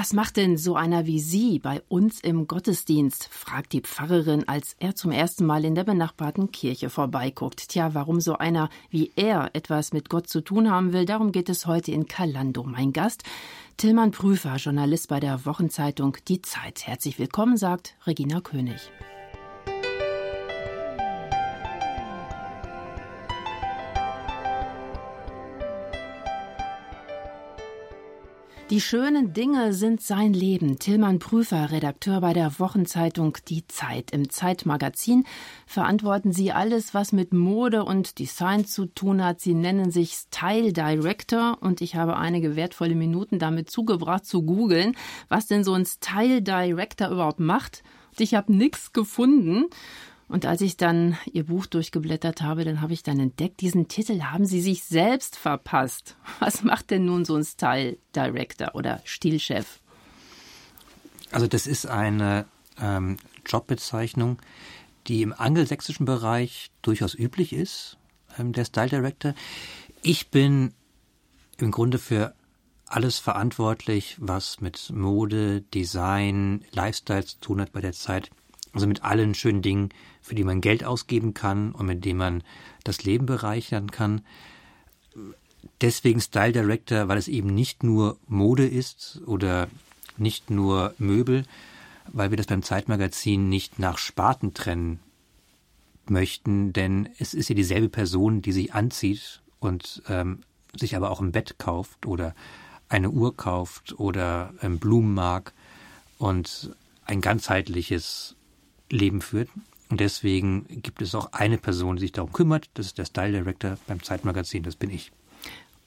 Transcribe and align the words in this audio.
Was 0.00 0.14
macht 0.14 0.38
denn 0.38 0.56
so 0.56 0.76
einer 0.76 1.04
wie 1.04 1.20
Sie 1.20 1.58
bei 1.58 1.82
uns 1.88 2.20
im 2.20 2.46
Gottesdienst? 2.46 3.28
fragt 3.30 3.74
die 3.74 3.82
Pfarrerin, 3.82 4.48
als 4.48 4.74
er 4.78 4.94
zum 4.94 5.10
ersten 5.10 5.44
Mal 5.44 5.62
in 5.66 5.74
der 5.74 5.84
benachbarten 5.84 6.50
Kirche 6.52 6.88
vorbeiguckt. 6.88 7.68
Tja, 7.68 7.92
warum 7.92 8.22
so 8.22 8.38
einer 8.38 8.70
wie 8.88 9.12
er 9.16 9.50
etwas 9.52 9.92
mit 9.92 10.08
Gott 10.08 10.26
zu 10.26 10.40
tun 10.40 10.70
haben 10.70 10.94
will, 10.94 11.04
darum 11.04 11.32
geht 11.32 11.50
es 11.50 11.66
heute 11.66 11.92
in 11.92 12.06
Kalando. 12.06 12.62
Mein 12.62 12.94
Gast, 12.94 13.24
Tillmann 13.76 14.10
Prüfer, 14.10 14.56
Journalist 14.56 15.08
bei 15.08 15.20
der 15.20 15.44
Wochenzeitung 15.44 16.16
Die 16.28 16.40
Zeit. 16.40 16.86
Herzlich 16.86 17.18
willkommen, 17.18 17.58
sagt 17.58 17.94
Regina 18.06 18.40
König. 18.40 18.90
Die 28.70 28.80
schönen 28.80 29.32
Dinge 29.32 29.72
sind 29.72 30.00
sein 30.00 30.32
Leben. 30.32 30.78
Tillmann 30.78 31.18
Prüfer, 31.18 31.72
Redakteur 31.72 32.20
bei 32.20 32.32
der 32.32 32.60
Wochenzeitung 32.60 33.36
Die 33.48 33.66
Zeit. 33.66 34.12
Im 34.12 34.30
Zeitmagazin 34.30 35.24
verantworten 35.66 36.32
Sie 36.32 36.52
alles, 36.52 36.94
was 36.94 37.10
mit 37.10 37.32
Mode 37.32 37.84
und 37.84 38.20
Design 38.20 38.66
zu 38.66 38.86
tun 38.86 39.24
hat. 39.24 39.40
Sie 39.40 39.54
nennen 39.54 39.90
sich 39.90 40.12
Style 40.12 40.72
Director 40.72 41.58
und 41.60 41.80
ich 41.80 41.96
habe 41.96 42.16
einige 42.16 42.54
wertvolle 42.54 42.94
Minuten 42.94 43.40
damit 43.40 43.68
zugebracht 43.68 44.24
zu 44.24 44.42
googeln, 44.42 44.94
was 45.28 45.48
denn 45.48 45.64
so 45.64 45.72
ein 45.72 45.84
Style 45.84 46.40
Director 46.40 47.08
überhaupt 47.10 47.40
macht. 47.40 47.82
Und 48.10 48.20
ich 48.20 48.34
habe 48.34 48.54
nichts 48.54 48.92
gefunden. 48.92 49.64
Und 50.30 50.46
als 50.46 50.60
ich 50.60 50.76
dann 50.76 51.18
Ihr 51.32 51.46
Buch 51.46 51.66
durchgeblättert 51.66 52.40
habe, 52.40 52.64
dann 52.64 52.80
habe 52.80 52.92
ich 52.92 53.02
dann 53.02 53.18
entdeckt, 53.18 53.60
diesen 53.60 53.88
Titel 53.88 54.22
haben 54.22 54.46
Sie 54.46 54.60
sich 54.60 54.84
selbst 54.84 55.36
verpasst. 55.36 56.16
Was 56.38 56.62
macht 56.62 56.90
denn 56.92 57.04
nun 57.04 57.24
so 57.24 57.34
ein 57.34 57.42
Style 57.42 57.98
Director 58.14 58.76
oder 58.76 59.00
Stilchef? 59.04 59.80
Also 61.32 61.48
das 61.48 61.66
ist 61.66 61.86
eine 61.86 62.46
ähm, 62.80 63.16
Jobbezeichnung, 63.44 64.38
die 65.08 65.22
im 65.22 65.32
angelsächsischen 65.32 66.06
Bereich 66.06 66.70
durchaus 66.82 67.16
üblich 67.16 67.52
ist, 67.52 67.98
ähm, 68.38 68.52
der 68.52 68.64
Style 68.64 68.88
Director. 68.88 69.34
Ich 70.02 70.30
bin 70.30 70.74
im 71.58 71.72
Grunde 71.72 71.98
für 71.98 72.34
alles 72.86 73.18
verantwortlich, 73.18 74.16
was 74.20 74.60
mit 74.60 74.90
Mode, 74.94 75.62
Design, 75.74 76.64
Lifestyle 76.70 77.24
zu 77.24 77.40
tun 77.40 77.60
hat 77.60 77.72
bei 77.72 77.80
der 77.80 77.92
Zeit. 77.94 78.30
Also 78.72 78.86
mit 78.86 79.02
allen 79.02 79.34
schönen 79.34 79.62
Dingen, 79.62 79.90
für 80.20 80.34
die 80.34 80.44
man 80.44 80.60
Geld 80.60 80.84
ausgeben 80.84 81.34
kann 81.34 81.72
und 81.72 81.86
mit 81.86 82.04
denen 82.04 82.18
man 82.18 82.42
das 82.84 83.04
Leben 83.04 83.26
bereichern 83.26 83.90
kann. 83.90 84.22
Deswegen 85.80 86.20
Style 86.20 86.52
Director, 86.52 87.08
weil 87.08 87.18
es 87.18 87.28
eben 87.28 87.48
nicht 87.48 87.82
nur 87.82 88.16
Mode 88.28 88.66
ist 88.66 89.20
oder 89.26 89.68
nicht 90.16 90.50
nur 90.50 90.94
Möbel, 90.98 91.44
weil 92.12 92.30
wir 92.30 92.36
das 92.36 92.46
beim 92.46 92.62
Zeitmagazin 92.62 93.48
nicht 93.48 93.78
nach 93.78 93.98
Sparten 93.98 94.54
trennen 94.54 95.00
möchten, 96.06 96.72
denn 96.72 97.08
es 97.18 97.34
ist 97.34 97.48
ja 97.48 97.54
dieselbe 97.54 97.88
Person, 97.88 98.42
die 98.42 98.52
sich 98.52 98.74
anzieht 98.74 99.40
und 99.58 100.02
ähm, 100.08 100.40
sich 100.78 100.96
aber 100.96 101.10
auch 101.10 101.20
ein 101.20 101.32
Bett 101.32 101.56
kauft 101.58 102.06
oder 102.06 102.34
eine 102.88 103.10
Uhr 103.10 103.36
kauft 103.36 103.98
oder 103.98 104.52
ähm, 104.62 104.78
Blumen 104.78 105.14
mag 105.14 105.52
und 106.18 106.74
ein 107.04 107.20
ganzheitliches 107.20 108.36
Leben 108.90 109.20
führt. 109.20 109.48
Und 109.88 110.00
deswegen 110.00 110.66
gibt 110.82 111.02
es 111.02 111.14
auch 111.14 111.32
eine 111.32 111.58
Person, 111.58 111.96
die 111.96 112.02
sich 112.02 112.12
darum 112.12 112.32
kümmert. 112.32 112.70
Das 112.74 112.86
ist 112.86 112.98
der 112.98 113.06
Style 113.06 113.32
Director 113.32 113.76
beim 113.86 114.02
Zeitmagazin. 114.02 114.62
Das 114.62 114.76
bin 114.76 114.90
ich. 114.90 115.10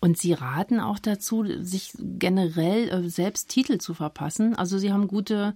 Und 0.02 0.18
Sie 0.18 0.34
raten 0.34 0.82
auch 0.82 1.00
dazu, 1.00 1.46
sich 1.62 1.94
generell 1.98 2.90
äh, 2.90 3.10
selbst 3.10 3.48
Titel 3.48 3.78
zu 3.78 3.94
verpassen. 3.94 4.54
Also 4.54 4.78
Sie 4.78 4.92
haben 4.92 5.08
gute 5.08 5.56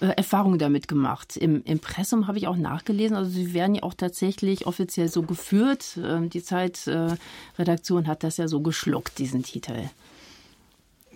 äh, 0.00 0.06
Erfahrungen 0.06 0.60
damit 0.60 0.86
gemacht. 0.86 1.36
Im 1.36 1.64
Impressum 1.64 2.28
habe 2.28 2.38
ich 2.38 2.46
auch 2.46 2.56
nachgelesen. 2.56 3.16
Also 3.16 3.32
Sie 3.32 3.52
werden 3.52 3.74
ja 3.74 3.82
auch 3.82 3.94
tatsächlich 3.94 4.66
offiziell 4.66 5.08
so 5.08 5.22
geführt. 5.22 5.98
Ähm, 6.00 6.30
die 6.30 6.42
Zeitredaktion 6.44 8.06
hat 8.06 8.22
das 8.22 8.36
ja 8.36 8.46
so 8.46 8.60
geschluckt, 8.60 9.18
diesen 9.18 9.42
Titel. 9.42 9.90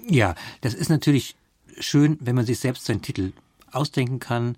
Ja, 0.09 0.35
das 0.61 0.75
ist 0.75 0.91
natürlich 0.91 1.37
schön, 1.79 2.19
wenn 2.21 2.35
man 2.35 2.45
sich 2.45 2.59
selbst 2.59 2.85
seinen 2.85 3.03
Titel 3.03 3.33
ausdenken 3.71 4.19
kann. 4.19 4.57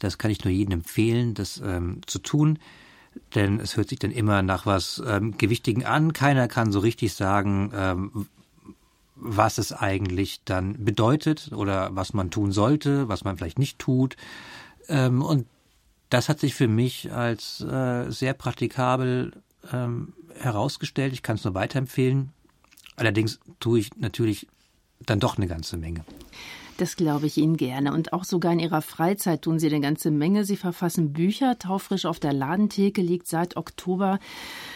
Das 0.00 0.18
kann 0.18 0.30
ich 0.30 0.44
nur 0.44 0.52
jedem 0.52 0.72
empfehlen, 0.72 1.34
das 1.34 1.62
ähm, 1.64 2.00
zu 2.06 2.18
tun, 2.18 2.58
denn 3.34 3.60
es 3.60 3.76
hört 3.76 3.90
sich 3.90 3.98
dann 3.98 4.10
immer 4.10 4.42
nach 4.42 4.66
was 4.66 5.00
ähm, 5.06 5.36
Gewichtigen 5.38 5.84
an. 5.84 6.12
Keiner 6.12 6.48
kann 6.48 6.72
so 6.72 6.80
richtig 6.80 7.14
sagen, 7.14 7.70
ähm, 7.74 8.26
was 9.14 9.58
es 9.58 9.72
eigentlich 9.72 10.40
dann 10.44 10.84
bedeutet 10.84 11.52
oder 11.52 11.94
was 11.94 12.14
man 12.14 12.30
tun 12.30 12.52
sollte, 12.52 13.08
was 13.08 13.24
man 13.24 13.36
vielleicht 13.36 13.58
nicht 13.58 13.78
tut. 13.78 14.16
Ähm, 14.88 15.22
und 15.22 15.46
das 16.08 16.28
hat 16.28 16.40
sich 16.40 16.54
für 16.54 16.68
mich 16.68 17.12
als 17.12 17.60
äh, 17.60 18.10
sehr 18.10 18.34
praktikabel 18.34 19.32
ähm, 19.72 20.14
herausgestellt. 20.38 21.12
Ich 21.12 21.22
kann 21.22 21.36
es 21.36 21.44
nur 21.44 21.54
weiterempfehlen. 21.54 22.32
Allerdings 22.96 23.38
tue 23.60 23.78
ich 23.78 23.96
natürlich 23.96 24.48
dann 25.06 25.20
doch 25.20 25.36
eine 25.36 25.46
ganze 25.46 25.76
Menge. 25.76 26.04
Das 26.80 26.96
glaube 26.96 27.26
ich 27.26 27.36
Ihnen 27.36 27.58
gerne. 27.58 27.92
Und 27.92 28.14
auch 28.14 28.24
sogar 28.24 28.54
in 28.54 28.58
Ihrer 28.58 28.80
Freizeit 28.80 29.42
tun 29.42 29.58
Sie 29.58 29.66
eine 29.66 29.82
ganze 29.82 30.10
Menge. 30.10 30.46
Sie 30.46 30.56
verfassen 30.56 31.12
Bücher. 31.12 31.58
Taufrisch 31.58 32.06
auf 32.06 32.20
der 32.20 32.32
Ladentheke 32.32 33.02
liegt 33.02 33.28
seit 33.28 33.58
Oktober 33.58 34.18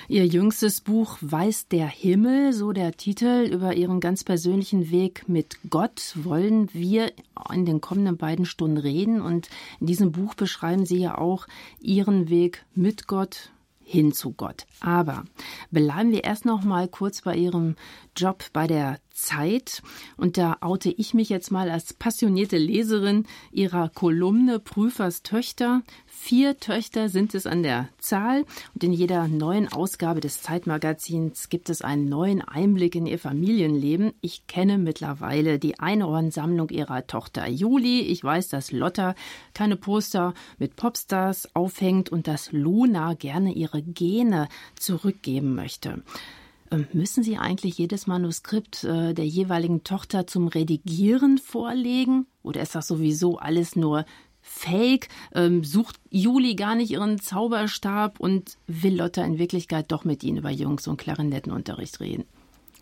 Ihr 0.07 0.27
jüngstes 0.27 0.83
Buch 0.83 1.17
Weiß 1.23 1.69
der 1.69 1.87
Himmel, 1.87 2.53
so 2.53 2.73
der 2.73 2.93
Titel. 2.93 3.49
Über 3.51 3.75
Ihren 3.75 4.01
ganz 4.01 4.23
persönlichen 4.23 4.91
Weg 4.91 5.31
mit 5.31 5.57
Gott 5.71 6.13
wollen 6.17 6.69
wir 6.75 7.11
in 7.51 7.65
den 7.65 7.81
kommenden 7.81 8.19
beiden 8.19 8.45
Stunden 8.45 8.77
reden. 8.77 9.23
Und 9.23 9.49
in 9.81 9.87
diesem 9.87 10.13
Buch 10.13 10.35
beschreiben 10.35 10.85
Sie 10.85 10.99
ja 10.99 11.17
auch 11.17 11.47
Ihren 11.81 12.29
Weg 12.29 12.67
mit 12.75 13.07
Gott, 13.07 13.51
hin 13.83 14.13
zu 14.13 14.33
Gott. 14.33 14.67
Aber 14.81 15.25
bleiben 15.71 16.13
wir 16.13 16.25
erst 16.25 16.45
noch 16.45 16.65
mal 16.65 16.87
kurz 16.87 17.23
bei 17.23 17.35
Ihrem 17.35 17.77
Job 18.15 18.45
bei 18.53 18.67
der 18.67 18.99
Zeit. 19.15 19.83
Und 20.17 20.37
da 20.37 20.59
oute 20.61 20.91
ich 20.91 21.15
mich 21.15 21.29
jetzt 21.29 21.51
mal 21.51 21.71
als 21.71 21.95
passionierte 21.95 22.59
Leserin 22.59 23.27
Ihrer 23.53 23.89
Kolumne 23.89 24.59
Prüfers 24.59 25.23
Töchter. 25.23 25.83
Vier 26.07 26.59
Töchter 26.59 27.09
sind 27.09 27.35
es 27.35 27.47
an 27.47 27.63
der 27.63 27.89
Zahl. 27.99 28.45
Und 28.75 28.85
in 28.85 28.93
jeder 28.93 29.29
neuen 29.29 29.73
Ausgabe 29.73 30.21
des 30.21 30.43
Zeitmagazins 30.43 31.49
gibt 31.49 31.71
es 31.71 31.83
einen 31.83 32.09
neuen 32.09 32.43
Einblick 32.43 32.95
in 32.95 33.07
ihr 33.07 33.19
Familienleben. 33.19 34.13
Ich 34.21 34.47
kenne 34.47 34.79
mittlerweile 34.79 35.59
die 35.59 35.79
Einhornsammlung 35.79 36.71
ihrer 36.71 37.07
Tochter 37.07 37.49
Juli. 37.49 38.01
Ich 38.01 38.23
weiß, 38.23 38.49
dass 38.49 38.73
Lotta 38.73 39.15
keine 39.55 39.77
Poster 39.77 40.35
mit 40.59 40.77
Popstars 40.77 41.55
aufhängt 41.55 42.11
und 42.11 42.27
dass 42.27 42.53
Luna 42.53 43.15
gerne 43.15 43.53
ihre 43.53 43.83
Gene 43.83 44.49
zurückgeben 44.77 45.55
möchte. 45.55 46.03
Ähm, 46.75 46.87
müssen 46.93 47.23
Sie 47.23 47.37
eigentlich 47.37 47.79
jedes 47.79 48.07
Manuskript 48.07 48.85
äh, 48.85 49.15
der 49.15 49.27
jeweiligen 49.27 49.85
Tochter 49.85 50.27
zum 50.27 50.49
Redigieren 50.49 51.39
vorlegen? 51.39 52.27
Oder 52.43 52.63
ist 52.63 52.75
das 52.75 52.87
sowieso 52.87 53.39
alles 53.39 53.77
nur 53.77 54.05
Fake? 54.41 55.09
Ähm, 55.35 55.65
sucht 55.65 56.01
Juli 56.11 56.55
gar 56.55 56.75
nicht 56.75 56.91
ihren 56.91 57.21
Zauberstab 57.21 58.21
und 58.21 58.59
will 58.67 58.97
Lotta 58.97 59.25
in 59.25 59.39
Wirklichkeit 59.39 59.91
doch 59.93 60.05
mit 60.05 60.23
Ihnen 60.23 60.39
über 60.39 60.51
Jungs- 60.51 60.89
und 60.89 60.97
Klarinettenunterricht 60.97 62.01
reden? 62.01 62.25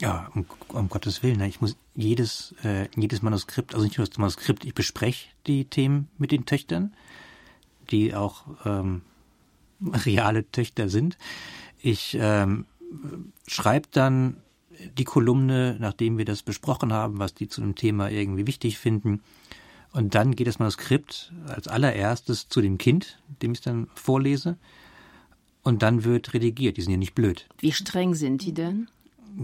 Ja, 0.00 0.30
um, 0.34 0.46
um 0.68 0.88
Gottes 0.88 1.22
Willen. 1.22 1.38
Ne? 1.38 1.48
Ich 1.48 1.60
muss 1.60 1.76
jedes, 1.94 2.54
äh, 2.64 2.88
jedes 2.96 3.22
Manuskript, 3.22 3.74
also 3.74 3.84
nicht 3.84 3.98
nur 3.98 4.06
das 4.06 4.18
Manuskript, 4.18 4.64
ich 4.64 4.74
bespreche 4.74 5.28
die 5.46 5.64
Themen 5.64 6.08
mit 6.18 6.32
den 6.32 6.46
Töchtern, 6.46 6.92
die 7.90 8.14
auch 8.14 8.44
ähm, 8.64 9.02
reale 9.80 10.50
Töchter 10.50 10.88
sind. 10.88 11.18
Ich 11.80 12.16
ähm, 12.20 12.66
schreibe 13.46 13.88
dann 13.90 14.36
die 14.98 15.04
Kolumne, 15.04 15.76
nachdem 15.78 16.18
wir 16.18 16.24
das 16.24 16.42
besprochen 16.42 16.92
haben, 16.92 17.18
was 17.18 17.34
die 17.34 17.48
zu 17.48 17.60
dem 17.60 17.74
Thema 17.74 18.10
irgendwie 18.10 18.46
wichtig 18.46 18.78
finden. 18.78 19.20
Und 19.92 20.14
dann 20.14 20.34
geht 20.34 20.46
das 20.46 20.58
Manuskript 20.58 21.32
als 21.46 21.68
allererstes 21.68 22.48
zu 22.48 22.60
dem 22.60 22.78
Kind, 22.78 23.18
dem 23.42 23.52
ich 23.52 23.58
es 23.58 23.64
dann 23.64 23.88
vorlese. 23.94 24.56
Und 25.62 25.82
dann 25.82 26.04
wird 26.04 26.34
redigiert. 26.34 26.76
Die 26.76 26.82
sind 26.82 26.92
ja 26.92 26.96
nicht 26.96 27.14
blöd. 27.14 27.48
Wie 27.58 27.72
streng 27.72 28.14
sind 28.14 28.42
die 28.42 28.52
denn? 28.52 28.88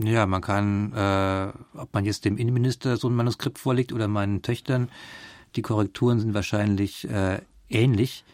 Ja, 0.03 0.27
man 0.27 0.41
kann, 0.41 0.93
äh, 0.93 1.53
ob 1.79 1.95
man 1.95 2.05
jetzt 2.05 2.25
dem 2.25 2.37
Innenminister 2.37 2.97
so 2.97 3.09
ein 3.09 3.15
Manuskript 3.15 3.59
vorlegt 3.59 3.93
oder 3.93 4.09
meinen 4.09 4.43
Töchtern, 4.43 4.91
die 5.57 5.63
Korrekturen 5.63 6.21
sind 6.21 6.35
wahrscheinlich 6.35 7.09
äh, 7.09 7.41
ähnlich, 7.71 8.25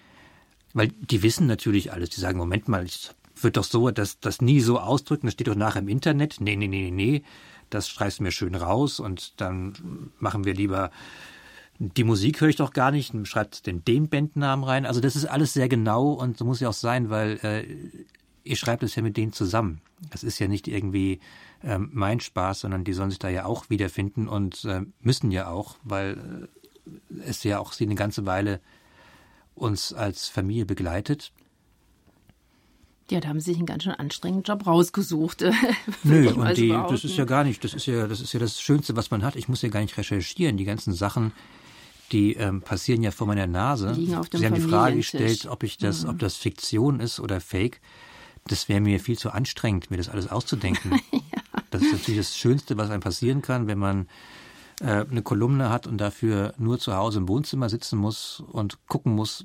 weil 0.72 0.88
die 0.88 1.22
wissen 1.22 1.46
natürlich 1.46 1.92
alles. 1.92 2.10
Die 2.10 2.20
sagen, 2.20 2.38
Moment 2.38 2.68
mal, 2.68 2.84
ich 2.84 3.10
wird 3.40 3.56
doch 3.56 3.64
so, 3.64 3.90
dass 3.90 4.20
das 4.20 4.40
nie 4.40 4.60
so 4.60 4.78
ausdrücken, 4.78 5.26
das 5.26 5.34
steht 5.34 5.48
doch 5.48 5.54
nachher 5.54 5.80
im 5.80 5.88
Internet. 5.88 6.40
Nee, 6.40 6.56
nee, 6.56 6.68
nee, 6.68 6.90
nee, 6.90 7.22
das 7.70 7.88
streichst 7.88 8.18
du 8.18 8.22
mir 8.22 8.32
schön 8.32 8.54
raus 8.54 9.00
und 9.00 9.40
dann 9.40 10.10
machen 10.18 10.44
wir 10.44 10.54
lieber 10.54 10.90
die 11.78 12.04
Musik 12.04 12.40
höre 12.40 12.48
ich 12.48 12.56
doch 12.56 12.72
gar 12.72 12.90
nicht, 12.90 13.14
schreibt 13.26 13.66
den 13.66 13.84
den 13.84 14.08
Bandnamen 14.08 14.64
rein. 14.64 14.86
Also 14.86 15.00
das 15.00 15.16
ist 15.16 15.26
alles 15.26 15.52
sehr 15.52 15.68
genau 15.68 16.12
und 16.12 16.38
so 16.38 16.44
muss 16.44 16.60
ja 16.60 16.68
auch 16.68 16.74
sein, 16.74 17.10
weil 17.10 17.38
äh, 17.42 17.64
ich 18.44 18.58
schreibe 18.58 18.82
das 18.82 18.94
ja 18.94 19.02
mit 19.02 19.16
denen 19.16 19.32
zusammen. 19.32 19.80
Das 20.10 20.22
ist 20.22 20.38
ja 20.38 20.46
nicht 20.46 20.68
irgendwie 20.68 21.20
ähm, 21.62 21.90
mein 21.92 22.20
Spaß, 22.20 22.60
sondern 22.60 22.84
die 22.84 22.92
sollen 22.92 23.10
sich 23.10 23.18
da 23.18 23.28
ja 23.28 23.46
auch 23.46 23.70
wiederfinden 23.70 24.28
und 24.28 24.64
äh, 24.64 24.82
müssen 25.00 25.30
ja 25.30 25.48
auch, 25.48 25.76
weil 25.82 26.48
äh, 27.16 27.20
es 27.24 27.42
ja 27.42 27.58
auch 27.58 27.72
sie 27.72 27.84
eine 27.84 27.94
ganze 27.94 28.26
Weile 28.26 28.60
uns 29.54 29.92
als 29.92 30.28
Familie 30.28 30.66
begleitet. 30.66 31.32
Ja, 33.10 33.20
da 33.20 33.28
haben 33.28 33.38
sie 33.38 33.50
sich 33.50 33.58
einen 33.58 33.66
ganz 33.66 33.82
schön 33.82 33.92
anstrengenden 33.92 34.44
Job 34.44 34.66
rausgesucht. 34.66 35.44
Nö, 36.04 36.30
und 36.30 36.56
die, 36.56 36.68
das 36.68 37.04
ist 37.04 37.16
ja 37.16 37.26
gar 37.26 37.44
nicht, 37.44 37.62
das 37.62 37.74
ist 37.74 37.86
ja, 37.86 38.06
das 38.06 38.20
ist 38.20 38.32
ja 38.32 38.40
das 38.40 38.60
Schönste, 38.60 38.96
was 38.96 39.10
man 39.10 39.22
hat. 39.22 39.36
Ich 39.36 39.48
muss 39.48 39.60
ja 39.60 39.68
gar 39.68 39.80
nicht 39.80 39.96
recherchieren. 39.98 40.56
Die 40.56 40.64
ganzen 40.64 40.94
Sachen, 40.94 41.32
die 42.12 42.32
ähm, 42.34 42.62
passieren 42.62 43.02
ja 43.02 43.10
vor 43.10 43.26
meiner 43.26 43.46
Nase. 43.46 43.90
Auf 44.16 44.30
dem 44.30 44.40
sie 44.40 44.46
haben 44.46 44.54
die 44.54 44.60
Frage 44.62 44.96
gestellt, 44.96 45.46
ob 45.46 45.64
ich 45.64 45.76
das, 45.76 46.04
mhm. 46.04 46.10
ob 46.10 46.18
das 46.18 46.36
Fiktion 46.36 47.00
ist 47.00 47.20
oder 47.20 47.40
Fake. 47.40 47.82
Das 48.46 48.68
wäre 48.70 48.80
mir 48.80 48.98
viel 49.00 49.18
zu 49.18 49.30
anstrengend, 49.30 49.90
mir 49.90 49.98
das 49.98 50.08
alles 50.08 50.30
auszudenken. 50.30 50.92
ja. 51.12 51.20
Das 51.70 51.82
ist 51.82 51.92
natürlich 51.92 52.20
das 52.20 52.36
Schönste, 52.36 52.78
was 52.78 52.88
einem 52.88 53.02
passieren 53.02 53.42
kann, 53.42 53.66
wenn 53.66 53.78
man 53.78 54.08
äh, 54.80 55.04
eine 55.10 55.22
Kolumne 55.22 55.68
hat 55.68 55.86
und 55.86 55.98
dafür 55.98 56.54
nur 56.56 56.78
zu 56.78 56.94
Hause 56.94 57.18
im 57.18 57.28
Wohnzimmer 57.28 57.68
sitzen 57.68 57.98
muss 57.98 58.42
und 58.52 58.86
gucken 58.86 59.14
muss, 59.14 59.44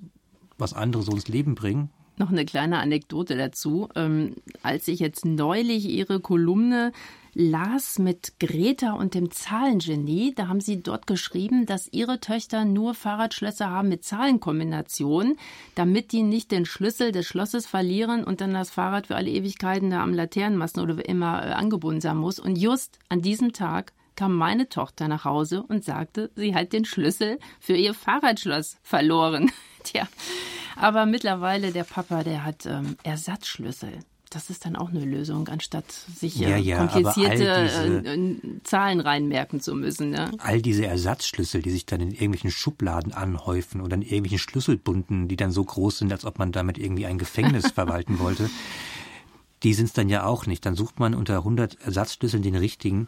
was 0.58 0.74
andere 0.74 1.04
so 1.04 1.12
ins 1.12 1.28
Leben 1.28 1.56
bringen 1.56 1.90
noch 2.19 2.30
eine 2.30 2.45
kleine 2.45 2.80
Anekdote 2.80 3.36
dazu. 3.36 3.89
Ähm, 3.95 4.36
als 4.62 4.88
ich 4.88 5.00
jetzt 5.00 5.25
neulich 5.25 5.86
Ihre 5.86 6.19
Kolumne 6.19 6.92
las 7.33 8.00
mit 8.00 8.33
Greta 8.39 8.94
und 8.94 9.13
dem 9.13 9.31
Zahlengenie, 9.31 10.33
da 10.36 10.48
haben 10.48 10.62
Sie 10.62 10.81
dort 10.81 11.07
geschrieben, 11.07 11.66
dass 11.66 11.88
Ihre 11.92 12.19
Töchter 12.19 12.66
nur 12.66 12.94
Fahrradschlösser 12.94 13.69
haben 13.69 13.89
mit 13.89 14.04
Zahlenkombinationen, 14.04 15.38
damit 15.75 16.12
die 16.12 16.24
nicht 16.24 16.51
den 16.51 16.66
Schlüssel 16.66 17.12
des 17.12 17.25
Schlosses 17.25 17.68
verlieren 17.68 18.24
und 18.24 18.42
dann 18.42 18.54
das 18.54 18.72
Fahrrad 18.72 19.07
für 19.07 19.15
alle 19.15 19.30
Ewigkeiten 19.30 19.89
da 19.89 20.04
am 20.04 20.13
Laternenmasten 20.13 20.83
oder 20.83 21.07
immer 21.07 21.45
äh, 21.45 21.51
angebunden 21.51 22.01
sein 22.01 22.18
muss. 22.18 22.39
Und 22.39 22.57
just 22.57 23.00
an 23.10 23.22
diesem 23.22 23.54
Tag 23.54 23.94
kam 24.19 24.36
meine 24.36 24.68
Tochter 24.68 25.07
nach 25.07 25.24
Hause 25.24 25.63
und 25.63 25.86
sagte, 25.86 26.30
sie 26.36 26.54
hat 26.54 26.74
den 26.74 26.83
Schlüssel 26.83 27.39
für 27.62 27.77
ihr 27.77 27.94
Fahrradschloss 27.94 28.75
verloren. 28.83 29.50
Tja, 29.86 30.10
aber 30.75 31.06
mittlerweile 31.06 31.71
der 31.71 31.86
Papa, 31.86 32.25
der 32.25 32.44
hat 32.44 32.66
ähm, 32.66 32.98
Ersatzschlüssel. 33.04 34.00
Das 34.30 34.50
ist 34.50 34.66
dann 34.66 34.75
auch 34.75 34.89
eine 34.89 35.06
Lösung, 35.06 35.48
anstatt 35.48 35.89
sich 35.89 36.42
äh, 36.42 36.50
ja, 36.50 36.57
ja, 36.57 36.86
komplizierte 36.86 37.63
diese, 37.63 38.13
äh, 38.13 38.62
Zahlen 38.63 39.00
reinmerken 39.00 39.62
zu 39.62 39.74
müssen. 39.74 40.10
Ne? 40.10 40.31
All 40.39 40.62
diese 40.62 40.86
Ersatzschlüssel, 40.86 41.62
die 41.62 41.72
sich 41.72 41.86
dann 41.86 42.01
in 42.01 42.12
irgendwelchen 42.12 42.51
Schubladen 42.51 43.13
anhäufen 43.13 43.80
oder 43.80 43.95
in 43.95 44.01
irgendwelchen 44.01 44.39
Schlüsselbunden, 44.39 45.30
die 45.30 45.38
dann 45.38 45.51
so 45.51 45.63
groß 45.63 46.00
sind, 46.00 46.12
als 46.12 46.25
ob 46.25 46.39
man 46.39 46.51
damit 46.51 46.77
irgendwie 46.77 47.06
ein 47.06 47.19
Gefängnis 47.19 47.72
verwalten 47.74 48.19
wollte, 48.19 48.50
die 49.63 49.74
sind 49.74 49.86
es 49.86 49.94
dann 49.94 50.10
ja 50.10 50.25
auch 50.25 50.45
nicht. 50.45 50.65
Dann 50.65 50.75
sucht 50.75 51.00
man 51.00 51.15
unter 51.15 51.38
100 51.38 51.80
Ersatzschlüsseln 51.81 52.44
den 52.44 52.56
richtigen 52.56 53.07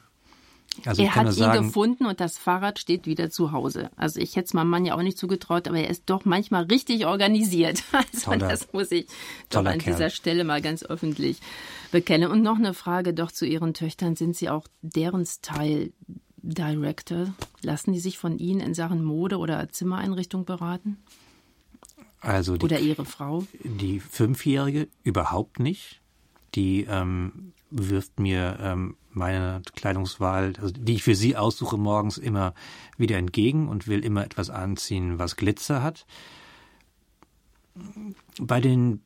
also 0.85 1.03
er 1.03 1.15
hat 1.15 1.25
ihn 1.27 1.31
sagen, 1.33 1.65
gefunden 1.67 2.05
und 2.05 2.19
das 2.19 2.37
Fahrrad 2.37 2.79
steht 2.79 3.05
wieder 3.05 3.29
zu 3.29 3.51
Hause. 3.51 3.89
Also 3.97 4.19
ich 4.19 4.35
hätte 4.35 4.45
es 4.45 4.53
meinem 4.53 4.69
Mann 4.69 4.85
ja 4.85 4.95
auch 4.95 5.01
nicht 5.01 5.17
zugetraut, 5.17 5.67
aber 5.67 5.79
er 5.79 5.89
ist 5.89 6.03
doch 6.05 6.25
manchmal 6.25 6.63
richtig 6.63 7.05
organisiert. 7.05 7.83
Also 7.93 8.31
toller, 8.31 8.47
das 8.49 8.71
muss 8.73 8.91
ich 8.91 9.07
doch 9.49 9.65
an 9.65 9.77
Kerl. 9.77 9.93
dieser 9.93 10.09
Stelle 10.09 10.43
mal 10.43 10.61
ganz 10.61 10.83
öffentlich 10.83 11.39
bekennen. 11.91 12.31
Und 12.31 12.41
noch 12.41 12.57
eine 12.57 12.73
Frage 12.73 13.13
doch 13.13 13.31
zu 13.31 13.45
Ihren 13.45 13.73
Töchtern. 13.73 14.15
Sind 14.15 14.35
Sie 14.35 14.49
auch 14.49 14.67
deren 14.81 15.25
Style 15.25 15.91
Director? 16.37 17.33
Lassen 17.61 17.93
die 17.93 17.99
sich 17.99 18.17
von 18.17 18.37
Ihnen 18.37 18.59
in 18.59 18.73
Sachen 18.73 19.03
Mode 19.03 19.37
oder 19.37 19.69
Zimmereinrichtung 19.69 20.45
beraten? 20.45 20.97
Also 22.21 22.57
die, 22.57 22.65
oder 22.65 22.79
Ihre 22.79 23.05
Frau? 23.05 23.45
Die 23.63 23.99
Fünfjährige 23.99 24.87
überhaupt 25.03 25.59
nicht. 25.59 26.01
Die 26.55 26.85
ähm, 26.89 27.53
wirft 27.71 28.19
mir 28.19 28.57
ähm, 28.61 28.95
meine 29.09 29.61
Kleidungswahl, 29.75 30.53
also 30.61 30.73
die 30.73 30.95
ich 30.95 31.03
für 31.03 31.15
sie 31.15 31.35
aussuche, 31.35 31.77
morgens 31.77 32.17
immer 32.17 32.53
wieder 32.97 33.17
entgegen 33.17 33.67
und 33.67 33.87
will 33.87 34.03
immer 34.03 34.23
etwas 34.23 34.49
anziehen, 34.49 35.19
was 35.19 35.35
Glitzer 35.35 35.81
hat. 35.81 36.05
Bei 38.39 38.61
den 38.61 39.01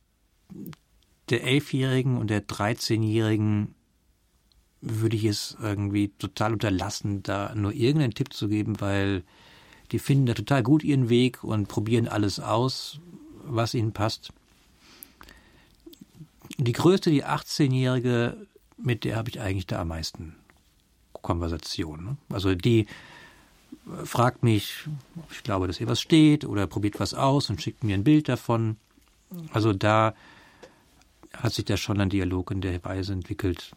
der 1.30 1.44
Elfjährigen 1.44 2.18
und 2.18 2.30
der 2.30 2.42
Dreizehnjährigen 2.42 3.74
würde 4.82 5.16
ich 5.16 5.26
es 5.26 5.58
irgendwie 5.60 6.10
total 6.10 6.54
unterlassen, 6.54 7.24
da 7.24 7.54
nur 7.56 7.74
irgendeinen 7.74 8.14
Tipp 8.14 8.34
zu 8.34 8.48
geben, 8.48 8.80
weil 8.80 9.24
die 9.92 10.00
finden 10.00 10.28
da 10.28 10.34
total 10.34 10.62
gut 10.62 10.84
ihren 10.84 11.10
Weg 11.10 11.44
und 11.44 11.68
probieren 11.68 12.08
alles 12.08 12.40
aus, 12.40 13.00
was 13.44 13.74
ihnen 13.74 13.94
passt. 13.94 14.32
Die 16.58 16.72
größte, 16.72 17.10
die 17.10 17.26
18-Jährige, 17.26 18.48
mit 18.78 19.04
der 19.04 19.16
habe 19.16 19.30
ich 19.30 19.40
eigentlich 19.40 19.68
da 19.68 19.82
am 19.82 19.90
meisten 19.90 20.36
Konversation. 21.22 22.04
Ne? 22.04 22.18
Also 22.30 22.56
die 22.56 22.82
äh, 22.82 24.06
fragt 24.06 24.44
mich, 24.44 24.88
ob 25.18 25.32
ich 25.32 25.44
glaube, 25.44 25.68
dass 25.68 25.80
ihr 25.80 25.88
was 25.88 26.02
steht 26.02 26.46
oder 26.46 26.68
probiert 26.68 27.00
was 27.00 27.14
aus 27.14 27.50
und 27.50 27.62
schickt 27.62 27.84
mir 27.84 27.96
ein 27.96 28.04
Bild 28.04 28.30
davon. 28.30 28.78
Also 29.52 29.74
da 29.74 30.14
hat 31.34 31.54
sich 31.54 31.66
da 31.66 31.78
schon 31.78 32.00
ein 32.00 32.10
Dialog 32.10 32.52
in 32.52 32.62
der 32.62 32.84
Weise 32.84 33.14
entwickelt. 33.14 33.72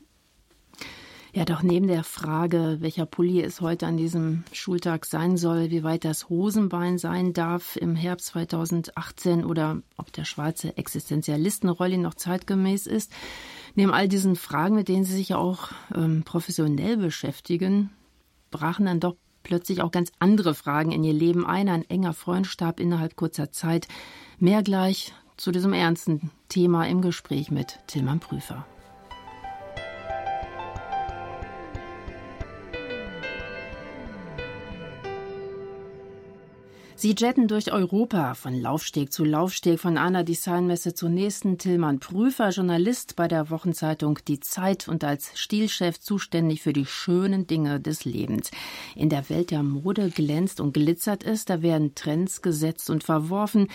Ja, 1.33 1.45
doch 1.45 1.63
neben 1.63 1.89
der 1.89 2.05
Frage, 2.05 2.79
welcher 2.81 3.05
Pulli 3.05 3.43
es 3.43 3.61
heute 3.61 3.87
an 3.87 3.97
diesem 3.97 4.45
Schultag 4.53 5.05
sein 5.05 5.37
soll, 5.37 5.71
wie 5.71 5.85
weit 5.85 6.05
das 6.05 6.29
Hosenbein 6.29 6.97
sein 6.97 7.33
darf 7.33 7.77
im 7.77 7.95
Herbst 7.95 8.29
2018 8.29 9.45
oder 9.45 9.83
ob 9.99 10.13
der 10.13 10.25
schwarze 10.25 10.77
Existenzialistenrolli 10.77 11.99
noch 11.99 12.15
zeitgemäß 12.15 12.87
ist, 12.87 13.13
Neben 13.79 13.95
all 13.95 14.09
diesen 14.09 14.35
Fragen, 14.35 14.75
mit 14.75 14.89
denen 14.89 15.05
Sie 15.05 15.15
sich 15.15 15.29
ja 15.29 15.37
auch 15.37 15.69
ähm, 15.95 16.25
professionell 16.25 16.97
beschäftigen, 16.97 17.91
brachen 18.51 18.87
dann 18.87 18.99
doch 18.99 19.15
plötzlich 19.45 19.83
auch 19.83 19.93
ganz 19.93 20.11
andere 20.19 20.57
Fragen 20.57 20.91
in 20.91 21.05
Ihr 21.05 21.13
Leben 21.13 21.47
ein. 21.47 21.69
Ein 21.69 21.89
enger 21.89 22.13
Freund 22.13 22.49
starb 22.49 22.81
innerhalb 22.81 23.15
kurzer 23.15 23.53
Zeit. 23.53 23.87
Mehr 24.41 24.65
gleich 24.65 25.15
zu 25.37 25.53
diesem 25.53 25.75
ernsten 25.75 26.33
Thema 26.49 26.89
im 26.89 27.03
Gespräch 27.03 27.53
mit 27.53 27.79
Tillmann 27.87 28.19
Prüfer. 28.19 28.67
Sie 37.01 37.15
jetten 37.17 37.47
durch 37.47 37.71
Europa 37.71 38.35
von 38.35 38.61
Laufsteg 38.61 39.13
zu 39.13 39.25
Laufsteg, 39.25 39.79
von 39.79 39.97
einer 39.97 40.25
Designmesse 40.25 40.95
zur 40.95 41.11
nächsten. 41.11 41.57
Tillmann 41.57 42.01
Prüfer, 42.01 42.49
Journalist 42.49 43.15
bei 43.15 43.29
der 43.29 43.51
Wochenzeitung 43.51 44.19
Die 44.27 44.41
Zeit 44.41 44.89
und 44.89 45.05
als 45.05 45.31
Stilchef 45.39 46.01
zuständig 46.01 46.61
für 46.61 46.73
die 46.73 46.87
schönen 46.87 47.47
Dinge 47.47 47.79
des 47.79 48.05
Lebens. 48.05 48.51
In 48.97 49.11
der 49.11 49.31
Welt 49.31 49.53
der 49.53 49.63
Mode 49.63 50.11
glänzt 50.11 50.59
und 50.59 50.73
glitzert 50.73 51.23
es, 51.23 51.45
da 51.45 51.63
werden 51.63 51.95
Trends 51.95 52.43
gesetzt 52.43 52.91
und 52.91 53.05
verworfen. 53.05 53.69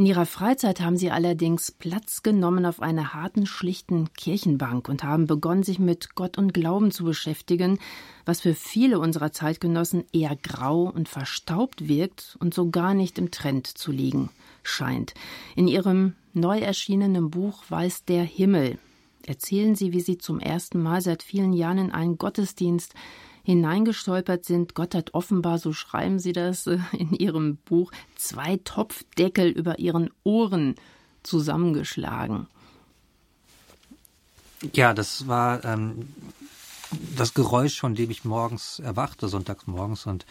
In 0.00 0.06
ihrer 0.06 0.24
Freizeit 0.24 0.80
haben 0.80 0.96
sie 0.96 1.10
allerdings 1.10 1.72
Platz 1.72 2.22
genommen 2.22 2.64
auf 2.64 2.80
einer 2.80 3.12
harten, 3.12 3.44
schlichten 3.44 4.10
Kirchenbank 4.14 4.88
und 4.88 5.04
haben 5.04 5.26
begonnen, 5.26 5.62
sich 5.62 5.78
mit 5.78 6.14
Gott 6.14 6.38
und 6.38 6.54
Glauben 6.54 6.90
zu 6.90 7.04
beschäftigen, 7.04 7.78
was 8.24 8.40
für 8.40 8.54
viele 8.54 8.98
unserer 8.98 9.30
Zeitgenossen 9.30 10.04
eher 10.10 10.34
grau 10.36 10.84
und 10.84 11.10
verstaubt 11.10 11.86
wirkt 11.86 12.38
und 12.40 12.54
so 12.54 12.70
gar 12.70 12.94
nicht 12.94 13.18
im 13.18 13.30
Trend 13.30 13.66
zu 13.66 13.92
liegen 13.92 14.30
scheint. 14.62 15.12
In 15.54 15.68
ihrem 15.68 16.14
neu 16.32 16.60
erschienenen 16.60 17.28
Buch 17.28 17.64
Weiß 17.68 18.06
der 18.06 18.22
Himmel 18.22 18.78
erzählen 19.26 19.74
sie, 19.74 19.92
wie 19.92 20.00
sie 20.00 20.16
zum 20.16 20.40
ersten 20.40 20.82
Mal 20.82 21.02
seit 21.02 21.22
vielen 21.22 21.52
Jahren 21.52 21.76
in 21.76 21.92
einen 21.92 22.16
Gottesdienst 22.16 22.94
hineingestolpert 23.42 24.44
sind. 24.44 24.74
Gott 24.74 24.94
hat 24.94 25.14
offenbar, 25.14 25.58
so 25.58 25.72
schreiben 25.72 26.18
Sie 26.18 26.32
das 26.32 26.66
äh, 26.66 26.78
in 26.92 27.12
Ihrem 27.12 27.56
Buch, 27.56 27.92
zwei 28.16 28.58
Topfdeckel 28.64 29.48
über 29.48 29.78
Ihren 29.78 30.10
Ohren 30.24 30.74
zusammengeschlagen. 31.22 32.46
Ja, 34.74 34.92
das 34.92 35.26
war 35.26 35.64
ähm, 35.64 36.08
das 37.16 37.34
Geräusch, 37.34 37.80
von 37.80 37.94
dem 37.94 38.10
ich 38.10 38.24
morgens 38.24 38.78
erwachte, 38.78 39.28
sonntags 39.28 39.66
morgens, 39.66 40.06
und 40.06 40.26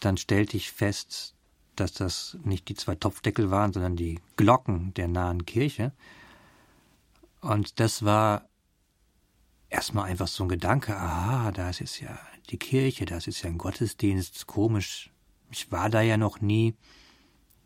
dann 0.00 0.16
stellte 0.16 0.56
ich 0.56 0.70
fest, 0.70 1.34
dass 1.76 1.92
das 1.92 2.36
nicht 2.44 2.68
die 2.68 2.74
zwei 2.74 2.94
Topfdeckel 2.94 3.50
waren, 3.50 3.72
sondern 3.72 3.96
die 3.96 4.20
Glocken 4.36 4.94
der 4.94 5.08
nahen 5.08 5.44
Kirche. 5.46 5.92
Und 7.40 7.80
das 7.80 8.04
war 8.04 8.48
erstmal 9.74 10.08
einfach 10.08 10.28
so 10.28 10.44
ein 10.44 10.48
Gedanke, 10.48 10.96
aha, 10.96 11.50
da 11.50 11.68
ist 11.68 11.80
jetzt 11.80 12.00
ja 12.00 12.18
die 12.50 12.58
Kirche, 12.58 13.04
da 13.04 13.16
ist 13.16 13.26
jetzt 13.26 13.42
ja 13.42 13.50
ein 13.50 13.58
Gottesdienst, 13.58 14.46
komisch. 14.46 15.10
Ich 15.50 15.72
war 15.72 15.90
da 15.90 16.00
ja 16.00 16.16
noch 16.16 16.40
nie. 16.40 16.74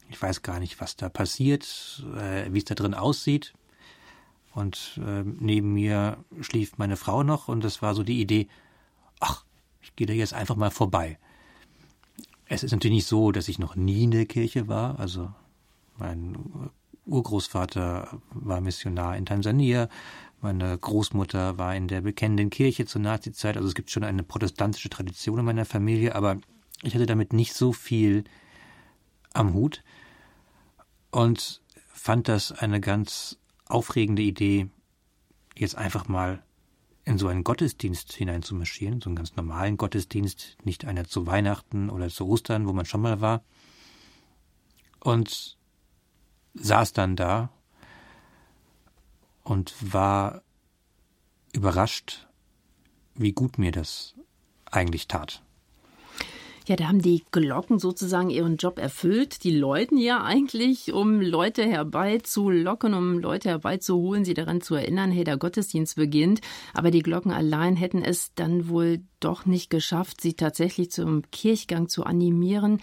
Ich 0.08 0.20
weiß 0.20 0.42
gar 0.42 0.58
nicht, 0.58 0.80
was 0.80 0.96
da 0.96 1.10
passiert, 1.10 2.02
äh, 2.16 2.52
wie 2.52 2.58
es 2.58 2.64
da 2.64 2.74
drin 2.74 2.94
aussieht. 2.94 3.52
Und 4.54 4.98
äh, 5.04 5.22
neben 5.22 5.74
mir 5.74 6.24
schlief 6.40 6.78
meine 6.78 6.96
Frau 6.96 7.22
noch 7.22 7.48
und 7.48 7.62
es 7.64 7.82
war 7.82 7.94
so 7.94 8.02
die 8.02 8.20
Idee, 8.20 8.48
ach, 9.20 9.44
ich 9.82 9.94
gehe 9.94 10.06
da 10.06 10.14
jetzt 10.14 10.32
einfach 10.32 10.56
mal 10.56 10.70
vorbei. 10.70 11.18
Es 12.46 12.62
ist 12.62 12.72
natürlich 12.72 12.96
nicht 12.96 13.06
so, 13.06 13.32
dass 13.32 13.48
ich 13.48 13.58
noch 13.58 13.76
nie 13.76 14.04
in 14.04 14.10
der 14.10 14.24
Kirche 14.24 14.66
war. 14.66 14.98
Also 14.98 15.30
mein 15.98 16.70
Urgroßvater 17.04 18.18
war 18.30 18.60
Missionar 18.62 19.16
in 19.16 19.26
Tansania, 19.26 19.88
meine 20.40 20.76
Großmutter 20.78 21.58
war 21.58 21.74
in 21.74 21.88
der 21.88 22.00
bekennenden 22.00 22.50
Kirche 22.50 22.86
zur 22.86 23.00
Nazizeit, 23.00 23.56
also 23.56 23.68
es 23.68 23.74
gibt 23.74 23.90
schon 23.90 24.04
eine 24.04 24.22
protestantische 24.22 24.88
Tradition 24.88 25.40
in 25.40 25.44
meiner 25.44 25.64
Familie, 25.64 26.14
aber 26.14 26.38
ich 26.82 26.94
hatte 26.94 27.06
damit 27.06 27.32
nicht 27.32 27.54
so 27.54 27.72
viel 27.72 28.24
am 29.32 29.52
Hut 29.54 29.82
und 31.10 31.60
fand 31.88 32.28
das 32.28 32.52
eine 32.52 32.80
ganz 32.80 33.38
aufregende 33.66 34.22
Idee, 34.22 34.68
jetzt 35.56 35.76
einfach 35.76 36.08
mal 36.08 36.42
in 37.04 37.18
so 37.18 37.28
einen 37.28 37.42
Gottesdienst 37.42 38.12
hineinzumarschieren, 38.12 39.00
so 39.00 39.08
einen 39.08 39.16
ganz 39.16 39.34
normalen 39.34 39.76
Gottesdienst, 39.76 40.58
nicht 40.64 40.84
einer 40.84 41.04
zu 41.04 41.26
Weihnachten 41.26 41.90
oder 41.90 42.08
zu 42.08 42.26
Ostern, 42.26 42.66
wo 42.68 42.72
man 42.72 42.84
schon 42.84 43.00
mal 43.00 43.20
war. 43.20 43.42
Und 45.00 45.56
saß 46.54 46.92
dann 46.92 47.16
da 47.16 47.50
und 49.48 49.74
war 49.80 50.42
überrascht, 51.52 52.28
wie 53.14 53.32
gut 53.32 53.58
mir 53.58 53.72
das 53.72 54.14
eigentlich 54.70 55.08
tat. 55.08 55.42
Ja, 56.66 56.76
da 56.76 56.88
haben 56.88 57.00
die 57.00 57.24
Glocken 57.30 57.78
sozusagen 57.78 58.28
ihren 58.28 58.58
Job 58.58 58.78
erfüllt. 58.78 59.42
Die 59.42 59.56
läuten 59.56 59.96
ja 59.96 60.22
eigentlich, 60.22 60.92
um 60.92 61.22
Leute 61.22 61.64
herbeizulocken, 61.64 62.92
um 62.92 63.18
Leute 63.18 63.48
herbeizuholen, 63.48 64.26
sie 64.26 64.34
daran 64.34 64.60
zu 64.60 64.74
erinnern, 64.74 65.10
hey, 65.10 65.24
der 65.24 65.38
Gottesdienst 65.38 65.96
beginnt. 65.96 66.42
Aber 66.74 66.90
die 66.90 67.00
Glocken 67.00 67.32
allein 67.32 67.74
hätten 67.74 68.02
es 68.02 68.34
dann 68.34 68.68
wohl 68.68 69.00
doch 69.18 69.46
nicht 69.46 69.70
geschafft, 69.70 70.20
sie 70.20 70.34
tatsächlich 70.34 70.90
zum 70.90 71.22
Kirchgang 71.30 71.88
zu 71.88 72.04
animieren. 72.04 72.82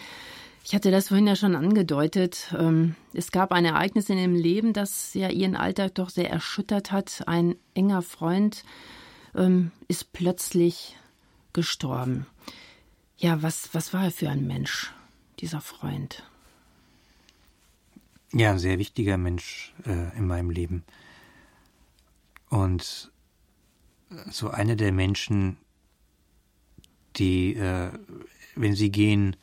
Ich 0.67 0.74
hatte 0.74 0.89
das 0.89 1.10
vorhin 1.10 1.27
ja 1.27 1.36
schon 1.36 1.55
angedeutet. 1.55 2.51
Ähm, 2.57 2.95
es 3.13 3.29
gab 3.29 3.51
ein 3.51 3.65
Ereignis 3.65 4.10
in 4.10 4.17
ihrem 4.17 4.34
Leben, 4.34 4.74
das 4.74 5.13
ja 5.13 5.29
ihren 5.29 5.55
Alltag 5.55 5.93
doch 5.93 6.10
sehr 6.10 6.31
erschüttert 6.31 6.91
hat. 6.91 7.22
Ein 7.27 7.55
enger 7.75 8.01
Freund 8.01 8.63
ähm, 9.36 9.72
ist 9.88 10.12
plötzlich 10.12 10.98
gestorben. 11.53 12.25
Ja, 13.15 13.43
was, 13.43 13.75
was 13.75 13.93
war 13.93 14.05
er 14.05 14.12
für 14.12 14.27
ein 14.27 14.48
Mensch, 14.48 14.91
dieser 15.39 15.62
Freund? 15.62 16.24
Ja, 18.34 18.50
ein 18.50 18.60
sehr 18.60 18.79
wichtiger 18.79 19.19
Mensch 19.19 19.72
äh, 19.86 20.17
in 20.17 20.25
meinem 20.25 20.50
Leben. 20.50 20.84
Und 22.50 23.12
so 24.31 24.50
einer 24.50 24.75
der 24.75 24.91
Menschen, 24.91 25.57
die, 27.17 27.53
äh, 27.53 27.91
wenn 28.55 28.74
sie 28.74 28.89
gehen, 28.89 29.36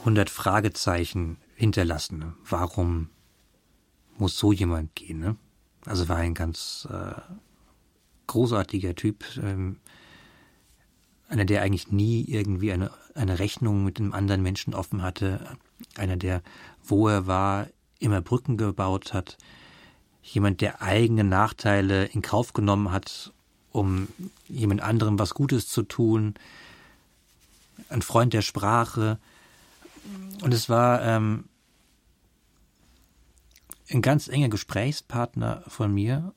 100 0.00 0.30
Fragezeichen 0.30 1.36
hinterlassen. 1.54 2.18
Ne? 2.18 2.34
Warum 2.48 3.10
muss 4.18 4.38
so 4.38 4.52
jemand 4.52 4.94
gehen? 4.94 5.18
Ne? 5.18 5.36
Also 5.86 6.08
war 6.08 6.16
ein 6.16 6.34
ganz 6.34 6.88
äh, 6.90 7.20
großartiger 8.26 8.94
Typ, 8.94 9.24
ähm, 9.42 9.76
einer, 11.28 11.44
der 11.44 11.62
eigentlich 11.62 11.90
nie 11.92 12.24
irgendwie 12.24 12.72
eine, 12.72 12.90
eine 13.14 13.38
Rechnung 13.38 13.84
mit 13.84 13.98
einem 13.98 14.12
anderen 14.12 14.42
Menschen 14.42 14.74
offen 14.74 15.02
hatte, 15.02 15.56
einer, 15.96 16.16
der, 16.16 16.42
wo 16.82 17.08
er 17.08 17.26
war, 17.26 17.68
immer 17.98 18.20
Brücken 18.20 18.56
gebaut 18.56 19.12
hat, 19.12 19.36
jemand, 20.22 20.60
der 20.60 20.82
eigene 20.82 21.24
Nachteile 21.24 22.06
in 22.06 22.22
Kauf 22.22 22.52
genommen 22.52 22.90
hat, 22.90 23.32
um 23.70 24.08
jemand 24.48 24.80
anderem 24.80 25.18
was 25.18 25.34
Gutes 25.34 25.68
zu 25.68 25.82
tun, 25.82 26.34
ein 27.88 28.02
Freund 28.02 28.32
der 28.32 28.42
Sprache. 28.42 29.18
Und 30.42 30.54
es 30.54 30.68
war 30.68 31.02
ähm, 31.02 31.44
ein 33.90 34.02
ganz 34.02 34.28
enger 34.28 34.48
Gesprächspartner 34.48 35.64
von 35.66 35.92
mir 35.92 36.32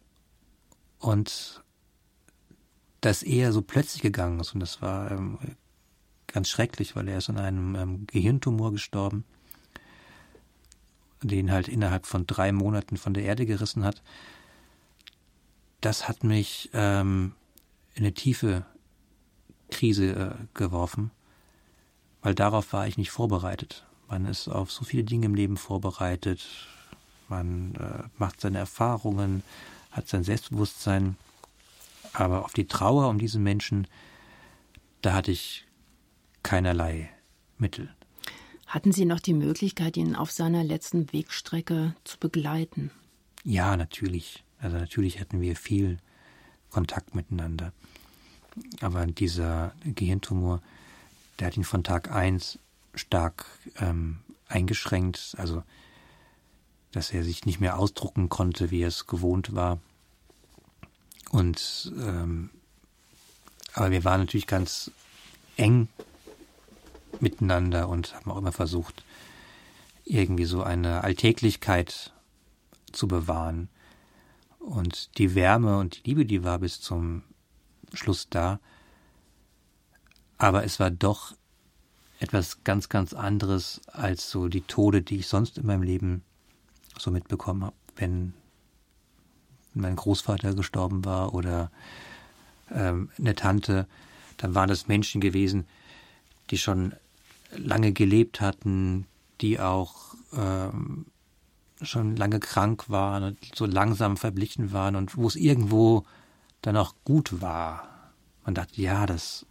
und 0.99 1.63
das 3.01 3.23
eher 3.23 3.51
so 3.51 3.61
plötzlich 3.61 4.01
gegangen 4.01 4.39
ist. 4.39 4.53
Und 4.53 4.59
das 4.59 4.81
war 4.81 5.11
ähm, 5.11 5.37
ganz 6.27 6.49
schrecklich, 6.49 6.95
weil 6.95 7.07
er 7.07 7.17
ist 7.17 7.29
an 7.29 7.37
einem 7.37 7.75
ähm, 7.75 8.07
Gehirntumor 8.07 8.71
gestorben, 8.71 9.23
den 11.21 11.51
halt 11.51 11.67
innerhalb 11.67 12.05
von 12.05 12.25
drei 12.25 12.51
Monaten 12.51 12.97
von 12.97 13.13
der 13.13 13.23
Erde 13.23 13.45
gerissen 13.45 13.83
hat. 13.83 14.01
Das 15.81 16.07
hat 16.07 16.23
mich 16.23 16.69
ähm, 16.73 17.33
in 17.93 18.03
eine 18.03 18.13
tiefe 18.13 18.65
Krise 19.69 20.15
äh, 20.15 20.45
geworfen, 20.53 21.11
weil 22.23 22.33
darauf 22.33 22.73
war 22.73 22.87
ich 22.87 22.97
nicht 22.97 23.11
vorbereitet. 23.11 23.85
Man 24.09 24.25
ist 24.25 24.47
auf 24.47 24.71
so 24.71 24.83
viele 24.83 25.03
Dinge 25.03 25.27
im 25.27 25.35
Leben 25.35 25.57
vorbereitet, 25.57 26.45
man 27.29 27.75
äh, 27.75 28.03
macht 28.17 28.41
seine 28.41 28.57
Erfahrungen, 28.57 29.43
hat 29.91 30.07
sein 30.07 30.23
Selbstbewusstsein 30.23 31.15
aber 32.13 32.45
auf 32.45 32.53
die 32.53 32.67
Trauer 32.67 33.09
um 33.09 33.17
diesen 33.17 33.43
Menschen, 33.43 33.87
da 35.01 35.13
hatte 35.13 35.31
ich 35.31 35.65
keinerlei 36.43 37.09
Mittel. 37.57 37.89
Hatten 38.67 38.91
Sie 38.91 39.05
noch 39.05 39.19
die 39.19 39.33
Möglichkeit, 39.33 39.97
ihn 39.97 40.15
auf 40.15 40.31
seiner 40.31 40.63
letzten 40.63 41.11
Wegstrecke 41.11 41.95
zu 42.03 42.17
begleiten? 42.19 42.91
Ja, 43.43 43.75
natürlich. 43.75 44.43
Also 44.59 44.77
natürlich 44.77 45.19
hatten 45.19 45.41
wir 45.41 45.55
viel 45.55 45.97
Kontakt 46.69 47.13
miteinander. 47.13 47.73
Aber 48.81 49.05
dieser 49.05 49.73
Gehirntumor, 49.83 50.61
der 51.43 51.47
hat 51.47 51.57
ihn 51.57 51.65
von 51.65 51.83
Tag 51.83 52.09
1 52.09 52.57
stark 52.95 53.45
ähm, 53.81 54.19
eingeschränkt. 54.47 55.35
Also, 55.37 55.61
dass 56.93 57.11
er 57.11 57.25
sich 57.25 57.45
nicht 57.45 57.59
mehr 57.59 57.77
ausdrucken 57.77 58.29
konnte, 58.29 58.71
wie 58.71 58.79
er 58.79 58.87
es 58.87 59.07
gewohnt 59.07 59.53
war. 59.53 59.81
Und 61.31 61.91
ähm, 61.97 62.49
aber 63.73 63.91
wir 63.91 64.05
waren 64.05 64.21
natürlich 64.21 64.47
ganz 64.47 64.89
eng 65.57 65.89
miteinander 67.19 67.89
und 67.89 68.15
haben 68.15 68.31
auch 68.31 68.37
immer 68.37 68.53
versucht, 68.53 69.03
irgendwie 70.05 70.45
so 70.45 70.63
eine 70.63 71.03
Alltäglichkeit 71.03 72.13
zu 72.93 73.05
bewahren. 73.09 73.67
Und 74.59 75.17
die 75.17 75.35
Wärme 75.35 75.77
und 75.77 75.97
die 75.97 76.09
Liebe, 76.09 76.25
die 76.25 76.45
war 76.45 76.59
bis 76.59 76.79
zum 76.79 77.23
Schluss 77.91 78.29
da. 78.29 78.61
Aber 80.43 80.65
es 80.65 80.77
war 80.77 80.91
doch 80.91 81.37
etwas 82.19 82.65
ganz, 82.65 82.89
ganz 82.89 83.13
anderes 83.13 83.79
als 83.87 84.29
so 84.29 84.49
die 84.49 84.59
Tode, 84.59 85.01
die 85.01 85.19
ich 85.19 85.27
sonst 85.29 85.57
in 85.57 85.65
meinem 85.65 85.83
Leben 85.83 86.21
so 86.99 87.11
mitbekommen 87.11 87.63
habe, 87.63 87.75
wenn 87.95 88.33
mein 89.73 89.95
Großvater 89.95 90.53
gestorben 90.53 91.05
war 91.05 91.33
oder 91.33 91.71
ähm, 92.69 93.09
eine 93.17 93.35
Tante, 93.35 93.87
dann 94.35 94.53
waren 94.53 94.67
das 94.67 94.89
Menschen 94.89 95.21
gewesen, 95.21 95.65
die 96.49 96.57
schon 96.57 96.91
lange 97.55 97.93
gelebt 97.93 98.41
hatten, 98.41 99.07
die 99.39 99.61
auch 99.61 100.13
ähm, 100.33 101.05
schon 101.81 102.17
lange 102.17 102.41
krank 102.41 102.89
waren 102.89 103.23
und 103.23 103.37
so 103.55 103.65
langsam 103.65 104.17
verblichen 104.17 104.73
waren 104.73 104.97
und 104.97 105.15
wo 105.15 105.25
es 105.25 105.37
irgendwo 105.37 106.03
dann 106.61 106.75
auch 106.75 106.95
gut 107.05 107.41
war. 107.41 107.87
Man 108.43 108.55
dachte, 108.55 108.81
ja, 108.81 109.05
das 109.05 109.45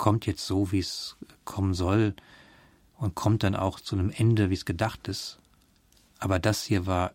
kommt 0.00 0.24
jetzt 0.24 0.46
so, 0.46 0.72
wie 0.72 0.78
es 0.78 1.16
kommen 1.44 1.74
soll 1.74 2.14
und 2.96 3.14
kommt 3.14 3.42
dann 3.42 3.54
auch 3.54 3.78
zu 3.78 3.96
einem 3.96 4.10
Ende, 4.10 4.48
wie 4.48 4.54
es 4.54 4.64
gedacht 4.64 5.08
ist. 5.08 5.38
Aber 6.18 6.38
das 6.38 6.64
hier 6.64 6.86
war 6.86 7.12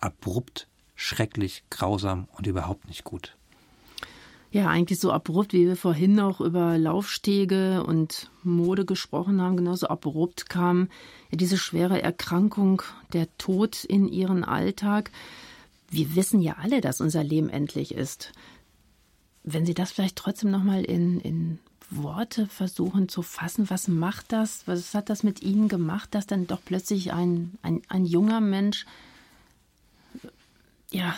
abrupt 0.00 0.66
schrecklich, 0.96 1.62
grausam 1.70 2.26
und 2.36 2.48
überhaupt 2.48 2.88
nicht 2.88 3.04
gut. 3.04 3.36
Ja, 4.50 4.68
eigentlich 4.68 4.98
so 4.98 5.12
abrupt, 5.12 5.52
wie 5.52 5.68
wir 5.68 5.76
vorhin 5.76 6.16
noch 6.16 6.40
über 6.40 6.78
Laufstege 6.78 7.84
und 7.84 8.28
Mode 8.42 8.84
gesprochen 8.84 9.40
haben, 9.40 9.56
genauso 9.56 9.86
abrupt 9.86 10.48
kam 10.48 10.88
diese 11.30 11.58
schwere 11.58 12.02
Erkrankung, 12.02 12.82
der 13.12 13.28
Tod 13.38 13.84
in 13.84 14.08
ihren 14.08 14.42
Alltag. 14.42 15.12
Wir 15.90 16.16
wissen 16.16 16.42
ja 16.42 16.56
alle, 16.60 16.80
dass 16.80 17.00
unser 17.00 17.22
Leben 17.22 17.50
endlich 17.50 17.94
ist. 17.94 18.32
Wenn 19.44 19.64
Sie 19.64 19.74
das 19.74 19.92
vielleicht 19.92 20.16
trotzdem 20.16 20.50
nochmal 20.50 20.82
in, 20.84 21.20
in 21.20 21.58
Worte 21.90 22.46
versuchen 22.46 23.08
zu 23.08 23.22
fassen, 23.22 23.70
was 23.70 23.88
macht 23.88 24.32
das, 24.32 24.66
was 24.66 24.94
hat 24.94 25.08
das 25.08 25.22
mit 25.22 25.42
Ihnen 25.42 25.68
gemacht, 25.68 26.14
dass 26.14 26.26
dann 26.26 26.46
doch 26.46 26.60
plötzlich 26.64 27.12
ein, 27.12 27.56
ein, 27.62 27.82
ein 27.88 28.04
junger 28.04 28.40
Mensch 28.40 28.86
ja, 30.90 31.16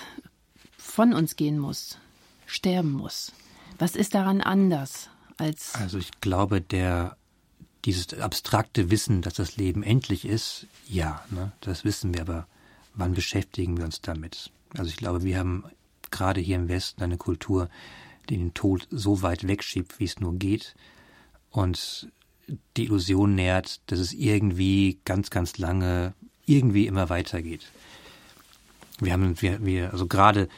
von 0.76 1.14
uns 1.14 1.36
gehen 1.36 1.58
muss, 1.58 1.98
sterben 2.46 2.92
muss. 2.92 3.32
Was 3.78 3.96
ist 3.96 4.14
daran 4.14 4.40
anders 4.40 5.08
als. 5.36 5.74
Also 5.74 5.98
ich 5.98 6.20
glaube, 6.20 6.60
der 6.60 7.16
dieses 7.84 8.18
abstrakte 8.18 8.90
Wissen, 8.90 9.22
dass 9.22 9.34
das 9.34 9.56
Leben 9.56 9.82
endlich 9.82 10.24
ist, 10.24 10.66
ja, 10.88 11.24
ne, 11.30 11.52
das 11.60 11.84
wissen 11.84 12.12
wir, 12.12 12.22
aber 12.22 12.46
wann 12.94 13.14
beschäftigen 13.14 13.78
wir 13.78 13.84
uns 13.84 14.00
damit? 14.00 14.50
Also 14.76 14.90
ich 14.90 14.96
glaube, 14.96 15.22
wir 15.22 15.38
haben 15.38 15.64
gerade 16.10 16.40
hier 16.40 16.56
im 16.56 16.68
Westen 16.68 17.02
eine 17.02 17.16
Kultur, 17.16 17.70
den 18.30 18.54
Tod 18.54 18.86
so 18.90 19.22
weit 19.22 19.46
wegschiebt, 19.46 19.98
wie 19.98 20.04
es 20.04 20.20
nur 20.20 20.34
geht 20.34 20.74
und 21.50 22.10
die 22.76 22.84
Illusion 22.84 23.34
nährt, 23.34 23.80
dass 23.90 23.98
es 23.98 24.12
irgendwie 24.12 25.00
ganz, 25.04 25.30
ganz 25.30 25.58
lange 25.58 26.14
irgendwie 26.46 26.86
immer 26.86 27.10
weitergeht. 27.10 27.70
Wir 29.00 29.12
haben, 29.12 29.40
wir, 29.40 29.64
wir, 29.64 29.92
also 29.92 30.06
gerade 30.06 30.48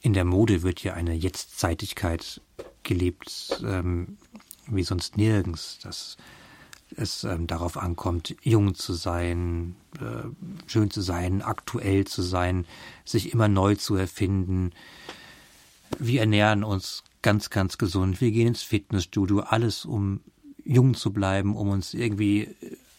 in 0.00 0.14
der 0.14 0.24
Mode 0.24 0.62
wird 0.62 0.82
ja 0.82 0.94
eine 0.94 1.14
Jetztzeitigkeit 1.14 2.40
gelebt, 2.82 3.62
ähm, 3.64 4.16
wie 4.66 4.82
sonst 4.82 5.16
nirgends, 5.16 5.78
dass 5.82 6.16
es 6.96 7.24
ähm, 7.24 7.46
darauf 7.46 7.76
ankommt, 7.76 8.34
jung 8.42 8.74
zu 8.74 8.92
sein, 8.92 9.76
äh, 10.00 10.28
schön 10.66 10.90
zu 10.90 11.00
sein, 11.00 11.42
aktuell 11.42 12.06
zu 12.06 12.22
sein, 12.22 12.66
sich 13.04 13.32
immer 13.32 13.48
neu 13.48 13.76
zu 13.76 13.94
erfinden. 13.94 14.72
Wir 15.98 16.20
ernähren 16.20 16.64
uns 16.64 17.04
ganz, 17.22 17.50
ganz 17.50 17.78
gesund. 17.78 18.20
Wir 18.20 18.30
gehen 18.30 18.48
ins 18.48 18.62
Fitnessstudio, 18.62 19.40
alles 19.40 19.84
um 19.84 20.20
jung 20.64 20.94
zu 20.94 21.12
bleiben, 21.12 21.56
um 21.56 21.68
uns 21.68 21.94
irgendwie 21.94 22.54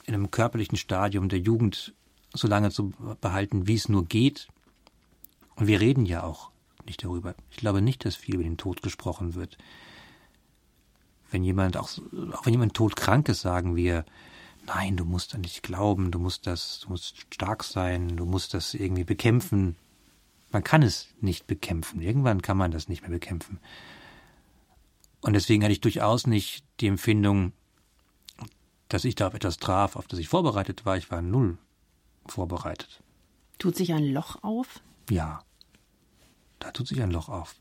in 0.06 0.14
einem 0.14 0.32
körperlichen 0.32 0.78
Stadium 0.78 1.30
der 1.30 1.40
Jugend 1.40 1.94
so 2.34 2.48
lange 2.48 2.72
zu 2.72 2.94
behalten, 3.22 3.68
wie 3.68 3.76
es 3.76 3.90
nur 3.90 4.06
geht. 4.06 4.48
Und 5.56 5.68
wir 5.68 5.80
reden 5.80 6.06
ja 6.06 6.24
auch 6.24 6.50
nicht 6.86 7.04
darüber. 7.04 7.36
Ich 7.52 7.58
glaube 7.58 7.82
nicht, 7.82 8.06
dass 8.06 8.16
viel 8.16 8.36
über 8.36 8.44
den 8.44 8.58
Tod 8.58 8.82
gesprochen 8.82 9.36
wird. 9.36 9.58
Wenn 11.32 11.44
jemand, 11.44 11.78
auch, 11.78 11.90
auch 12.34 12.46
wenn 12.46 12.54
jemand 12.54 12.74
todkrank 12.74 13.30
ist, 13.30 13.42
sagen 13.42 13.76
wir, 13.76 14.06
nein, 14.66 14.98
du 14.98 15.06
musst 15.06 15.36
an 15.36 15.44
dich 15.44 15.62
glauben, 15.62 16.12
du 16.12 16.20
musst 16.20 16.48
das, 16.48 16.82
du 16.82 16.90
musst 16.90 17.34
stark 17.34 17.64
sein, 17.64 18.18
du 18.18 18.26
musst 18.26 18.54
das 18.54 18.74
irgendwie 18.74 19.04
bekämpfen. 19.04 19.76
Man 20.54 20.64
kann 20.64 20.84
es 20.84 21.08
nicht 21.20 21.48
bekämpfen. 21.48 22.02
Irgendwann 22.02 22.42
kann 22.42 22.58
man 22.58 22.72
das 22.72 22.88
nicht 22.88 23.02
mehr 23.02 23.10
bekämpfen. 23.10 23.60
Und 25.22 25.34
deswegen 25.34 25.64
hatte 25.64 25.74
ich 25.74 25.82
durchaus 25.82 26.28
nicht 26.28 26.64
die 26.80 26.88
Empfindung, 26.88 27.54
dass 28.88 29.04
ich 29.04 29.16
da 29.16 29.28
auf 29.28 29.34
etwas 29.34 29.58
traf, 29.58 29.96
auf 29.96 30.08
das 30.08 30.20
ich 30.20 30.30
vorbereitet 30.30 30.86
war. 30.86 30.96
Ich 30.96 31.10
war 31.10 31.22
null 31.22 31.58
vorbereitet. 32.28 33.02
Tut 33.58 33.76
sich 33.76 33.94
ein 33.94 34.06
Loch 34.06 34.44
auf? 34.44 34.82
Ja, 35.10 35.44
da 36.60 36.72
tut 36.72 36.88
sich 36.88 37.02
ein 37.02 37.12
Loch 37.12 37.30
auf. 37.30 37.56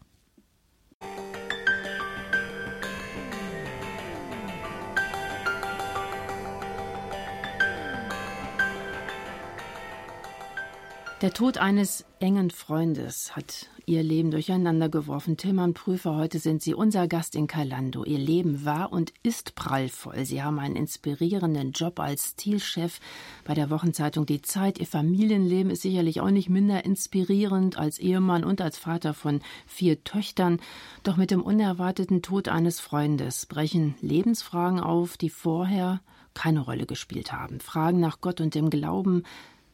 Der 11.23 11.33
Tod 11.33 11.59
eines 11.59 12.05
engen 12.19 12.51
Freundes 12.51 13.37
hat 13.37 13.69
ihr 13.87 14.03
Leben 14.03 14.33
durcheinander 14.33 14.89
geworfen. 14.89 15.37
Tillmann 15.37 15.73
Prüfer, 15.73 16.17
heute 16.17 16.41
sind 16.41 16.63
Sie 16.63 16.75
unser 16.75 17.07
Gast 17.07 17.37
in 17.37 17.47
Kalando. 17.47 18.05
Ihr 18.05 18.19
Leben 18.19 18.65
war 18.65 18.93
und 18.93 19.13
ist 19.23 19.55
prallvoll. 19.55 20.25
Sie 20.25 20.43
haben 20.43 20.59
einen 20.59 20.75
inspirierenden 20.75 21.71
Job 21.71 22.01
als 22.01 22.31
Stilchef 22.31 22.99
bei 23.45 23.55
der 23.55 23.71
Wochenzeitung 23.71 24.27
Die 24.27 24.43
Zeit. 24.43 24.81
Ihr 24.81 24.87
Familienleben 24.89 25.71
ist 25.71 25.83
sicherlich 25.83 26.21
auch 26.21 26.31
nicht 26.31 26.49
minder 26.49 26.85
inspirierend 26.85 27.79
als 27.79 28.01
Ehemann 28.01 28.43
und 28.43 28.61
als 28.61 28.77
Vater 28.77 29.15
von 29.15 29.43
vier 29.65 30.03
Töchtern. 30.03 30.59
Doch 31.05 31.17
mit 31.17 31.31
dem 31.31 31.43
unerwarteten 31.43 32.23
Tod 32.23 32.49
eines 32.49 32.81
Freundes 32.81 33.47
brechen 33.47 33.95
Lebensfragen 34.01 34.81
auf, 34.81 35.17
die 35.17 35.31
vorher 35.31 36.01
keine 36.35 36.61
Rolle 36.61 36.87
gespielt 36.87 37.33
haben. 37.33 37.61
Fragen 37.61 38.01
nach 38.01 38.21
Gott 38.21 38.41
und 38.41 38.57
dem 38.57 38.71
Glauben, 38.71 39.23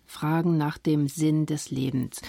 Fragen 0.08 0.56
nach 0.56 0.78
dem 0.78 1.06
Sinn 1.06 1.46
des 1.46 1.70
Lebens. 1.70 2.20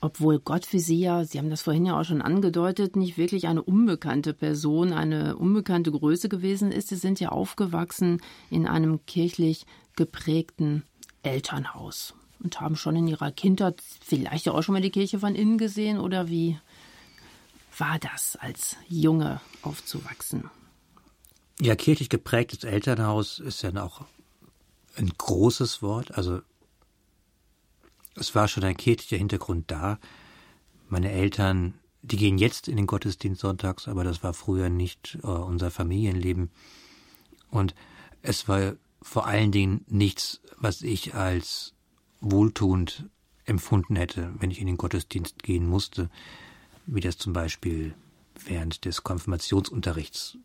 Obwohl 0.00 0.38
Gott 0.38 0.64
für 0.64 0.78
Sie 0.78 1.00
ja, 1.00 1.24
Sie 1.24 1.38
haben 1.38 1.50
das 1.50 1.62
vorhin 1.62 1.86
ja 1.86 2.00
auch 2.00 2.04
schon 2.04 2.22
angedeutet, 2.22 2.96
nicht 2.96 3.18
wirklich 3.18 3.48
eine 3.48 3.62
unbekannte 3.62 4.32
Person, 4.32 4.92
eine 4.92 5.36
unbekannte 5.36 5.90
Größe 5.90 6.28
gewesen 6.28 6.72
ist. 6.72 6.88
Sie 6.88 6.96
sind 6.96 7.20
ja 7.20 7.30
aufgewachsen 7.30 8.20
in 8.48 8.66
einem 8.66 9.04
kirchlich 9.06 9.66
geprägten 9.96 10.84
Elternhaus 11.22 12.14
und 12.42 12.60
haben 12.60 12.76
schon 12.76 12.96
in 12.96 13.08
Ihrer 13.08 13.32
Kindheit 13.32 13.82
vielleicht 14.00 14.48
auch 14.48 14.62
schon 14.62 14.74
mal 14.74 14.82
die 14.82 14.90
Kirche 14.90 15.18
von 15.18 15.34
innen 15.34 15.58
gesehen 15.58 15.98
oder 15.98 16.28
wie 16.28 16.58
war 17.76 17.98
das 17.98 18.36
als 18.40 18.76
Junge 18.88 19.40
aufzuwachsen? 19.62 20.50
Ja, 21.60 21.74
kirchlich 21.74 22.08
geprägtes 22.08 22.62
Elternhaus 22.62 23.40
ist 23.40 23.62
ja 23.62 23.70
auch 23.82 24.02
ein 24.96 25.10
großes 25.18 25.82
Wort. 25.82 26.16
Also 26.16 26.40
es 28.18 28.34
war 28.34 28.48
schon 28.48 28.64
ein 28.64 28.76
kirchlicher 28.76 29.16
Hintergrund 29.16 29.70
da. 29.70 29.98
Meine 30.88 31.10
Eltern, 31.10 31.74
die 32.02 32.16
gehen 32.16 32.38
jetzt 32.38 32.68
in 32.68 32.76
den 32.76 32.86
Gottesdienst 32.86 33.40
sonntags, 33.40 33.88
aber 33.88 34.04
das 34.04 34.22
war 34.22 34.34
früher 34.34 34.68
nicht 34.68 35.18
äh, 35.22 35.26
unser 35.26 35.70
Familienleben. 35.70 36.50
Und 37.50 37.74
es 38.22 38.48
war 38.48 38.74
vor 39.02 39.26
allen 39.26 39.52
Dingen 39.52 39.84
nichts, 39.88 40.40
was 40.56 40.82
ich 40.82 41.14
als 41.14 41.74
wohltuend 42.20 43.08
empfunden 43.44 43.96
hätte, 43.96 44.32
wenn 44.38 44.50
ich 44.50 44.60
in 44.60 44.66
den 44.66 44.76
Gottesdienst 44.76 45.42
gehen 45.42 45.66
musste, 45.66 46.10
wie 46.86 47.00
das 47.00 47.16
zum 47.16 47.32
Beispiel 47.32 47.94
während 48.44 48.84
des 48.84 49.04
Konfirmationsunterrichts 49.04 50.36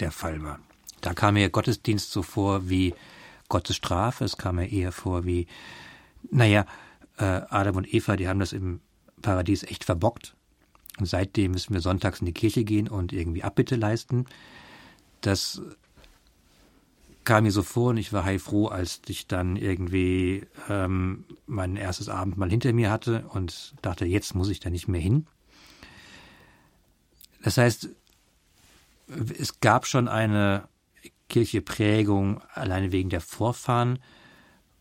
der 0.00 0.12
Fall 0.12 0.42
war. 0.42 0.60
Da 1.00 1.14
kam 1.14 1.34
mir 1.34 1.50
Gottesdienst 1.50 2.10
so 2.10 2.22
vor 2.22 2.68
wie 2.68 2.94
Gottes 3.48 3.76
Strafe, 3.76 4.24
es 4.24 4.36
kam 4.36 4.56
mir 4.56 4.70
eher 4.70 4.92
vor 4.92 5.24
wie, 5.24 5.46
naja, 6.30 6.66
äh, 7.18 7.42
Adam 7.48 7.76
und 7.76 7.92
Eva, 7.92 8.16
die 8.16 8.28
haben 8.28 8.40
das 8.40 8.52
im 8.52 8.80
Paradies 9.22 9.64
echt 9.64 9.84
verbockt. 9.84 10.34
Und 10.98 11.06
seitdem 11.06 11.52
müssen 11.52 11.74
wir 11.74 11.80
sonntags 11.80 12.20
in 12.20 12.26
die 12.26 12.32
Kirche 12.32 12.64
gehen 12.64 12.88
und 12.88 13.12
irgendwie 13.12 13.44
Abbitte 13.44 13.76
leisten. 13.76 14.26
Das 15.20 15.62
kam 17.24 17.44
mir 17.44 17.52
so 17.52 17.62
vor 17.62 17.90
und 17.90 17.98
ich 17.98 18.12
war 18.12 18.24
heilfroh, 18.24 18.68
als 18.68 19.02
ich 19.06 19.26
dann 19.26 19.56
irgendwie 19.56 20.46
ähm, 20.68 21.24
mein 21.46 21.76
erstes 21.76 22.08
Abendmahl 22.08 22.50
hinter 22.50 22.72
mir 22.72 22.90
hatte 22.90 23.26
und 23.28 23.74
dachte, 23.82 24.06
jetzt 24.06 24.34
muss 24.34 24.48
ich 24.48 24.60
da 24.60 24.70
nicht 24.70 24.88
mehr 24.88 25.00
hin. 25.00 25.26
Das 27.42 27.58
heißt, 27.58 27.90
es 29.38 29.60
gab 29.60 29.86
schon 29.86 30.08
eine 30.08 30.68
Kircheprägung 31.28 32.40
alleine 32.54 32.92
wegen 32.92 33.10
der 33.10 33.20
Vorfahren 33.20 33.98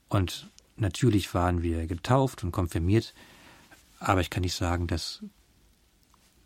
und 0.10 0.50
Natürlich 0.78 1.34
waren 1.34 1.64
wir 1.64 1.88
getauft 1.88 2.44
und 2.44 2.52
konfirmiert, 2.52 3.14
aber 4.00 4.22
ich 4.22 4.30
kann 4.30 4.42
nicht 4.42 4.54
sagen, 4.54 4.88
dass 4.88 5.24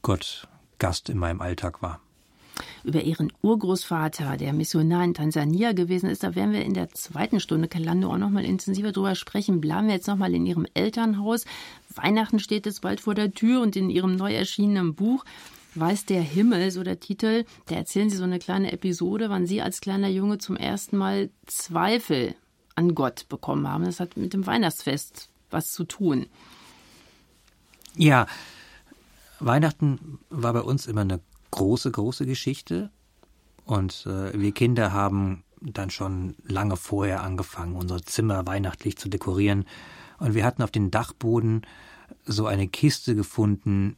Gott 0.02 0.48
Gast 0.80 1.10
in 1.10 1.18
meinem 1.18 1.42
Alltag 1.42 1.82
war. 1.82 2.00
Über 2.84 3.02
Ihren 3.02 3.32
Urgroßvater, 3.42 4.38
der 4.38 4.54
Missionar 4.54 5.04
in 5.04 5.14
Tansania 5.14 5.74
gewesen 5.74 6.10
ist, 6.10 6.24
da 6.24 6.36
werden 6.36 6.54
wir 6.54 6.64
in 6.64 6.74
der 6.74 6.90
zweiten 6.90 7.40
Stunde 7.40 7.68
Kalando 7.68 8.12
auch 8.12 8.18
noch 8.18 8.30
mal 8.30 8.46
intensiver 8.46 8.92
drüber 8.92 9.16
sprechen. 9.16 9.62
Bleiben 9.62 9.88
wir 9.88 9.96
jetzt 9.96 10.08
noch 10.08 10.18
mal 10.18 10.34
in 10.34 10.46
Ihrem 10.46 10.66
Elternhaus. 10.74 11.46
Weihnachten 11.94 12.40
steht 12.40 12.66
jetzt 12.66 12.82
bald 12.82 13.02
vor 13.02 13.16
der 13.16 13.34
Tür 13.34 13.62
und 13.62 13.76
in 13.76 13.90
Ihrem 13.90 14.16
neu 14.16 14.34
erschienenen 14.34 14.96
Buch 14.96 15.26
Weiß 15.74 16.06
der 16.06 16.22
Himmel, 16.22 16.70
so 16.72 16.84
der 16.84 17.00
Titel, 17.00 17.46
da 17.68 17.76
erzählen 17.76 18.10
Sie 18.10 18.18
so 18.18 18.26
eine 18.26 18.40
kleine 18.40 18.74
Episode, 18.74 19.30
wann 19.30 19.46
Sie 19.46 19.62
als 19.62 19.80
kleiner 19.80 20.10
Junge 20.10 20.38
zum 20.38 20.58
ersten 20.58 20.98
Mal 20.98 21.30
Zweifel 21.46 22.36
an 22.82 22.96
Gott 22.96 23.30
bekommen 23.30 23.68
haben. 23.68 23.86
Das 23.86 24.00
hat 24.00 24.18
mit 24.18 24.34
dem 24.34 24.46
Weihnachtsfest 24.46 25.30
was 25.50 25.72
zu 25.72 25.84
tun. 25.84 26.26
Ja, 27.96 28.26
Weihnachten 29.40 30.20
war 30.30 30.54
bei 30.54 30.62
uns 30.62 30.88
immer 30.88 31.02
eine 31.02 31.20
große, 31.52 31.92
große 31.92 32.26
Geschichte. 32.26 32.90
Und 33.66 34.06
äh, 34.08 34.40
wir 34.40 34.52
Kinder 34.54 34.92
haben 34.92 35.44
dann 35.62 35.92
schon 35.92 36.36
lange 36.44 36.76
vorher 36.76 37.22
angefangen, 37.22 37.76
unser 37.76 38.02
Zimmer 38.02 38.48
weihnachtlich 38.48 38.98
zu 38.98 39.10
dekorieren. 39.10 39.66
Und 40.18 40.34
wir 40.34 40.44
hatten 40.44 40.64
auf 40.64 40.72
dem 40.72 40.90
Dachboden 40.90 41.62
so 42.26 42.48
eine 42.48 42.68
Kiste 42.68 43.16
gefunden 43.16 43.98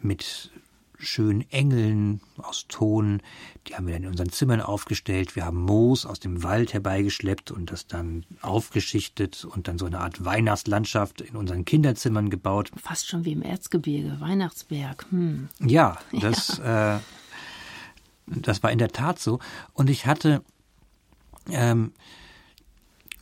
mit 0.00 0.50
schönen 1.00 1.50
Engeln 1.50 2.20
aus 2.36 2.66
Ton. 2.68 3.22
Die 3.66 3.74
haben 3.74 3.86
wir 3.86 3.94
dann 3.94 4.04
in 4.04 4.10
unseren 4.10 4.30
Zimmern 4.30 4.60
aufgestellt. 4.60 5.36
Wir 5.36 5.44
haben 5.44 5.62
Moos 5.62 6.06
aus 6.06 6.20
dem 6.20 6.42
Wald 6.42 6.72
herbeigeschleppt 6.72 7.50
und 7.50 7.70
das 7.70 7.86
dann 7.86 8.24
aufgeschichtet 8.42 9.44
und 9.44 9.68
dann 9.68 9.78
so 9.78 9.86
eine 9.86 10.00
Art 10.00 10.24
Weihnachtslandschaft 10.24 11.20
in 11.20 11.36
unseren 11.36 11.64
Kinderzimmern 11.64 12.30
gebaut. 12.30 12.70
Fast 12.76 13.08
schon 13.08 13.24
wie 13.24 13.32
im 13.32 13.42
Erzgebirge, 13.42 14.20
Weihnachtsberg. 14.20 15.06
Hm. 15.10 15.48
Ja, 15.60 15.98
das, 16.12 16.58
ja. 16.58 16.96
Äh, 16.96 17.00
das 18.26 18.62
war 18.62 18.70
in 18.70 18.78
der 18.78 18.92
Tat 18.92 19.18
so. 19.18 19.40
Und 19.72 19.90
ich 19.90 20.06
hatte 20.06 20.42
ähm, 21.50 21.92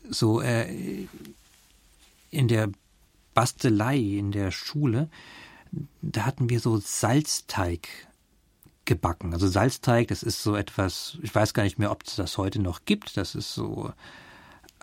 so 0.08 0.40
äh, 0.40 1.06
in 2.30 2.48
der 2.48 2.70
Bastelei 3.34 3.98
in 3.98 4.32
der 4.32 4.50
Schule 4.50 5.08
da 6.02 6.26
hatten 6.26 6.50
wir 6.50 6.60
so 6.60 6.78
Salzteig 6.78 7.88
gebacken. 8.84 9.32
Also 9.32 9.46
Salzteig, 9.46 10.08
das 10.08 10.22
ist 10.22 10.42
so 10.42 10.56
etwas, 10.56 11.18
ich 11.22 11.34
weiß 11.34 11.54
gar 11.54 11.62
nicht 11.62 11.78
mehr, 11.78 11.90
ob 11.90 12.04
es 12.06 12.16
das 12.16 12.38
heute 12.38 12.60
noch 12.60 12.84
gibt. 12.86 13.16
Das 13.16 13.34
ist 13.34 13.52
so 13.54 13.92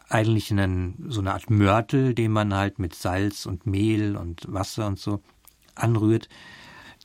eigentlich 0.10 0.52
einen, 0.52 1.06
so 1.10 1.22
eine 1.22 1.34
Art 1.34 1.50
Mörtel, 1.50 2.14
den 2.14 2.32
man 2.32 2.54
halt 2.54 2.80
mit 2.80 2.96
Salz 2.96 3.46
und 3.46 3.66
Mehl 3.66 4.16
und 4.16 4.46
Wasser 4.48 4.88
und 4.88 5.00
so 5.00 5.22
anrührt, 5.74 6.30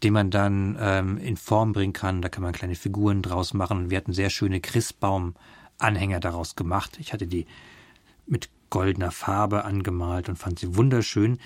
den 0.03 0.13
man 0.13 0.31
dann 0.31 0.77
ähm, 0.79 1.19
in 1.19 1.37
Form 1.37 1.73
bringen 1.73 1.95
kann. 1.95 2.23
Da 2.23 2.29
kann 2.29 2.43
man 2.43 2.53
kleine 2.53 2.75
Figuren 2.75 3.23
draus 3.23 3.55
machen. 3.55 3.91
Wir 3.91 3.97
hatten 3.97 4.13
sehr 4.13 4.31
schöne 4.31 4.61
Christbaum-Anhänger 4.61 6.21
daraus 6.21 6.57
gemacht. 6.57 6.99
Ich 7.01 7.13
hatte 7.13 7.27
die 7.27 7.47
mit 8.27 8.51
goldener 8.69 9.11
Farbe 9.11 9.65
angemalt 9.65 10.29
und 10.29 10.37
fand 10.37 10.59
sie 10.59 10.77
wunderschön, 10.77 11.39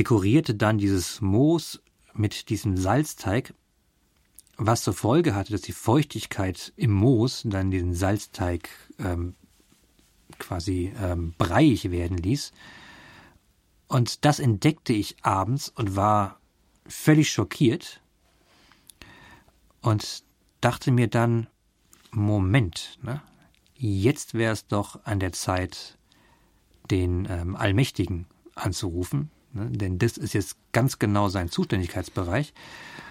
dekorierte 0.00 0.54
dann 0.54 0.78
dieses 0.78 1.20
Moos 1.20 1.82
mit 2.14 2.48
diesem 2.48 2.78
Salzteig, 2.78 3.52
was 4.56 4.82
zur 4.82 4.94
Folge 4.94 5.34
hatte, 5.34 5.52
dass 5.52 5.60
die 5.60 5.72
Feuchtigkeit 5.72 6.72
im 6.76 6.90
Moos 6.90 7.42
dann 7.44 7.70
den 7.70 7.92
Salzteig 7.92 8.70
ähm, 8.98 9.34
quasi 10.38 10.90
ähm, 10.98 11.34
breiig 11.36 11.90
werden 11.90 12.16
ließ. 12.16 12.52
Und 13.88 14.24
das 14.24 14.38
entdeckte 14.38 14.94
ich 14.94 15.16
abends 15.20 15.68
und 15.68 15.96
war 15.96 16.40
völlig 16.86 17.30
schockiert 17.30 18.00
und 19.82 20.24
dachte 20.62 20.92
mir 20.92 21.08
dann, 21.08 21.46
Moment, 22.10 22.98
ne? 23.02 23.20
jetzt 23.74 24.32
wäre 24.32 24.54
es 24.54 24.66
doch 24.66 25.04
an 25.04 25.20
der 25.20 25.32
Zeit, 25.32 25.98
den 26.90 27.28
ähm, 27.30 27.54
Allmächtigen 27.54 28.24
anzurufen, 28.54 29.30
ne? 29.52 29.70
denn 29.70 29.98
das 29.98 30.16
ist 30.16 30.32
jetzt 30.32 30.56
ganz 30.72 30.98
genau 30.98 31.28
sein 31.28 31.50
Zuständigkeitsbereich. 31.50 32.52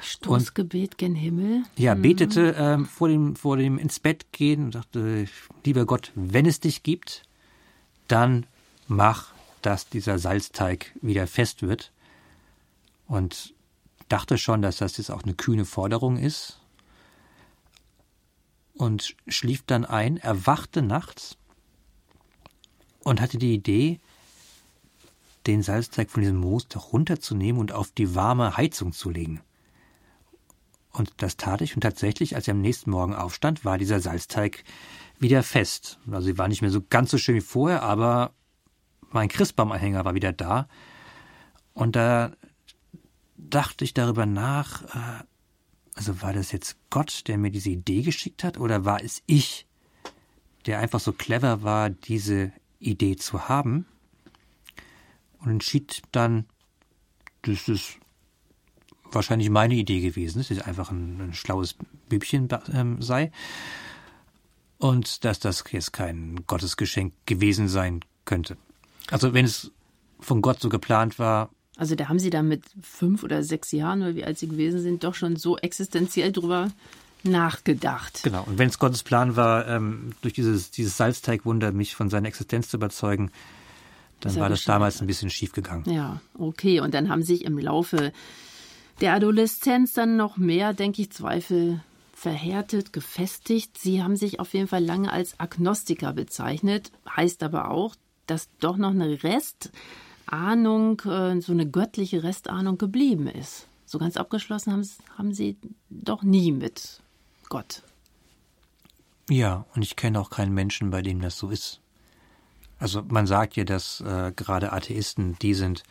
Stoßgebet 0.02 0.98
gen 0.98 1.16
Himmel. 1.16 1.64
Ja, 1.78 1.96
mhm. 1.96 2.02
betete 2.02 2.56
ähm, 2.58 2.86
vor, 2.86 3.10
dem, 3.10 3.36
vor 3.36 3.58
dem 3.58 3.78
ins 3.78 4.00
Bett 4.00 4.32
gehen 4.32 4.66
und 4.66 4.74
sagte, 4.74 5.28
lieber 5.66 5.86
Gott, 5.86 6.12
wenn 6.16 6.46
es 6.46 6.60
dich 6.60 6.84
gibt, 6.84 7.24
dann 8.08 8.46
mach, 8.88 9.34
dass 9.62 9.90
dieser 9.90 10.20
Salzteig 10.20 10.94
wieder 11.02 11.28
fest 11.28 11.62
wird. 11.62 11.92
Und 13.08 13.54
dachte 14.08 14.38
schon, 14.38 14.62
dass 14.62 14.78
das 14.78 14.98
jetzt 14.98 15.12
auch 15.12 15.24
eine 15.24 15.34
kühne 15.34 15.66
Forderung 15.66 16.18
ist. 16.18 16.60
Und 18.74 19.16
schlief 19.28 19.64
dann 19.66 19.86
ein, 19.86 20.18
erwachte 20.18 20.82
nachts 20.82 21.38
und 23.04 23.22
hatte 23.22 23.38
die 23.38 23.54
Idee, 23.54 24.00
den 25.48 25.62
Salzteig 25.62 26.10
von 26.10 26.22
diesem 26.22 26.38
Moos 26.38 26.68
doch 26.68 26.94
runterzunehmen 26.94 27.60
und 27.60 27.72
auf 27.72 27.92
die 27.92 28.16
warme 28.16 28.58
Heizung 28.58 28.92
zu 28.92 29.10
legen. 29.10 29.42
Und 30.92 31.14
das 31.18 31.38
tat 31.38 31.62
ich 31.62 31.76
und 31.76 31.82
tatsächlich, 31.82 32.36
als 32.36 32.48
ich 32.48 32.52
am 32.52 32.62
nächsten 32.62 32.90
Morgen 32.92 33.14
aufstand, 33.14 33.64
war 33.64 33.78
dieser 33.78 34.00
Salzteig 34.00 34.64
wieder 35.20 35.44
fest. 35.44 36.00
Also 36.10 36.28
sie 36.28 36.38
war 36.38 36.48
nicht 36.48 36.62
mehr 36.62 36.72
so 36.72 36.82
ganz 36.82 37.12
so 37.12 37.18
schön 37.18 37.36
wie 37.36 37.42
vorher, 37.42 37.84
aber 37.84 38.34
mein 39.12 39.30
Christbaumanhänger 39.30 40.06
war 40.06 40.16
wieder 40.16 40.34
da. 40.34 40.68
Und 41.74 41.96
da 41.96 42.32
dachte 43.38 43.86
ich 43.86 43.94
darüber 43.94 44.26
nach, 44.26 44.84
äh, 44.84 45.24
also 45.96 46.22
war 46.22 46.34
das 46.34 46.52
jetzt 46.52 46.78
Gott, 46.90 47.28
der 47.28 47.38
mir 47.38 47.52
diese 47.52 47.70
Idee 47.70 48.02
geschickt 48.02 48.44
hat, 48.44 48.58
oder 48.58 48.86
war 48.86 49.04
es 49.04 49.22
ich, 49.26 49.68
der 50.66 50.80
einfach 50.80 51.00
so 51.00 51.14
clever 51.14 51.64
war, 51.64 51.90
diese 51.90 52.52
Idee 52.80 53.16
zu 53.16 53.48
haben? 53.48 53.86
Und 55.40 55.52
entschied 55.52 56.02
dann, 56.12 56.46
dass 57.44 57.68
es 57.68 57.96
wahrscheinlich 59.12 59.50
meine 59.50 59.76
Idee 59.76 60.02
gewesen 60.02 60.40
ist, 60.40 60.52
dass 60.52 60.58
es 60.58 60.64
einfach 60.64 60.92
ein, 60.92 61.20
ein 61.22 61.34
schlaues 61.34 61.76
Bübchen 62.10 62.48
ähm, 62.74 63.02
sei 63.02 63.32
und 64.78 65.26
dass 65.26 65.40
das 65.40 65.64
jetzt 65.72 65.94
kein 65.94 66.46
Gottesgeschenk 66.48 67.14
gewesen 67.26 67.68
sein 67.68 68.02
könnte. 68.26 68.58
Also 69.12 69.34
wenn 69.34 69.46
es 69.46 69.72
von 70.20 70.42
Gott 70.42 70.60
so 70.60 70.70
geplant 70.70 71.20
war. 71.20 71.50
Also 71.78 71.96
da 71.96 72.10
haben 72.10 72.20
Sie 72.20 72.30
da 72.30 72.44
mit 72.44 72.64
fünf 72.82 73.24
oder 73.24 73.44
sechs 73.44 73.72
Jahren, 73.72 74.02
oder 74.02 74.16
wie 74.16 74.26
alt 74.26 74.38
Sie 74.38 74.48
gewesen 74.48 74.82
sind, 74.82 75.04
doch 75.04 75.16
schon 75.16 75.38
so 75.38 75.58
existenziell 75.58 76.32
drüber 76.32 76.72
nachgedacht. 77.24 78.22
Genau. 78.24 78.44
Und 78.44 78.58
wenn 78.58 78.70
es 78.70 78.80
Gottes 78.80 79.04
Plan 79.04 79.36
war, 79.36 79.68
ähm, 79.68 80.12
durch 80.22 80.34
dieses, 80.34 80.72
dieses 80.72 80.98
Salzteigwunder 80.98 81.72
mich 81.72 81.96
von 81.96 82.10
seiner 82.10 82.28
Existenz 82.28 82.70
zu 82.70 82.78
überzeugen, 82.78 83.32
dann 84.20 84.36
war 84.36 84.50
das 84.50 84.64
damals 84.64 85.02
ein 85.02 85.08
bisschen 85.08 85.30
schief 85.30 85.52
gegangen. 85.52 85.84
Ja, 85.90 86.22
okay. 86.38 86.80
Und 86.80 86.94
dann 86.94 87.10
haben 87.10 87.24
sich 87.24 87.46
im 87.46 87.58
Laufe 87.58 88.12
der 89.02 89.14
Adoleszenz 89.14 89.94
dann 89.94 90.18
noch 90.18 90.38
mehr, 90.38 90.74
denke 90.74 91.02
ich, 91.02 91.12
Zweifel 91.12 91.82
verhärtet, 92.14 92.92
gefestigt. 92.92 93.78
Sie 93.78 94.04
haben 94.04 94.16
sich 94.18 94.40
auf 94.40 94.54
jeden 94.54 94.68
Fall 94.68 94.84
lange 94.84 95.12
als 95.12 95.40
Agnostiker 95.40 96.14
bezeichnet, 96.14 96.92
heißt 97.10 97.44
aber 97.44 97.72
auch, 97.72 97.96
dass 98.28 98.50
doch 98.60 98.78
noch 98.78 98.92
eine 98.92 99.24
Restahnung, 99.24 101.00
äh, 101.02 101.40
so 101.42 101.54
eine 101.54 101.70
göttliche 101.70 102.24
Restahnung 102.24 102.78
geblieben 102.78 103.28
ist. 103.28 103.68
So 103.86 103.98
ganz 103.98 104.18
abgeschlossen 104.18 104.74
haben, 104.74 104.88
haben 105.18 105.34
Sie 105.34 105.58
doch 105.90 106.22
nie 106.22 106.52
mit 106.52 107.02
Gott. 107.48 107.84
Ja, 109.30 109.66
und 109.76 109.82
ich 109.82 109.96
kenne 109.96 110.20
auch 110.20 110.30
keinen 110.30 110.54
Menschen, 110.54 110.90
bei 110.92 111.02
dem 111.02 111.22
das 111.22 111.38
so 111.38 111.50
ist. 111.50 111.82
Also 112.80 113.04
man 113.04 113.28
sagt 113.28 113.56
ja, 113.56 113.66
dass 113.66 114.02
äh, 114.02 114.32
gerade 114.36 114.74
Atheisten 114.74 115.38
die 115.40 115.54
sind, 115.54 115.84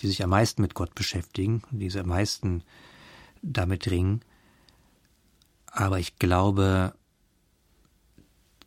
die 0.00 0.06
sich 0.06 0.22
am 0.22 0.30
meisten 0.30 0.62
mit 0.62 0.74
Gott 0.74 0.94
beschäftigen, 0.94 1.62
die 1.70 1.90
am 1.98 2.08
meisten 2.08 2.62
damit 3.42 3.90
ringen. 3.90 4.22
Aber 5.66 5.98
ich 5.98 6.18
glaube, 6.18 6.94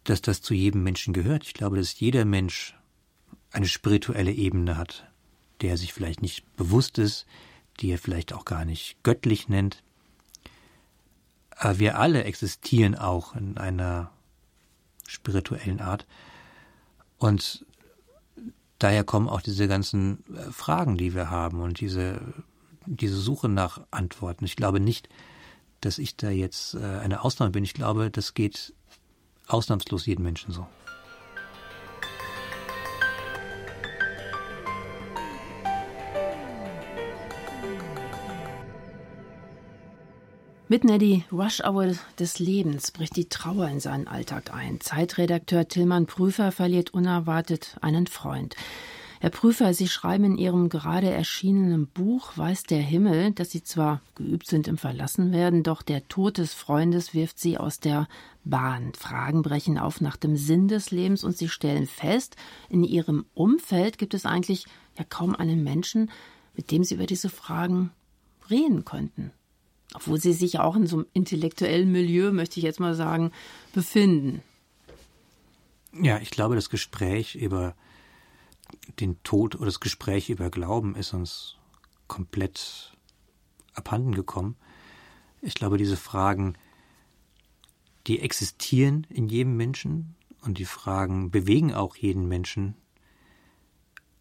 dass 0.04 0.22
das 0.22 0.42
zu 0.42 0.54
jedem 0.54 0.84
Menschen 0.84 1.14
gehört. 1.14 1.44
Ich 1.44 1.54
glaube, 1.54 1.78
dass 1.78 2.00
jeder 2.00 2.26
Mensch 2.26 2.76
eine 3.52 3.68
spirituelle 3.68 4.32
Ebene 4.32 4.78
hat, 4.78 5.08
der 5.62 5.78
sich 5.78 5.94
vielleicht 5.94 6.22
nicht 6.22 6.56
bewusst 6.56 6.98
ist, 6.98 7.26
die 7.80 7.92
er 7.92 7.98
vielleicht 8.00 8.34
auch 8.34 8.46
gar 8.46 8.66
nicht 8.66 8.98
göttlich 9.04 9.50
nennt. 9.50 9.84
Aber 11.52 11.80
wir 11.80 12.00
alle 12.00 12.24
existieren 12.24 12.96
auch 12.96 13.36
in 13.36 13.58
einer 13.58 14.12
spirituellen 15.08 15.82
Art. 15.82 16.06
Und 17.20 17.66
daher 18.80 19.04
kommen 19.04 19.30
auch 19.30 19.42
diese 19.42 19.68
ganzen 19.68 20.24
äh, 20.34 20.52
Fragen, 20.52 20.98
die 20.98 21.14
wir 21.14 21.30
haben 21.30 21.62
und 21.62 21.80
diese, 21.80 22.22
diese 22.86 23.18
Suche 23.18 23.50
nach 23.50 23.82
Antworten. 23.92 24.46
Ich 24.46 24.56
glaube 24.56 24.80
nicht, 24.80 25.10
dass 25.82 25.98
ich 25.98 26.16
da 26.16 26.30
jetzt 26.30 26.74
äh, 26.74 26.80
eine 26.80 27.24
Ausnahme 27.24 27.52
bin. 27.52 27.64
Ich 27.64 27.74
glaube, 27.74 28.10
das 28.10 28.34
geht 28.34 28.74
ausnahmslos 29.48 30.06
jedem 30.06 30.24
Menschen 30.24 30.52
so. 30.54 30.66
Mitten 40.72 40.90
in 40.90 41.00
die 41.00 41.24
Rush-Hour 41.32 41.96
des 42.20 42.38
Lebens 42.38 42.92
bricht 42.92 43.16
die 43.16 43.28
Trauer 43.28 43.68
in 43.70 43.80
seinen 43.80 44.08
Alltag 44.08 44.54
ein. 44.54 44.80
Zeitredakteur 44.80 45.68
Tillmann 45.68 46.06
Prüfer 46.06 46.52
verliert 46.52 46.94
unerwartet 46.94 47.76
einen 47.82 48.06
Freund. 48.06 48.56
Herr 49.20 49.32
Prüfer, 49.32 49.74
Sie 49.74 49.88
schreiben 49.88 50.26
in 50.26 50.38
Ihrem 50.38 50.70
gerade 50.70 51.10
erschienenen 51.10 51.88
Buch 51.88 52.38
Weiß 52.38 52.62
der 52.62 52.82
Himmel, 52.82 53.32
dass 53.32 53.50
Sie 53.50 53.64
zwar 53.64 54.02
geübt 54.14 54.46
sind 54.46 54.68
im 54.68 54.78
Verlassenwerden, 54.78 55.64
doch 55.64 55.82
der 55.82 56.08
Tod 56.08 56.38
des 56.38 56.54
Freundes 56.54 57.16
wirft 57.16 57.40
Sie 57.40 57.58
aus 57.58 57.80
der 57.80 58.08
Bahn. 58.44 58.94
Fragen 58.94 59.42
brechen 59.42 59.80
auf 59.80 60.02
nach 60.02 60.18
dem 60.18 60.38
Sinn 60.38 60.68
des 60.68 60.92
Lebens 60.92 61.24
und 61.24 61.36
Sie 61.36 61.50
stellen 61.50 61.88
fest, 61.88 62.36
in 62.70 62.84
Ihrem 62.84 63.26
Umfeld 63.34 63.98
gibt 63.98 64.14
es 64.14 64.28
eigentlich 64.28 64.68
ja 65.00 65.04
kaum 65.04 65.36
einen 65.36 65.64
Menschen, 65.64 66.12
mit 66.54 66.70
dem 66.70 66.84
Sie 66.84 66.94
über 66.94 67.08
diese 67.08 67.30
Fragen 67.30 67.90
reden 68.52 68.86
könnten. 68.86 69.32
Obwohl 69.93 70.19
Sie 70.19 70.34
sich 70.34 70.60
auch 70.60 70.75
in 70.75 70.88
so 70.88 70.97
einem 70.97 71.08
intellektuellen 71.13 71.91
Milieu, 71.91 72.32
möchte 72.32 72.60
ich 72.60 72.63
jetzt 72.63 72.80
mal 72.80 72.93
sagen, 72.93 73.32
befinden. 73.73 74.41
Ja, 75.93 76.19
ich 76.19 76.30
glaube, 76.30 76.56
das 76.56 76.69
Gespräch 76.69 77.36
über 77.36 77.75
den 78.99 79.21
Tod 79.23 79.56
oder 79.56 79.65
das 79.65 79.80
Gespräch 79.80 80.30
über 80.30 80.49
Glauben 80.52 80.95
ist 80.95 81.13
uns 81.13 81.56
komplett 82.08 82.95
abhanden 83.73 84.13
gekommen. 84.13 84.56
Ich 85.41 85.56
glaube, 85.56 85.78
diese 85.78 85.97
Fragen, 85.97 86.56
die 88.08 88.19
existieren 88.19 89.08
in 89.10 89.28
jedem 89.28 89.58
Menschen 89.58 90.15
und 90.41 90.60
die 90.60 90.65
Fragen 90.65 91.32
bewegen 91.32 91.73
auch 91.73 91.95
jeden 91.95 92.28
Menschen, 92.28 92.75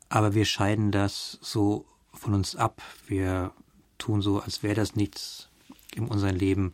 aber 0.09 0.35
wir 0.35 0.45
scheiden 0.45 0.91
das 0.91 1.39
so 1.43 1.85
von 2.15 2.35
uns 2.35 2.57
ab. 2.57 2.81
Wir 3.07 3.53
tun 3.99 4.23
so, 4.23 4.41
als 4.41 4.63
wäre 4.63 4.75
das 4.75 4.97
nichts 4.97 5.48
in 5.99 6.09
unserem 6.09 6.37
Leben, 6.37 6.73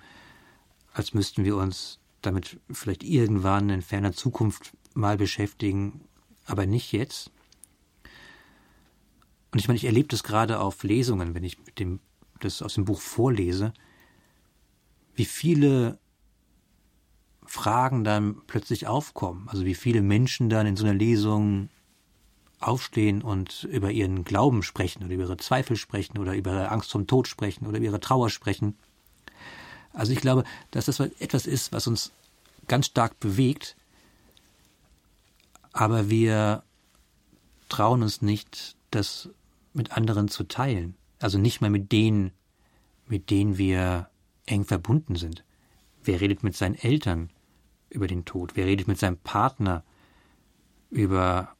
als 0.93 1.15
müssten 1.15 1.45
wir 1.45 1.57
uns 1.57 1.99
damit 2.23 2.59
vielleicht 2.71 3.03
irgendwann 3.03 3.69
in 3.71 3.83
ferner 3.83 4.13
Zukunft 4.13 4.73
mal 4.95 5.17
beschäftigen, 5.17 6.03
aber 6.47 6.67
nicht 6.67 6.93
jetzt. 6.93 7.31
Und 9.53 9.59
ich 9.59 9.69
meine, 9.69 9.77
ich 9.77 9.85
erlebe 9.85 10.09
das 10.09 10.23
gerade 10.23 10.61
auf 10.61 10.83
Lesungen, 10.83 11.35
wenn 11.35 11.45
ich 11.45 11.57
dem, 11.79 12.01
das 12.41 12.63
aus 12.63 12.75
dem 12.75 12.85
Buch 12.85 13.01
vorlese, 13.01 13.73
wie 15.15 15.25
viele 15.25 15.99
Fragen 17.47 18.05
dann 18.05 18.43
plötzlich 18.47 18.87
aufkommen. 18.87 19.49
Also 19.49 19.65
wie 19.65 19.75
viele 19.75 20.03
Menschen 20.03 20.49
dann 20.49 20.67
in 20.67 20.77
so 20.77 20.85
einer 20.85 20.95
Lesung 20.95 21.69
aufstehen 22.61 23.23
und 23.23 23.65
über 23.65 23.91
ihren 23.91 24.25
Glauben 24.25 24.63
sprechen 24.63 25.05
oder 25.05 25.15
über 25.15 25.25
ihre 25.25 25.37
Zweifel 25.37 25.77
sprechen 25.77 26.19
oder 26.19 26.35
über 26.35 26.53
ihre 26.53 26.71
Angst 26.71 26.91
vom 26.91 27.07
Tod 27.07 27.29
sprechen 27.29 27.67
oder 27.67 27.77
über 27.77 27.87
ihre 27.87 28.01
Trauer 28.01 28.31
sprechen. 28.31 28.77
Also 29.94 30.12
ich 30.12 30.20
glaube, 30.20 30.44
dass 30.70 30.87
das 30.87 31.00
etwas 31.00 31.46
ist, 31.46 31.72
was 31.72 31.87
uns 31.87 32.12
ganz 32.68 32.87
stark 32.87 33.18
bewegt, 33.20 33.76
aber 35.72 36.11
wir 36.11 36.62
trauen 37.68 38.02
uns 38.02 38.20
nicht, 38.20 38.76
das 38.90 39.28
mit 39.72 39.96
anderen 39.96 40.28
zu 40.28 40.44
teilen. 40.44 40.94
Also 41.20 41.38
nicht 41.38 41.61
mal 41.61 41.70
mit 41.70 41.90
denen, 41.90 42.33
mit 43.07 43.30
denen 43.30 43.57
wir 43.59 44.09
eng 44.46 44.64
verbunden 44.64 45.16
sind. 45.16 45.44
Wer 46.02 46.20
redet 46.20 46.42
mit 46.42 46.54
seinen 46.54 46.74
Eltern 46.74 47.30
über 47.88 48.07
den 48.07 48.24
Tod? 48.24 48.57
Wer 48.57 48.66
redet 48.66 48.88
mit 48.88 48.98
seinem 48.98 49.16
Partner 49.16 49.83
über 50.90 51.54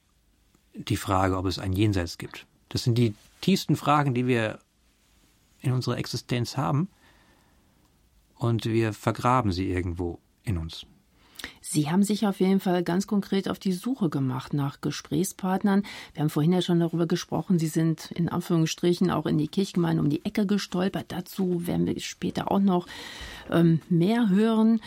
die 0.74 0.96
Frage, 0.96 1.36
ob 1.36 1.46
es 1.46 1.58
ein 1.58 1.72
Jenseits 1.72 2.18
gibt? 2.18 2.46
Das 2.68 2.84
sind 2.84 2.98
die 2.98 3.14
tiefsten 3.40 3.76
Fragen, 3.76 4.14
die 4.14 4.26
wir 4.26 4.58
in 5.60 5.72
unserer 5.72 5.98
Existenz 5.98 6.56
haben. 6.56 6.88
Und 8.44 8.66
wir 8.66 8.92
vergraben 8.92 9.52
sie 9.52 9.70
irgendwo 9.70 10.18
in 10.42 10.59
uns. 10.59 10.85
Sie 11.62 11.90
haben 11.90 12.02
sich 12.02 12.26
auf 12.26 12.40
jeden 12.40 12.61
Fall 12.61 12.83
ganz 12.83 13.07
konkret 13.07 13.48
auf 13.48 13.59
die 13.59 13.72
Suche 13.72 14.11
gemacht 14.11 14.52
nach 14.52 14.83
Gesprächspartnern. 14.83 15.83
Wir 16.12 16.20
haben 16.20 16.28
vorhin 16.28 16.52
ja 16.52 16.61
schon 16.61 16.78
darüber 16.78 17.07
gesprochen, 17.07 17.59
Sie 17.59 17.68
sind 17.68 18.11
in 18.11 18.28
Anführungsstrichen 18.28 19.11
auch 19.11 19.24
in 19.24 19.38
die 19.38 19.48
Kirchgemeinde 19.48 20.02
um 20.02 20.11
die 20.11 20.26
Ecke 20.26 20.44
gestolpert. 20.44 21.07
Dazu 21.09 21.66
werden 21.66 21.87
wir 21.87 21.98
später 22.00 22.50
auch 22.50 22.61
noch 22.61 22.87
ähm, 23.50 23.80
mehr 23.88 24.28
hören. 24.28 24.83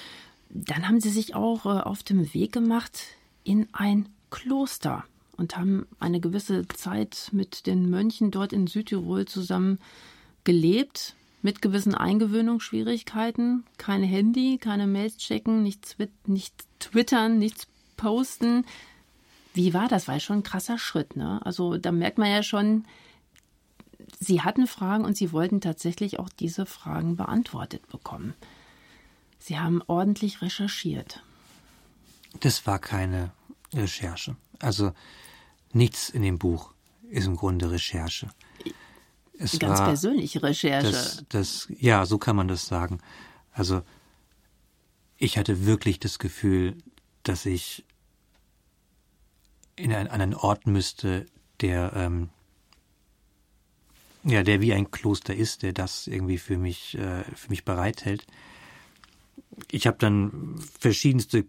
Dann 0.51 0.87
haben 0.87 1.01
Sie 1.01 1.09
sich 1.09 1.33
auch 1.33 1.65
äh, 1.65 1.81
auf 1.81 2.03
dem 2.03 2.31
Weg 2.35 2.51
gemacht 2.51 3.07
in 3.43 3.67
ein 3.73 4.07
Kloster 4.29 5.03
und 5.35 5.57
haben 5.57 5.87
eine 5.99 6.19
gewisse 6.19 6.67
Zeit 6.67 7.29
mit 7.31 7.65
den 7.65 7.89
Mönchen 7.89 8.29
dort 8.29 8.53
in 8.53 8.67
Südtirol 8.67 9.25
zusammen 9.25 9.79
gelebt 10.43 11.16
mit 11.47 11.61
gewissen 11.61 11.95
Eingewöhnungsschwierigkeiten. 11.95 13.63
Kein 13.77 14.03
Handy, 14.03 14.57
keine 14.57 14.85
Mails 14.85 15.15
checken, 15.15 15.63
nicht, 15.63 15.95
nicht 16.25 16.53
twittern, 16.79 17.39
nichts 17.39 17.67
posten. 17.95 18.65
Wie 19.53 19.73
war 19.73 19.87
das? 19.87 20.09
War 20.09 20.19
schon 20.19 20.39
ein 20.39 20.43
krasser 20.43 20.77
Schritt. 20.77 21.15
Ne? 21.15 21.39
Also 21.45 21.77
da 21.77 21.93
merkt 21.93 22.17
man 22.17 22.29
ja 22.29 22.43
schon, 22.43 22.83
Sie 24.19 24.41
hatten 24.41 24.67
Fragen 24.67 25.05
und 25.05 25.15
Sie 25.15 25.31
wollten 25.31 25.61
tatsächlich 25.61 26.19
auch 26.19 26.27
diese 26.27 26.65
Fragen 26.65 27.15
beantwortet 27.15 27.87
bekommen. 27.87 28.33
Sie 29.39 29.57
haben 29.57 29.81
ordentlich 29.87 30.41
recherchiert. 30.41 31.23
Das 32.41 32.67
war 32.67 32.79
keine 32.79 33.31
Recherche. 33.73 34.35
Also 34.59 34.91
nichts 35.71 36.09
in 36.09 36.23
dem 36.23 36.39
Buch 36.39 36.73
ist 37.09 37.25
im 37.25 37.37
Grunde 37.37 37.71
Recherche. 37.71 38.27
Es 39.39 39.59
Ganz 39.59 39.79
war 39.79 39.87
persönliche 39.87 40.41
Recherche. 40.41 40.91
Das, 40.91 41.23
das, 41.29 41.67
ja, 41.79 42.05
so 42.05 42.17
kann 42.17 42.35
man 42.35 42.47
das 42.47 42.65
sagen. 42.65 42.99
Also 43.51 43.81
ich 45.17 45.37
hatte 45.37 45.65
wirklich 45.65 45.99
das 45.99 46.19
Gefühl, 46.19 46.75
dass 47.23 47.45
ich 47.45 47.85
in 49.75 49.93
einen, 49.93 50.07
einen 50.07 50.33
Ort 50.33 50.67
müsste, 50.67 51.25
der 51.61 51.93
ähm, 51.95 52.29
ja, 54.23 54.43
der 54.43 54.61
wie 54.61 54.73
ein 54.73 54.91
Kloster 54.91 55.35
ist, 55.35 55.63
der 55.63 55.73
das 55.73 56.07
irgendwie 56.07 56.37
für 56.37 56.57
mich 56.57 56.97
äh, 56.97 57.23
für 57.35 57.49
mich 57.49 57.63
bereithält. 57.63 58.25
Ich 59.71 59.87
habe 59.87 59.97
dann 59.99 60.59
verschiedenste 60.79 61.45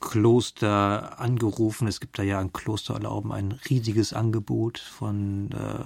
Kloster 0.00 1.18
angerufen. 1.18 1.88
Es 1.88 2.00
gibt 2.00 2.18
da 2.18 2.22
ja 2.22 2.38
an 2.38 2.52
Klostererlauben 2.52 3.32
ein 3.32 3.52
riesiges 3.68 4.12
Angebot 4.12 4.78
von 4.78 5.50
äh, 5.52 5.84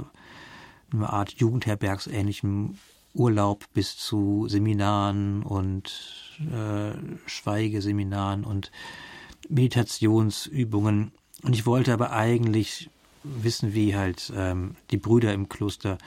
eine 0.93 1.13
Art 1.13 1.33
Jugendherbergsähnlichem 1.33 2.77
Urlaub 3.15 3.67
bis 3.75 3.97
zu 3.97 4.47
Seminaren 4.49 5.43
und 5.43 5.93
äh, 6.41 6.93
Schweigeseminaren 7.27 8.45
und 8.45 8.71
Meditationsübungen. 9.49 11.13
Und 11.43 11.55
ich 11.55 11.67
wollte 11.67 11.93
aber 11.93 12.13
eigentlich 12.13 12.91
wissen, 13.23 13.75
wie 13.75 13.95
halt 13.95 14.33
ähm, 14.35 14.77
die 14.91 14.97
Brüder 14.97 15.33
im 15.33 15.49
Kloster 15.49 15.99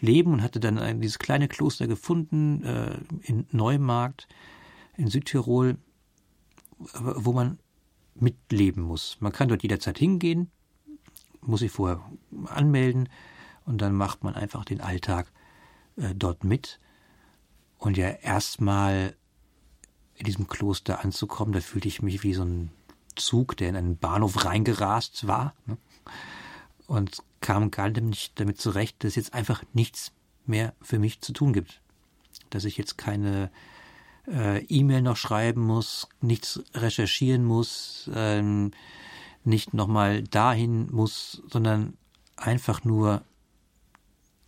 leben 0.00 0.32
und 0.32 0.42
hatte 0.42 0.60
dann 0.60 1.00
dieses 1.00 1.18
kleine 1.18 1.48
Kloster 1.48 1.86
gefunden 1.86 2.64
äh, 2.64 2.98
in 3.22 3.46
Neumarkt 3.52 4.26
in 4.96 5.08
Südtirol, 5.08 5.76
wo 6.78 7.32
man 7.32 7.58
mitleben 8.14 8.82
muss. 8.82 9.16
Man 9.20 9.32
kann 9.32 9.48
dort 9.48 9.62
jederzeit 9.62 9.98
hingehen, 9.98 10.50
muss 11.40 11.60
sich 11.60 11.72
vorher 11.72 12.00
anmelden 12.46 13.08
und 13.64 13.78
dann 13.78 13.94
macht 13.94 14.24
man 14.24 14.34
einfach 14.34 14.64
den 14.64 14.80
Alltag 14.80 15.30
äh, 15.96 16.14
dort 16.14 16.44
mit. 16.44 16.80
Und 17.78 17.96
ja, 17.96 18.08
erstmal 18.08 19.14
in 20.14 20.24
diesem 20.24 20.46
Kloster 20.46 21.04
anzukommen, 21.04 21.52
da 21.52 21.60
fühlte 21.60 21.88
ich 21.88 22.02
mich 22.02 22.22
wie 22.22 22.34
so 22.34 22.44
ein 22.44 22.70
Zug, 23.16 23.56
der 23.56 23.68
in 23.68 23.76
einen 23.76 23.96
Bahnhof 23.96 24.44
reingerast 24.44 25.26
war. 25.26 25.54
Ne? 25.66 25.76
Und 26.86 27.22
kam 27.40 27.70
gar 27.70 27.88
nicht 27.88 28.38
damit 28.40 28.60
zurecht, 28.60 29.02
dass 29.02 29.10
es 29.10 29.16
jetzt 29.16 29.34
einfach 29.34 29.62
nichts 29.72 30.12
mehr 30.46 30.74
für 30.82 30.98
mich 30.98 31.20
zu 31.20 31.32
tun 31.32 31.52
gibt. 31.52 31.80
Dass 32.50 32.64
ich 32.64 32.76
jetzt 32.76 32.98
keine 32.98 33.50
äh, 34.26 34.64
E-Mail 34.64 35.02
noch 35.02 35.16
schreiben 35.16 35.62
muss, 35.62 36.08
nichts 36.20 36.62
recherchieren 36.74 37.44
muss, 37.44 38.10
ähm, 38.14 38.72
nicht 39.44 39.74
nochmal 39.74 40.22
dahin 40.22 40.90
muss, 40.90 41.42
sondern 41.50 41.96
einfach 42.36 42.84
nur 42.84 43.22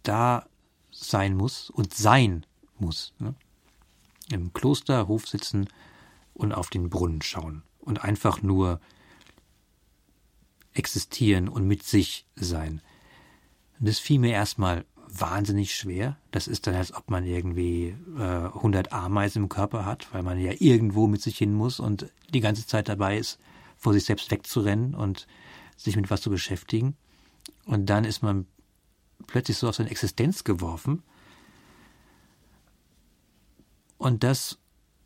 da 0.09 0.47
sein 0.91 1.37
muss 1.37 1.71
und 1.71 1.95
sein 1.95 2.47
muss. 2.79 3.13
Ne? 3.19 3.35
Im 4.31 4.53
Klosterhof 4.53 5.27
sitzen 5.27 5.69
und 6.35 6.53
auf 6.53 6.71
den 6.71 6.91
Brunnen 6.91 7.23
schauen 7.23 7.63
und 7.79 8.03
einfach 8.03 8.43
nur 8.43 8.81
existieren 10.73 11.49
und 11.49 11.67
mit 11.67 11.83
sich 11.83 12.27
sein. 12.35 12.83
Und 13.79 13.89
das 13.89 13.99
fiel 13.99 14.19
mir 14.19 14.33
erstmal 14.33 14.85
wahnsinnig 15.09 15.75
schwer. 15.75 16.17
Das 16.31 16.49
ist 16.49 16.67
dann, 16.67 16.75
als 16.75 16.95
ob 16.95 17.11
man 17.11 17.25
irgendwie 17.25 17.97
äh, 18.19 18.21
100 18.21 18.93
Ameisen 18.93 19.45
im 19.45 19.49
Körper 19.49 19.85
hat, 19.85 20.13
weil 20.13 20.23
man 20.23 20.39
ja 20.39 20.53
irgendwo 20.59 21.07
mit 21.07 21.23
sich 21.23 21.39
hin 21.39 21.55
muss 21.55 21.81
und 21.81 22.11
die 22.33 22.41
ganze 22.41 22.67
Zeit 22.67 22.89
dabei 22.89 23.19
ist, 23.19 23.39
vor 23.77 23.93
sich 23.93 24.05
selbst 24.05 24.31
wegzurennen 24.31 24.95
und 24.95 25.27
sich 25.77 25.97
mit 25.97 26.11
was 26.11 26.23
zu 26.23 26.31
beschäftigen. 26.31 26.97
Und 27.65 27.87
dann 27.87 28.05
ist 28.05 28.23
man 28.23 28.47
plötzlich 29.27 29.59
so 29.59 29.69
auf 29.69 29.77
seine 29.77 29.91
Existenz 29.91 30.45
geworfen. 30.45 31.03
Und 33.99 34.23
das 34.23 34.59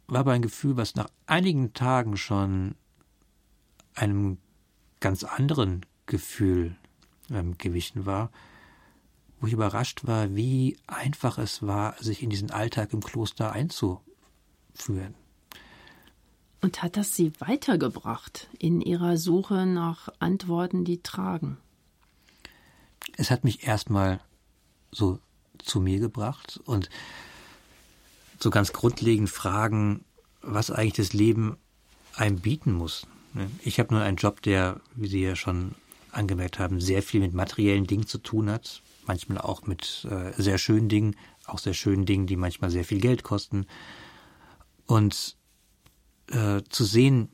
war 0.06 0.20
aber 0.20 0.32
ein 0.32 0.42
Gefühl, 0.42 0.76
was 0.76 0.94
nach 0.94 1.08
einigen 1.26 1.72
Tagen 1.72 2.16
schon 2.16 2.74
einem 3.94 4.38
ganz 4.98 5.24
anderen 5.24 5.86
Gefühl 6.06 6.76
ähm, 7.30 7.56
gewichen 7.58 8.06
war, 8.06 8.30
wo 9.40 9.46
ich 9.46 9.52
überrascht 9.52 10.06
war, 10.06 10.34
wie 10.34 10.76
einfach 10.86 11.38
es 11.38 11.62
war, 11.62 11.96
sich 12.02 12.22
in 12.22 12.30
diesen 12.30 12.50
Alltag 12.50 12.92
im 12.92 13.00
Kloster 13.00 13.52
einzuführen. 13.52 15.14
Und 16.60 16.82
hat 16.82 16.96
das 16.96 17.14
Sie 17.14 17.32
weitergebracht 17.38 18.48
in 18.58 18.82
Ihrer 18.82 19.16
Suche 19.16 19.64
nach 19.64 20.10
Antworten, 20.18 20.84
die 20.84 21.02
tragen? 21.02 21.56
Es 23.20 23.30
hat 23.30 23.44
mich 23.44 23.66
erstmal 23.66 24.20
so 24.90 25.18
zu 25.58 25.78
mir 25.80 26.00
gebracht 26.00 26.58
und 26.64 26.88
so 28.38 28.48
ganz 28.48 28.72
grundlegend 28.72 29.28
fragen, 29.28 30.06
was 30.40 30.70
eigentlich 30.70 30.94
das 30.94 31.12
Leben 31.12 31.58
einem 32.16 32.40
bieten 32.40 32.72
muss. 32.72 33.06
Ich 33.62 33.78
habe 33.78 33.94
nur 33.94 34.02
einen 34.02 34.16
Job, 34.16 34.40
der, 34.40 34.80
wie 34.94 35.06
Sie 35.06 35.22
ja 35.22 35.36
schon 35.36 35.74
angemerkt 36.10 36.58
haben, 36.58 36.80
sehr 36.80 37.02
viel 37.02 37.20
mit 37.20 37.34
materiellen 37.34 37.86
Dingen 37.86 38.06
zu 38.06 38.18
tun 38.18 38.50
hat, 38.50 38.82
manchmal 39.06 39.38
auch 39.38 39.66
mit 39.66 40.08
äh, 40.10 40.32
sehr 40.40 40.56
schönen 40.56 40.88
Dingen, 40.88 41.14
auch 41.44 41.58
sehr 41.58 41.74
schönen 41.74 42.06
Dingen, 42.06 42.26
die 42.26 42.36
manchmal 42.36 42.70
sehr 42.70 42.84
viel 42.84 43.00
Geld 43.00 43.22
kosten. 43.22 43.66
Und 44.86 45.36
äh, 46.28 46.62
zu 46.70 46.84
sehen, 46.84 47.28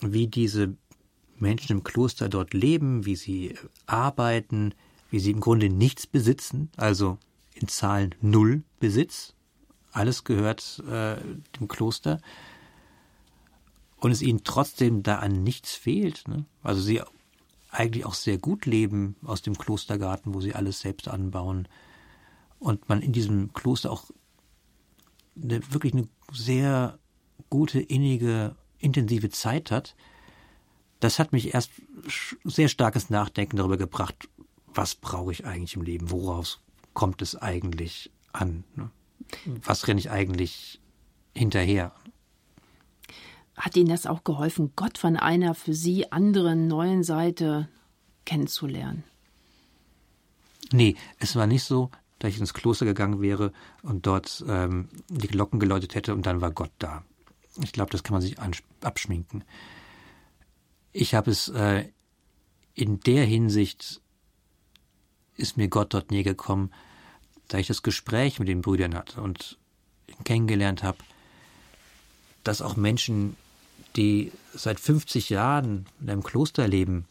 wie 0.00 0.28
diese 0.28 0.76
Menschen 1.38 1.72
im 1.72 1.84
Kloster 1.84 2.28
dort 2.28 2.52
leben, 2.52 3.06
wie 3.06 3.16
sie 3.16 3.56
arbeiten, 3.86 4.74
wie 5.16 5.20
sie 5.20 5.30
im 5.30 5.40
Grunde 5.40 5.70
nichts 5.70 6.06
besitzen, 6.06 6.68
also 6.76 7.16
in 7.54 7.68
Zahlen 7.68 8.14
null 8.20 8.64
Besitz. 8.80 9.32
Alles 9.90 10.24
gehört 10.24 10.82
äh, 10.86 11.16
dem 11.58 11.68
Kloster. 11.68 12.20
Und 13.96 14.10
es 14.10 14.20
ihnen 14.20 14.44
trotzdem 14.44 15.02
da 15.02 15.20
an 15.20 15.42
nichts 15.42 15.74
fehlt. 15.74 16.28
Ne? 16.28 16.44
Also 16.62 16.82
sie 16.82 17.00
eigentlich 17.70 18.04
auch 18.04 18.12
sehr 18.12 18.36
gut 18.36 18.66
leben 18.66 19.16
aus 19.24 19.40
dem 19.40 19.56
Klostergarten, 19.56 20.34
wo 20.34 20.42
sie 20.42 20.54
alles 20.54 20.80
selbst 20.80 21.08
anbauen. 21.08 21.66
Und 22.58 22.90
man 22.90 23.00
in 23.00 23.14
diesem 23.14 23.54
Kloster 23.54 23.90
auch 23.90 24.10
eine, 25.42 25.72
wirklich 25.72 25.94
eine 25.94 26.08
sehr 26.30 26.98
gute, 27.48 27.80
innige, 27.80 28.54
intensive 28.80 29.30
Zeit 29.30 29.70
hat. 29.70 29.96
Das 31.00 31.18
hat 31.18 31.32
mich 31.32 31.54
erst 31.54 31.70
sehr 32.44 32.68
starkes 32.68 33.08
Nachdenken 33.08 33.56
darüber 33.56 33.78
gebracht, 33.78 34.28
was 34.76 34.94
brauche 34.94 35.32
ich 35.32 35.46
eigentlich 35.46 35.74
im 35.74 35.82
Leben? 35.82 36.10
Woraus 36.10 36.60
kommt 36.94 37.22
es 37.22 37.36
eigentlich 37.36 38.10
an? 38.32 38.64
Ne? 38.74 38.90
Was 39.64 39.88
renne 39.88 40.00
ich 40.00 40.10
eigentlich 40.10 40.80
hinterher? 41.34 41.92
Hat 43.56 43.76
Ihnen 43.76 43.88
das 43.88 44.06
auch 44.06 44.22
geholfen, 44.22 44.72
Gott 44.76 44.98
von 44.98 45.16
einer 45.16 45.54
für 45.54 45.72
Sie 45.72 46.12
anderen 46.12 46.68
neuen 46.68 47.02
Seite 47.02 47.68
kennenzulernen. 48.24 49.04
Nee, 50.72 50.96
es 51.18 51.36
war 51.36 51.46
nicht 51.46 51.62
so, 51.62 51.90
dass 52.18 52.30
ich 52.30 52.40
ins 52.40 52.52
Kloster 52.52 52.84
gegangen 52.84 53.22
wäre 53.22 53.52
und 53.82 54.06
dort 54.06 54.44
ähm, 54.46 54.88
die 55.08 55.28
Glocken 55.28 55.60
geläutet 55.60 55.94
hätte 55.94 56.14
und 56.14 56.26
dann 56.26 56.40
war 56.40 56.50
Gott 56.50 56.72
da. 56.78 57.04
Ich 57.62 57.72
glaube, 57.72 57.90
das 57.90 58.02
kann 58.02 58.12
man 58.12 58.20
sich 58.20 58.36
abschminken. 58.82 59.44
Ich 60.92 61.14
habe 61.14 61.30
es 61.30 61.48
äh, 61.48 61.88
in 62.74 63.00
der 63.00 63.24
Hinsicht 63.24 64.02
ist 65.36 65.56
mir 65.56 65.68
Gott 65.68 65.94
dort 65.94 66.10
näher 66.10 66.24
gekommen, 66.24 66.72
da 67.48 67.58
ich 67.58 67.66
das 67.66 67.82
Gespräch 67.82 68.38
mit 68.38 68.48
den 68.48 68.62
Brüdern 68.62 68.94
hatte 68.94 69.20
und 69.20 69.58
kennengelernt 70.24 70.82
habe, 70.82 70.98
dass 72.44 72.62
auch 72.62 72.76
Menschen, 72.76 73.36
die 73.96 74.32
seit 74.54 74.80
50 74.80 75.30
Jahren 75.30 75.86
in 76.00 76.10
einem 76.10 76.22
Kloster 76.22 76.66
leben, 76.66 77.06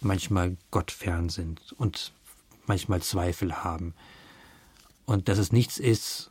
manchmal 0.00 0.56
gottfern 0.70 1.28
sind 1.28 1.74
und 1.78 2.12
manchmal 2.66 3.02
Zweifel 3.02 3.64
haben. 3.64 3.94
Und 5.04 5.28
dass 5.28 5.38
es 5.38 5.52
nichts 5.52 5.78
ist, 5.78 6.30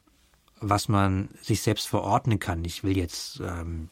was 0.59 0.87
man 0.87 1.29
sich 1.41 1.61
selbst 1.61 1.87
verordnen 1.87 2.39
kann. 2.39 2.63
Ich 2.65 2.83
will 2.83 2.97
jetzt 2.97 3.39
ähm, 3.39 3.89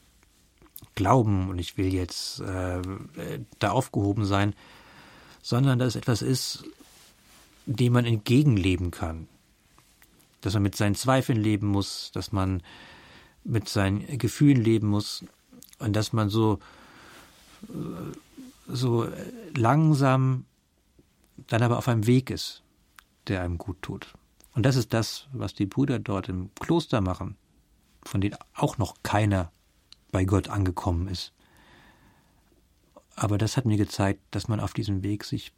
glauben 0.95 1.49
und 1.49 1.59
ich 1.59 1.77
will 1.77 1.93
jetzt 1.93 2.39
äh, 2.41 2.81
da 3.59 3.71
aufgehoben 3.71 4.25
sein, 4.25 4.55
sondern 5.43 5.77
dass 5.77 5.89
es 5.89 5.95
etwas 5.97 6.23
ist, 6.23 6.63
dem 7.67 7.93
man 7.93 8.05
entgegenleben 8.05 8.89
kann. 8.89 9.27
Dass 10.41 10.53
man 10.53 10.63
mit 10.63 10.75
seinen 10.75 10.95
Zweifeln 10.95 11.37
leben 11.37 11.67
muss, 11.67 12.11
dass 12.13 12.31
man 12.31 12.63
mit 13.43 13.69
seinen 13.69 14.17
Gefühlen 14.17 14.63
leben 14.63 14.87
muss 14.87 15.23
und 15.79 15.95
dass 15.95 16.13
man 16.13 16.29
so, 16.29 16.59
so 18.67 19.07
langsam 19.55 20.45
dann 21.47 21.61
aber 21.61 21.77
auf 21.77 21.89
einem 21.89 22.07
Weg 22.07 22.29
ist, 22.29 22.63
der 23.27 23.41
einem 23.41 23.57
gut 23.57 23.81
tut. 23.81 24.13
Und 24.55 24.65
das 24.65 24.77
ist 24.77 24.93
das, 24.93 25.27
was 25.33 25.53
die 25.53 25.65
Brüder 25.65 25.99
dort 25.99 26.29
im 26.29 26.51
Kloster 26.55 27.01
machen, 27.01 27.35
von 28.03 28.21
denen 28.21 28.37
auch 28.53 28.77
noch 28.77 28.95
keiner 29.03 29.51
bei 30.11 30.23
Gott 30.23 30.47
angekommen 30.47 31.07
ist. 31.09 31.32
Aber 33.15 33.37
das 33.37 33.57
hat 33.57 33.65
mir 33.65 33.77
gezeigt, 33.77 34.21
dass 34.31 34.47
man 34.47 34.59
auf 34.59 34.73
diesem 34.73 35.03
Weg 35.03 35.23
sich 35.23 35.53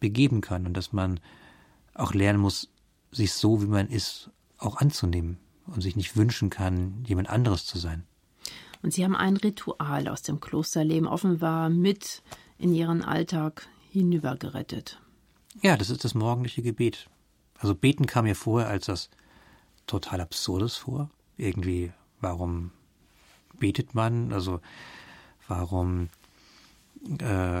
begeben 0.00 0.40
kann 0.40 0.66
und 0.66 0.74
dass 0.74 0.92
man 0.92 1.20
auch 1.94 2.14
lernen 2.14 2.38
muss, 2.38 2.70
sich 3.10 3.32
so, 3.32 3.62
wie 3.62 3.66
man 3.66 3.88
ist, 3.88 4.30
auch 4.58 4.76
anzunehmen 4.76 5.38
und 5.66 5.82
sich 5.82 5.96
nicht 5.96 6.16
wünschen 6.16 6.50
kann, 6.50 7.04
jemand 7.06 7.28
anderes 7.28 7.66
zu 7.66 7.78
sein. 7.78 8.04
Und 8.82 8.92
Sie 8.92 9.04
haben 9.04 9.16
ein 9.16 9.36
Ritual 9.36 10.08
aus 10.08 10.22
dem 10.22 10.40
Klosterleben 10.40 11.08
offenbar 11.08 11.70
mit 11.70 12.22
in 12.58 12.72
Ihren 12.74 13.02
Alltag 13.02 13.68
hinübergerettet. 13.90 15.00
Ja, 15.62 15.76
das 15.76 15.90
ist 15.90 16.04
das 16.04 16.14
morgendliche 16.14 16.62
Gebet. 16.62 17.08
Also 17.58 17.74
beten 17.74 18.06
kam 18.06 18.24
mir 18.24 18.36
vorher 18.36 18.68
als 18.68 18.86
das 18.86 19.10
total 19.86 20.20
Absurdes 20.20 20.76
vor. 20.76 21.10
Irgendwie, 21.36 21.92
warum 22.20 22.70
betet 23.58 23.94
man? 23.94 24.32
Also 24.32 24.60
warum 25.48 26.10
äh, 27.20 27.60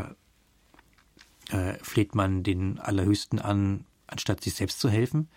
äh, 1.50 1.78
fleht 1.82 2.14
man 2.14 2.42
den 2.42 2.78
Allerhöchsten 2.78 3.38
an, 3.38 3.84
anstatt 4.06 4.42
sich 4.42 4.54
selbst 4.54 4.80
zu 4.80 4.88
helfen? 4.88 5.28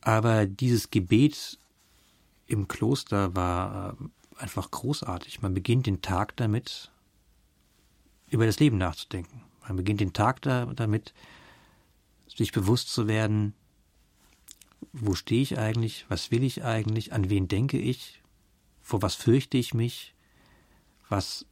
Aber 0.00 0.46
dieses 0.46 0.90
Gebet 0.90 1.58
im 2.46 2.68
Kloster 2.68 3.34
war 3.34 3.96
äh, 4.00 4.42
einfach 4.42 4.70
großartig. 4.70 5.42
Man 5.42 5.54
beginnt 5.54 5.86
den 5.86 6.02
Tag 6.02 6.36
damit, 6.36 6.90
über 8.28 8.46
das 8.46 8.58
Leben 8.60 8.78
nachzudenken. 8.78 9.42
Man 9.66 9.76
beginnt 9.76 10.00
den 10.00 10.12
Tag 10.12 10.42
da, 10.42 10.66
damit, 10.66 11.12
sich 12.26 12.52
bewusst 12.52 12.88
zu 12.88 13.06
werden, 13.06 13.54
wo 14.92 15.14
stehe 15.14 15.42
ich 15.42 15.58
eigentlich, 15.58 16.06
was 16.08 16.30
will 16.30 16.42
ich 16.42 16.64
eigentlich, 16.64 17.12
an 17.12 17.30
wen 17.30 17.46
denke 17.46 17.78
ich, 17.78 18.22
vor 18.82 19.02
was 19.02 19.14
fürchte 19.14 19.58
ich 19.58 19.74
mich, 19.74 20.14
was 21.08 21.46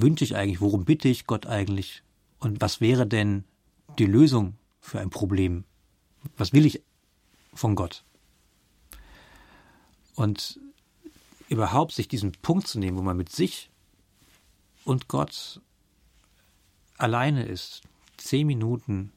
wünsche 0.00 0.24
ich 0.24 0.34
eigentlich, 0.34 0.60
worum 0.60 0.84
bitte 0.84 1.08
ich 1.08 1.26
Gott 1.26 1.46
eigentlich? 1.46 2.02
Und 2.38 2.60
was 2.60 2.80
wäre 2.80 3.06
denn 3.06 3.44
die 3.98 4.06
Lösung 4.06 4.54
für 4.80 5.00
ein 5.00 5.10
Problem, 5.10 5.64
was 6.36 6.52
will 6.52 6.66
ich 6.66 6.82
von 7.54 7.74
Gott. 7.74 8.04
Und 10.14 10.58
überhaupt 11.48 11.92
sich 11.92 12.08
diesen 12.08 12.32
Punkt 12.32 12.66
zu 12.66 12.78
nehmen, 12.78 12.96
wo 12.96 13.02
man 13.02 13.16
mit 13.16 13.30
sich 13.30 13.70
und 14.84 15.08
Gott 15.08 15.60
alleine 16.98 17.44
ist, 17.44 17.82
zehn 18.16 18.46
Minuten, 18.46 19.12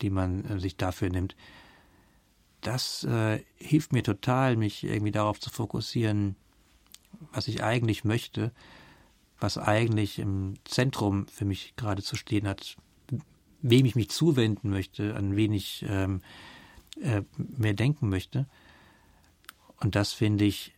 die 0.00 0.10
man 0.10 0.44
äh, 0.46 0.58
sich 0.58 0.76
dafür 0.76 1.10
nimmt, 1.10 1.36
das 2.60 3.04
äh, 3.04 3.42
hilft 3.56 3.92
mir 3.92 4.02
total, 4.02 4.56
mich 4.56 4.84
irgendwie 4.84 5.12
darauf 5.12 5.40
zu 5.40 5.50
fokussieren, 5.50 6.36
was 7.32 7.48
ich 7.48 7.62
eigentlich 7.62 8.04
möchte, 8.04 8.52
was 9.42 9.58
eigentlich 9.58 10.18
im 10.18 10.54
Zentrum 10.64 11.26
für 11.26 11.44
mich 11.44 11.74
gerade 11.76 12.02
zu 12.02 12.16
stehen 12.16 12.46
hat, 12.46 12.76
wem 13.60 13.86
ich 13.86 13.94
mich 13.94 14.10
zuwenden 14.10 14.70
möchte, 14.70 15.14
an 15.14 15.36
wen 15.36 15.52
ich 15.52 15.84
ähm, 15.88 16.20
äh, 17.00 17.22
mehr 17.36 17.74
denken 17.74 18.08
möchte. 18.08 18.46
Und 19.78 19.96
das 19.96 20.12
finde 20.12 20.44
ich, 20.44 20.74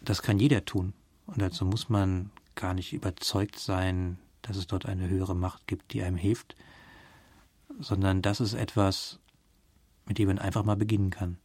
das 0.00 0.22
kann 0.22 0.38
jeder 0.38 0.64
tun. 0.64 0.94
Und 1.26 1.40
dazu 1.40 1.64
muss 1.64 1.88
man 1.88 2.30
gar 2.54 2.74
nicht 2.74 2.92
überzeugt 2.92 3.58
sein, 3.58 4.18
dass 4.42 4.56
es 4.56 4.66
dort 4.66 4.86
eine 4.86 5.08
höhere 5.08 5.36
Macht 5.36 5.66
gibt, 5.66 5.92
die 5.92 6.02
einem 6.02 6.16
hilft, 6.16 6.56
sondern 7.78 8.22
das 8.22 8.40
ist 8.40 8.54
etwas, 8.54 9.20
mit 10.06 10.18
dem 10.18 10.28
man 10.28 10.38
einfach 10.38 10.64
mal 10.64 10.76
beginnen 10.76 11.10
kann. 11.10 11.38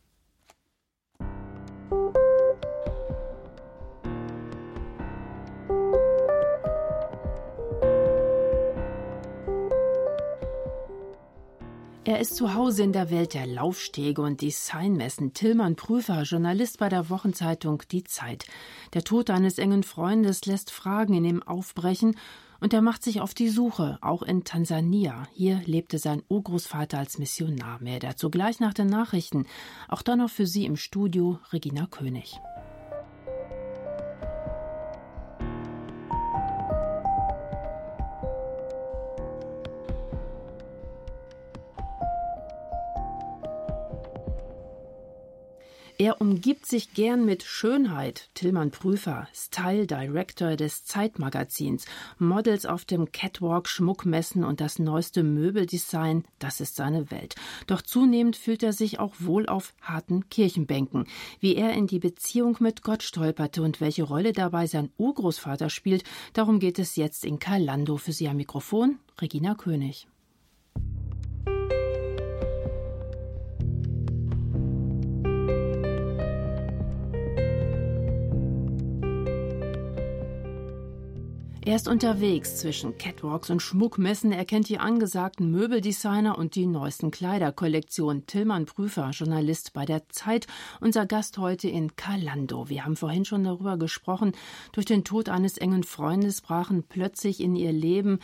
Er 12.07 12.19
ist 12.19 12.35
zu 12.35 12.53
Hause 12.53 12.83
in 12.83 12.93
der 12.93 13.09
Welt 13.09 13.33
der 13.33 13.47
Laufstege 13.47 14.21
und 14.21 14.41
Designmessen. 14.41 15.33
Tillmann 15.33 15.75
Prüfer, 15.75 16.21
Journalist 16.21 16.77
bei 16.77 16.87
der 16.87 17.09
Wochenzeitung 17.09 17.81
Die 17.91 18.03
Zeit. 18.03 18.45
Der 18.93 19.03
Tod 19.03 19.31
eines 19.31 19.57
engen 19.57 19.81
Freundes 19.81 20.45
lässt 20.45 20.69
Fragen 20.69 21.15
in 21.15 21.25
ihm 21.25 21.41
aufbrechen 21.41 22.15
und 22.59 22.75
er 22.75 22.83
macht 22.83 23.03
sich 23.03 23.21
auf 23.21 23.33
die 23.33 23.49
Suche, 23.49 23.97
auch 24.01 24.21
in 24.21 24.43
Tansania. 24.43 25.23
Hier 25.33 25.61
lebte 25.65 25.97
sein 25.97 26.21
Urgroßvater 26.29 26.99
als 26.99 27.17
Missionar. 27.17 27.81
Mehr 27.81 27.99
dazu 27.99 28.29
gleich 28.29 28.59
nach 28.59 28.75
den 28.75 28.87
Nachrichten. 28.87 29.47
Auch 29.87 30.03
dann 30.03 30.19
noch 30.19 30.29
für 30.29 30.45
Sie 30.45 30.65
im 30.65 30.75
Studio 30.75 31.39
Regina 31.51 31.87
König. 31.87 32.39
Er 46.05 46.21
umgibt 46.21 46.67
sich 46.67 46.93
gern 46.93 47.25
mit 47.25 47.41
Schönheit. 47.41 48.29
Tillmann 48.35 48.69
Prüfer, 48.69 49.27
Style 49.33 49.87
Director 49.87 50.55
des 50.55 50.85
Zeitmagazins, 50.85 51.85
Models 52.19 52.67
auf 52.67 52.85
dem 52.85 53.11
Catwalk, 53.11 53.67
Schmuckmessen 53.67 54.43
und 54.43 54.61
das 54.61 54.77
neueste 54.77 55.23
Möbeldesign, 55.23 56.23
das 56.37 56.61
ist 56.61 56.75
seine 56.75 57.09
Welt. 57.09 57.33
Doch 57.65 57.81
zunehmend 57.81 58.35
fühlt 58.35 58.61
er 58.61 58.71
sich 58.71 58.99
auch 58.99 59.15
wohl 59.17 59.47
auf 59.47 59.73
harten 59.81 60.29
Kirchenbänken. 60.29 61.07
Wie 61.39 61.55
er 61.55 61.73
in 61.73 61.87
die 61.87 61.97
Beziehung 61.97 62.57
mit 62.59 62.83
Gott 62.83 63.01
stolperte 63.01 63.63
und 63.63 63.81
welche 63.81 64.03
Rolle 64.03 64.31
dabei 64.31 64.67
sein 64.67 64.91
Urgroßvater 64.97 65.71
spielt, 65.71 66.03
darum 66.33 66.59
geht 66.59 66.77
es 66.77 66.97
jetzt 66.97 67.25
in 67.25 67.39
Kalando. 67.39 67.97
Für 67.97 68.11
Sie 68.11 68.27
am 68.27 68.37
Mikrofon 68.37 68.99
Regina 69.19 69.55
König. 69.55 70.05
Er 81.65 81.75
ist 81.75 81.87
unterwegs 81.87 82.57
zwischen 82.57 82.95
Catwalks 82.99 83.49
und 83.49 83.59
Schmuckmessen. 83.59 84.31
Er 84.31 84.45
kennt 84.45 84.69
die 84.69 84.77
angesagten 84.77 85.49
Möbeldesigner 85.49 86.37
und 86.37 86.53
die 86.53 86.67
neuesten 86.67 87.09
Kleiderkollektionen. 87.09 88.27
Tillmann 88.27 88.67
Prüfer, 88.67 89.09
Journalist 89.09 89.73
bei 89.73 89.83
der 89.83 90.07
Zeit, 90.09 90.45
unser 90.79 91.07
Gast 91.07 91.39
heute 91.39 91.67
in 91.67 91.95
Kalando. 91.95 92.69
Wir 92.69 92.85
haben 92.85 92.95
vorhin 92.95 93.25
schon 93.25 93.43
darüber 93.43 93.77
gesprochen. 93.77 94.33
Durch 94.73 94.85
den 94.85 95.03
Tod 95.03 95.27
eines 95.27 95.57
engen 95.57 95.81
Freundes 95.81 96.41
brachen 96.41 96.83
plötzlich 96.87 97.41
in 97.41 97.55
ihr 97.55 97.71
Leben 97.73 98.19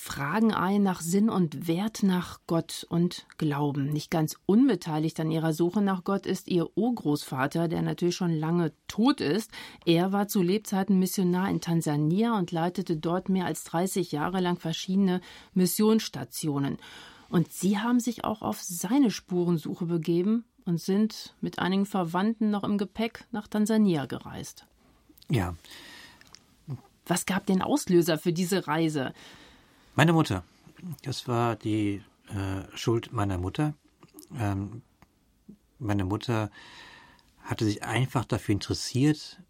Fragen 0.00 0.54
ein 0.54 0.84
nach 0.84 1.00
Sinn 1.00 1.28
und 1.28 1.66
Wert 1.66 2.04
nach 2.04 2.38
Gott 2.46 2.86
und 2.88 3.26
Glauben. 3.36 3.92
Nicht 3.92 4.12
ganz 4.12 4.36
unbeteiligt 4.46 5.18
an 5.18 5.32
ihrer 5.32 5.52
Suche 5.52 5.82
nach 5.82 6.04
Gott 6.04 6.24
ist 6.24 6.46
ihr 6.46 6.68
Urgroßvater, 6.76 7.66
der 7.66 7.82
natürlich 7.82 8.14
schon 8.14 8.32
lange 8.32 8.72
tot 8.86 9.20
ist. 9.20 9.50
Er 9.84 10.12
war 10.12 10.28
zu 10.28 10.40
Lebzeiten 10.40 11.00
Missionar 11.00 11.50
in 11.50 11.60
Tansania 11.60 12.38
und 12.38 12.52
leitete 12.52 12.96
dort 12.96 13.28
mehr 13.28 13.44
als 13.44 13.64
30 13.64 14.12
Jahre 14.12 14.40
lang 14.40 14.58
verschiedene 14.58 15.20
Missionsstationen. 15.52 16.78
Und 17.28 17.52
sie 17.52 17.78
haben 17.78 17.98
sich 17.98 18.24
auch 18.24 18.40
auf 18.40 18.62
seine 18.62 19.10
Spurensuche 19.10 19.84
begeben 19.84 20.44
und 20.64 20.80
sind 20.80 21.34
mit 21.40 21.58
einigen 21.58 21.86
Verwandten 21.86 22.50
noch 22.50 22.62
im 22.62 22.78
Gepäck 22.78 23.26
nach 23.32 23.48
Tansania 23.48 24.06
gereist. 24.06 24.64
Ja. 25.28 25.56
Was 27.04 27.26
gab 27.26 27.46
den 27.46 27.62
Auslöser 27.62 28.16
für 28.16 28.32
diese 28.32 28.68
Reise? 28.68 29.12
Meine 29.98 30.12
Mutter. 30.12 30.44
Das 31.02 31.26
war 31.26 31.56
die 31.56 32.04
äh, 32.28 32.76
Schuld 32.76 33.12
meiner 33.12 33.36
Mutter. 33.36 33.74
Ähm, 34.38 34.82
meine 35.80 36.04
Mutter 36.04 36.52
hatte 37.42 37.64
sich 37.64 37.82
einfach 37.82 38.24
dafür 38.24 38.52
interessiert, 38.52 39.40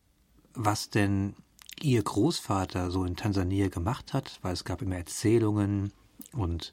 was 0.55 0.89
denn 0.89 1.35
ihr 1.83 2.03
Großvater 2.03 2.91
so 2.91 3.05
in 3.05 3.15
Tansania 3.15 3.69
gemacht 3.69 4.15
hat, 4.15 4.39
weil 4.41 4.55
es 4.55 4.65
gab 4.65 4.81
immer 4.81 4.97
Erzählungen 4.97 5.93
und 6.33 6.73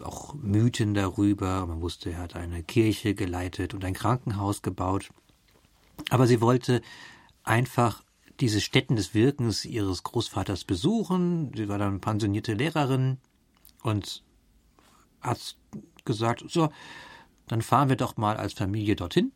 auch 0.00 0.34
Mythen 0.34 0.92
darüber. 0.92 1.64
Man 1.64 1.80
wusste, 1.80 2.10
er 2.10 2.18
hat 2.18 2.36
eine 2.36 2.62
Kirche 2.62 3.14
geleitet 3.14 3.72
und 3.72 3.82
ein 3.82 3.94
Krankenhaus 3.94 4.60
gebaut. 4.60 5.08
Aber 6.10 6.26
sie 6.26 6.42
wollte 6.42 6.82
einfach 7.44 8.03
diese 8.40 8.60
Stätten 8.60 8.96
des 8.96 9.14
Wirkens 9.14 9.64
ihres 9.64 10.02
Großvaters 10.02 10.64
besuchen. 10.64 11.52
Sie 11.54 11.68
war 11.68 11.78
dann 11.78 12.00
pensionierte 12.00 12.54
Lehrerin 12.54 13.18
und 13.82 14.22
hat 15.20 15.56
gesagt, 16.04 16.44
so, 16.48 16.70
dann 17.46 17.62
fahren 17.62 17.88
wir 17.88 17.96
doch 17.96 18.16
mal 18.16 18.36
als 18.36 18.52
Familie 18.52 18.96
dorthin. 18.96 19.32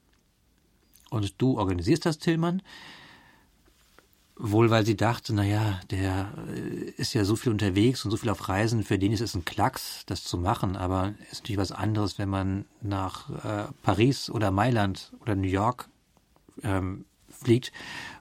Und 1.10 1.40
du 1.40 1.58
organisierst 1.58 2.04
das, 2.06 2.18
Tillmann. 2.18 2.62
Wohl, 4.40 4.70
weil 4.70 4.86
sie 4.86 4.96
dachte, 4.96 5.34
naja, 5.34 5.80
der 5.90 6.32
äh, 6.54 6.90
ist 6.96 7.12
ja 7.12 7.24
so 7.24 7.34
viel 7.34 7.50
unterwegs 7.50 8.04
und 8.04 8.12
so 8.12 8.16
viel 8.16 8.30
auf 8.30 8.48
Reisen, 8.48 8.84
für 8.84 8.96
den 8.96 9.10
ist 9.10 9.20
es 9.20 9.34
ein 9.34 9.44
Klacks, 9.44 10.04
das 10.06 10.22
zu 10.22 10.38
machen. 10.38 10.76
Aber 10.76 11.14
es 11.24 11.32
ist 11.32 11.42
natürlich 11.42 11.58
was 11.58 11.72
anderes, 11.72 12.18
wenn 12.18 12.28
man 12.28 12.64
nach 12.80 13.30
äh, 13.44 13.72
Paris 13.82 14.30
oder 14.30 14.52
Mailand 14.52 15.12
oder 15.20 15.34
New 15.34 15.48
York 15.48 15.88
ähm, 16.62 17.04
fliegt 17.28 17.72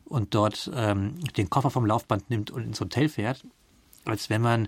und 0.08 0.34
dort 0.34 0.72
ähm, 0.74 1.16
den 1.36 1.50
Koffer 1.50 1.70
vom 1.70 1.86
Laufband 1.86 2.30
nimmt 2.30 2.52
und 2.52 2.64
ins 2.64 2.80
Hotel 2.80 3.10
fährt, 3.10 3.46
als 4.06 4.30
wenn 4.30 4.42
man 4.42 4.68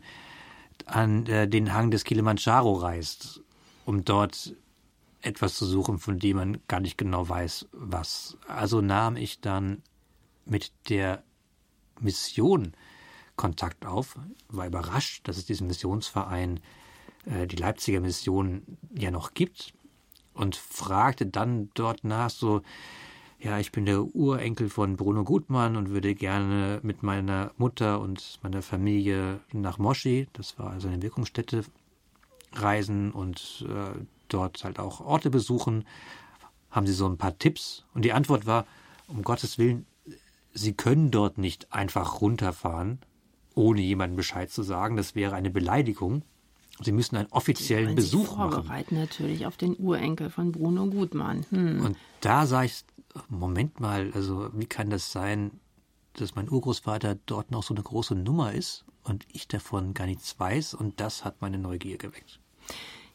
an 0.86 1.26
äh, 1.28 1.48
den 1.48 1.74
Hang 1.74 1.92
des 1.92 2.04
Kilimanjaro 2.04 2.74
reist, 2.74 3.42
um 3.86 4.06
dort 4.06 4.56
etwas 5.22 5.56
zu 5.56 5.66
suchen, 5.66 6.00
von 6.00 6.20
dem 6.20 6.38
man 6.38 6.62
gar 6.68 6.80
nicht 6.80 6.98
genau 6.98 7.28
weiß, 7.28 7.68
was. 7.72 8.38
Also 8.48 8.82
nahm 8.82 9.16
ich 9.18 9.42
dann 9.42 9.82
mit 10.46 10.72
der 10.90 11.24
Mission 12.00 12.74
Kontakt 13.36 13.86
auf, 13.86 14.18
war 14.50 14.68
überrascht, 14.68 15.28
dass 15.28 15.38
es 15.38 15.46
diesen 15.46 15.68
Missionsverein, 15.68 16.60
äh, 17.26 17.48
die 17.48 17.56
Leipziger 17.56 18.02
Mission, 18.02 18.64
ja 18.94 19.12
noch 19.12 19.34
gibt 19.34 19.74
und 20.34 20.56
fragte 20.56 21.26
dann 21.26 21.70
dort 21.74 22.04
nach 22.04 22.30
so, 22.30 22.62
ja, 23.42 23.58
ich 23.58 23.72
bin 23.72 23.86
der 23.86 24.04
Urenkel 24.04 24.70
von 24.70 24.98
Bruno 24.98 25.24
Gutmann 25.24 25.78
und 25.78 25.90
würde 25.90 26.14
gerne 26.14 26.80
mit 26.84 27.04
meiner 27.04 27.52
Mutter 27.58 28.02
und 28.02 28.40
meiner 28.44 28.62
Familie 28.62 29.40
nach 29.54 29.78
Moshi, 29.78 30.28
das 30.34 30.60
war 30.60 30.72
also 30.72 30.90
eine 30.90 31.02
Wirkungsstätte, 31.02 31.64
reisen 32.54 33.12
und 33.12 33.66
äh, 33.70 33.98
dort 34.28 34.64
halt 34.64 34.80
auch 34.80 35.00
Orte 35.00 35.30
besuchen. 35.30 35.86
Haben 36.70 36.88
Sie 36.88 36.94
so 36.94 37.08
ein 37.08 37.18
paar 37.18 37.38
Tipps? 37.38 37.86
Und 37.94 38.04
die 38.04 38.14
Antwort 38.14 38.46
war, 38.46 38.66
um 39.08 39.24
Gottes 39.24 39.58
Willen, 39.58 39.86
Sie 40.54 40.74
können 40.74 41.12
dort 41.12 41.38
nicht 41.38 41.72
einfach 41.72 42.22
runterfahren, 42.22 43.00
ohne 43.56 43.82
jemandem 43.82 44.18
Bescheid 44.18 44.52
zu 44.52 44.64
sagen. 44.64 44.98
Das 44.98 45.16
wäre 45.16 45.36
eine 45.36 45.52
Beleidigung. 45.52 46.24
Sie 46.82 46.92
müssen 46.92 47.18
einen 47.18 47.32
offiziellen 47.32 47.96
Besuch 47.96 48.28
sich 48.28 48.36
vorbereiten 48.36 48.96
machen. 48.96 49.06
natürlich 49.06 49.46
auf 49.46 49.58
den 49.58 49.76
Urenkel 49.78 50.30
von 50.30 50.52
Bruno 50.52 50.88
Gutmann. 50.88 51.46
Hm. 51.50 51.86
Und 51.86 51.98
da 52.22 52.46
sah 52.46 52.64
ich, 52.64 52.84
Moment 53.28 53.80
mal, 53.80 54.12
also 54.14 54.49
wie 54.53 54.66
kann 54.66 54.89
das 54.89 55.12
sein, 55.12 55.51
dass 56.14 56.36
mein 56.36 56.49
Urgroßvater 56.49 57.18
dort 57.26 57.51
noch 57.51 57.64
so 57.64 57.74
eine 57.74 57.84
große 57.84 58.16
Nummer 58.16 58.53
ist 58.53 58.86
und 59.03 59.26
ich 59.32 59.47
davon 59.47 59.93
gar 59.93 60.07
nichts 60.07 60.39
weiß 60.39 60.74
und 60.74 60.99
das 60.99 61.24
hat 61.24 61.41
meine 61.41 61.57
Neugier 61.57 61.97
geweckt. 61.97 62.39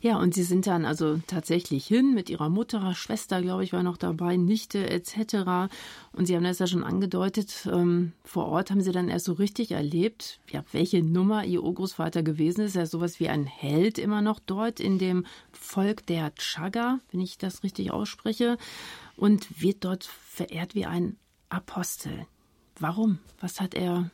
Ja, 0.04 0.18
und 0.18 0.34
Sie 0.34 0.42
sind 0.42 0.66
dann 0.66 0.84
also 0.84 1.18
tatsächlich 1.26 1.86
hin 1.86 2.12
mit 2.12 2.28
Ihrer 2.28 2.50
Mutter, 2.50 2.94
Schwester, 2.94 3.40
glaube 3.40 3.64
ich, 3.64 3.72
war 3.72 3.82
noch 3.82 3.96
dabei, 3.96 4.36
Nichte 4.36 4.90
etc. 4.90 5.72
Und 6.12 6.26
Sie 6.26 6.36
haben 6.36 6.44
das 6.44 6.58
ja 6.58 6.66
schon 6.66 6.84
angedeutet, 6.84 7.66
ähm, 7.72 8.12
vor 8.22 8.44
Ort 8.48 8.70
haben 8.70 8.82
Sie 8.82 8.92
dann 8.92 9.08
erst 9.08 9.24
so 9.24 9.32
richtig 9.32 9.70
erlebt, 9.70 10.40
ja, 10.50 10.62
welche 10.72 11.02
Nummer 11.02 11.46
Ihr 11.46 11.62
Urgroßvater 11.62 12.22
gewesen 12.22 12.66
ist. 12.66 12.76
Er 12.76 12.82
ist 12.82 12.90
sowas 12.90 13.18
wie 13.18 13.30
ein 13.30 13.46
Held 13.46 13.98
immer 13.98 14.20
noch 14.20 14.40
dort 14.40 14.78
in 14.78 14.98
dem 14.98 15.24
Volk 15.52 16.04
der 16.06 16.34
Chaga, 16.34 17.00
wenn 17.10 17.22
ich 17.22 17.38
das 17.38 17.62
richtig 17.62 17.90
ausspreche, 17.90 18.58
und 19.16 19.60
wird 19.60 19.84
dort 19.84 20.04
verehrt 20.04 20.74
wie 20.74 20.86
ein 20.86 21.16
Apostel. 21.48 22.26
Warum? 22.78 23.18
Was 23.40 23.60
hat 23.60 23.74
er 23.74 24.10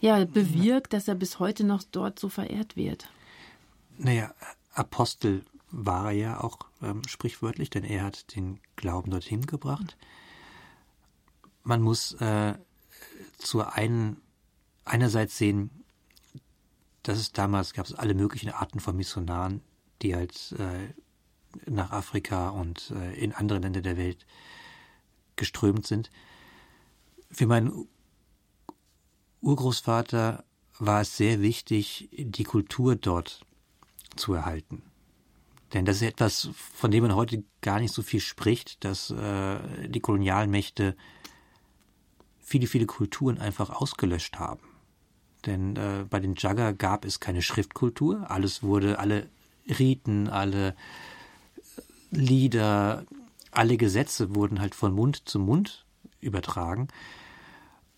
ja 0.00 0.24
bewirkt, 0.24 0.92
dass 0.92 1.08
er 1.08 1.14
bis 1.14 1.38
heute 1.38 1.64
noch 1.64 1.82
dort 1.82 2.18
so 2.18 2.28
verehrt 2.28 2.76
wird? 2.76 3.08
Naja, 3.98 4.34
Apostel 4.72 5.44
war 5.70 6.06
er 6.06 6.12
ja 6.12 6.40
auch 6.40 6.58
ähm, 6.82 7.02
sprichwörtlich, 7.06 7.70
denn 7.70 7.84
er 7.84 8.04
hat 8.04 8.34
den 8.34 8.60
Glauben 8.76 9.10
dorthin 9.10 9.46
gebracht. 9.46 9.96
Man 11.62 11.82
muss 11.82 12.14
äh, 12.14 12.54
zur 13.38 13.74
einen 13.74 14.20
einerseits 14.84 15.36
sehen, 15.36 15.70
dass 17.02 17.18
es 17.18 17.32
damals 17.32 17.72
gab 17.74 17.86
es 17.86 17.94
alle 17.94 18.14
möglichen 18.14 18.50
Arten 18.50 18.80
von 18.80 18.96
Missionaren, 18.96 19.62
die 20.02 20.14
halt 20.14 20.52
äh, 20.58 20.92
nach 21.66 21.90
Afrika 21.90 22.50
und 22.50 22.92
äh, 22.94 23.14
in 23.14 23.32
andere 23.32 23.58
Länder 23.58 23.80
der 23.80 23.96
Welt 23.96 24.26
geströmt 25.36 25.86
sind. 25.86 26.10
Für 27.30 27.46
meinen 27.46 27.88
Urgroßvater 29.40 30.44
war 30.78 31.00
es 31.02 31.16
sehr 31.16 31.40
wichtig, 31.40 32.08
die 32.12 32.44
Kultur 32.44 32.96
dort 32.96 33.46
zu 34.16 34.34
erhalten. 34.34 34.82
Denn 35.72 35.84
das 35.84 35.96
ist 35.96 36.02
etwas, 36.02 36.50
von 36.54 36.90
dem 36.90 37.02
man 37.02 37.14
heute 37.14 37.44
gar 37.60 37.78
nicht 37.78 37.94
so 37.94 38.02
viel 38.02 38.20
spricht, 38.20 38.84
dass 38.84 39.10
äh, 39.10 39.88
die 39.88 40.00
Kolonialmächte 40.00 40.96
viele, 42.40 42.66
viele 42.66 42.86
Kulturen 42.86 43.38
einfach 43.38 43.70
ausgelöscht 43.70 44.38
haben. 44.38 44.66
Denn 45.46 45.76
äh, 45.76 46.04
bei 46.08 46.18
den 46.18 46.34
Jagger 46.36 46.72
gab 46.72 47.04
es 47.04 47.20
keine 47.20 47.42
Schriftkultur. 47.42 48.30
Alles 48.30 48.62
wurde, 48.62 48.98
alle 48.98 49.28
Riten, 49.78 50.28
alle 50.28 50.74
Lieder, 52.10 53.04
alle 53.50 53.76
Gesetze 53.76 54.34
wurden 54.34 54.60
halt 54.60 54.74
von 54.74 54.92
Mund 54.92 55.28
zu 55.28 55.38
Mund 55.38 55.84
übertragen. 56.20 56.88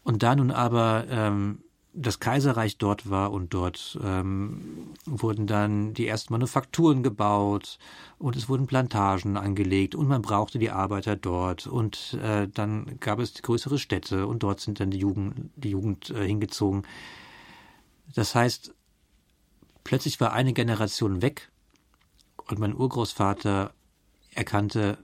Und 0.04 0.22
da 0.22 0.34
nun 0.34 0.50
aber 0.50 1.06
ähm, 1.08 1.62
das 1.94 2.20
Kaiserreich 2.20 2.78
dort 2.78 3.10
war 3.10 3.32
und 3.32 3.52
dort 3.52 3.98
ähm, 4.02 4.94
wurden 5.04 5.46
dann 5.46 5.92
die 5.92 6.06
ersten 6.06 6.32
Manufakturen 6.32 7.02
gebaut 7.02 7.78
und 8.18 8.34
es 8.34 8.48
wurden 8.48 8.66
Plantagen 8.66 9.36
angelegt 9.36 9.94
und 9.94 10.08
man 10.08 10.22
brauchte 10.22 10.58
die 10.58 10.70
Arbeiter 10.70 11.16
dort 11.16 11.66
und 11.66 12.14
äh, 12.22 12.48
dann 12.48 12.98
gab 13.00 13.18
es 13.18 13.34
größere 13.34 13.78
Städte 13.78 14.26
und 14.26 14.42
dort 14.42 14.60
sind 14.60 14.80
dann 14.80 14.90
die 14.90 14.98
Jugend, 14.98 15.50
die 15.56 15.70
Jugend 15.70 16.10
äh, 16.10 16.26
hingezogen. 16.26 16.84
Das 18.14 18.34
heißt, 18.34 18.74
plötzlich 19.84 20.18
war 20.18 20.32
eine 20.32 20.54
Generation 20.54 21.20
weg 21.20 21.50
und 22.48 22.58
mein 22.58 22.74
Urgroßvater 22.74 23.74
erkannte, 24.34 24.98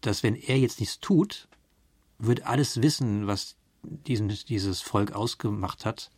dass 0.00 0.22
wenn 0.22 0.34
er 0.34 0.58
jetzt 0.58 0.80
nichts 0.80 1.00
tut, 1.00 1.48
wird 2.18 2.44
alles 2.44 2.82
Wissen, 2.82 3.26
was 3.26 3.56
diesen, 3.82 4.28
dieses 4.28 4.80
Volk 4.80 5.12
ausgemacht 5.12 5.84
hat, 5.84 6.10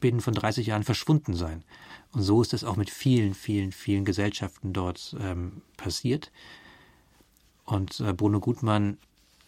binnen 0.00 0.20
von 0.20 0.34
30 0.34 0.66
Jahren 0.66 0.82
verschwunden 0.82 1.34
sein. 1.34 1.64
Und 2.12 2.22
so 2.22 2.42
ist 2.42 2.54
es 2.54 2.64
auch 2.64 2.76
mit 2.76 2.90
vielen, 2.90 3.34
vielen, 3.34 3.72
vielen 3.72 4.04
Gesellschaften 4.04 4.72
dort 4.72 5.14
ähm, 5.20 5.62
passiert. 5.76 6.32
Und 7.64 8.00
äh, 8.00 8.12
Bruno 8.12 8.40
Gutmann 8.40 8.98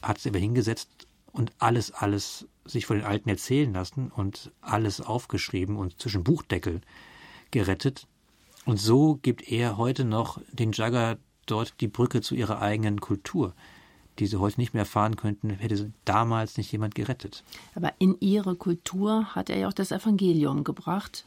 hat 0.03 0.19
sich 0.19 0.31
aber 0.31 0.39
hingesetzt 0.39 1.07
und 1.33 1.53
alles, 1.59 1.91
alles 1.91 2.47
sich 2.65 2.87
von 2.87 2.99
den 2.99 3.07
Alten 3.07 3.29
erzählen 3.29 3.73
lassen 3.73 4.11
und 4.11 4.53
alles 4.61 5.01
aufgeschrieben 5.01 5.77
und 5.77 6.01
zwischen 6.01 6.23
Buchdeckel 6.23 6.83
gerettet. 7.51 8.07
Und 8.65 8.79
so 8.79 9.19
gibt 9.23 9.51
er 9.51 9.77
heute 9.77 10.05
noch 10.05 10.41
den 10.53 10.73
Jagger 10.73 11.19
dort 11.47 11.81
die 11.81 11.89
Brücke 11.89 12.21
zu 12.21 12.35
ihrer 12.35 12.61
eigenen 12.63 13.01
Kultur. 13.01 13.55
die 14.19 14.27
sie 14.27 14.39
heute 14.39 14.61
nicht 14.61 14.75
mehr 14.75 14.83
erfahren 14.83 15.17
könnten, 15.17 15.51
hätte 15.51 15.77
sie 15.77 15.93
damals 16.05 16.59
nicht 16.59 16.71
jemand 16.71 16.95
gerettet. 16.95 17.43
Aber 17.75 17.93
in 17.99 18.17
ihre 18.21 18.57
Kultur 18.57 19.35
hat 19.35 19.49
er 19.49 19.59
ja 19.59 19.69
auch 19.69 19.73
das 19.73 19.91
Evangelium 19.91 20.65
gebracht, 20.65 21.27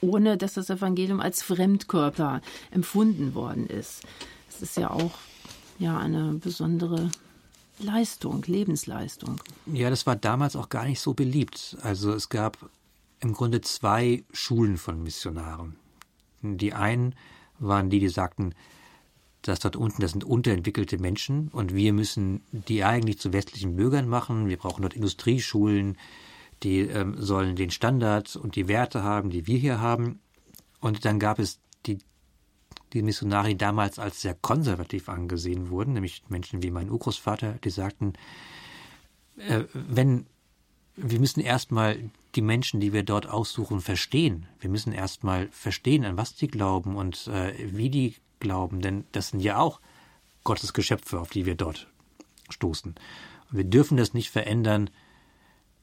ohne 0.00 0.36
dass 0.36 0.54
das 0.54 0.70
Evangelium 0.70 1.20
als 1.20 1.42
Fremdkörper 1.42 2.42
empfunden 2.70 3.34
worden 3.34 3.66
ist. 3.66 4.02
Es 4.48 4.62
ist 4.62 4.76
ja 4.76 4.90
auch 4.90 5.12
ja 5.78 5.98
eine 5.98 6.34
besondere 6.34 7.10
Leistung, 7.78 8.42
Lebensleistung. 8.46 9.40
Ja, 9.66 9.90
das 9.90 10.06
war 10.06 10.16
damals 10.16 10.56
auch 10.56 10.68
gar 10.68 10.84
nicht 10.84 11.00
so 11.00 11.12
beliebt. 11.12 11.76
Also 11.82 12.12
es 12.12 12.28
gab 12.28 12.70
im 13.20 13.32
Grunde 13.32 13.60
zwei 13.62 14.24
Schulen 14.32 14.76
von 14.76 15.02
Missionaren. 15.02 15.76
Die 16.42 16.72
einen 16.72 17.14
waren 17.58 17.90
die, 17.90 17.98
die 17.98 18.08
sagten, 18.08 18.54
dass 19.48 19.60
dort 19.60 19.76
unten, 19.76 20.02
das 20.02 20.12
sind 20.12 20.24
unterentwickelte 20.24 20.98
Menschen 20.98 21.48
und 21.48 21.74
wir 21.74 21.92
müssen 21.92 22.42
die 22.52 22.84
eigentlich 22.84 23.18
zu 23.18 23.32
westlichen 23.32 23.76
Bürgern 23.76 24.08
machen. 24.08 24.48
Wir 24.48 24.56
brauchen 24.56 24.82
dort 24.82 24.94
Industrieschulen, 24.94 25.96
die 26.62 26.80
ähm, 26.80 27.14
sollen 27.18 27.56
den 27.56 27.70
Standard 27.70 28.36
und 28.36 28.56
die 28.56 28.68
Werte 28.68 29.02
haben, 29.02 29.30
die 29.30 29.46
wir 29.46 29.58
hier 29.58 29.80
haben. 29.80 30.20
Und 30.80 31.04
dann 31.04 31.18
gab 31.18 31.38
es 31.38 31.60
die, 31.86 31.98
die 32.92 33.02
Missionare, 33.02 33.48
die 33.48 33.56
damals 33.56 33.98
als 33.98 34.20
sehr 34.20 34.34
konservativ 34.34 35.08
angesehen 35.08 35.70
wurden, 35.70 35.94
nämlich 35.94 36.22
Menschen 36.28 36.62
wie 36.62 36.70
mein 36.70 36.90
Urgroßvater, 36.90 37.58
die 37.62 37.70
sagten, 37.70 38.14
äh, 39.36 39.64
wenn 39.72 40.26
wir 40.96 41.20
müssen 41.20 41.40
erstmal 41.40 41.98
die 42.34 42.42
Menschen, 42.42 42.80
die 42.80 42.92
wir 42.92 43.02
dort 43.02 43.28
aussuchen, 43.28 43.80
verstehen. 43.80 44.46
Wir 44.60 44.70
müssen 44.70 44.92
erstmal 44.92 45.48
verstehen, 45.48 46.04
an 46.04 46.16
was 46.16 46.34
die 46.34 46.48
glauben 46.48 46.96
und 46.96 47.26
äh, 47.28 47.52
wie 47.70 47.90
die 47.90 48.16
glauben, 48.46 48.80
denn 48.80 49.04
das 49.10 49.28
sind 49.30 49.40
ja 49.40 49.58
auch 49.58 49.80
Gottes 50.44 50.72
Geschöpfe, 50.72 51.18
auf 51.18 51.30
die 51.30 51.46
wir 51.46 51.56
dort 51.56 51.88
stoßen. 52.48 52.94
Und 53.50 53.56
wir 53.56 53.64
dürfen 53.64 53.96
das 53.96 54.14
nicht 54.14 54.30
verändern, 54.30 54.88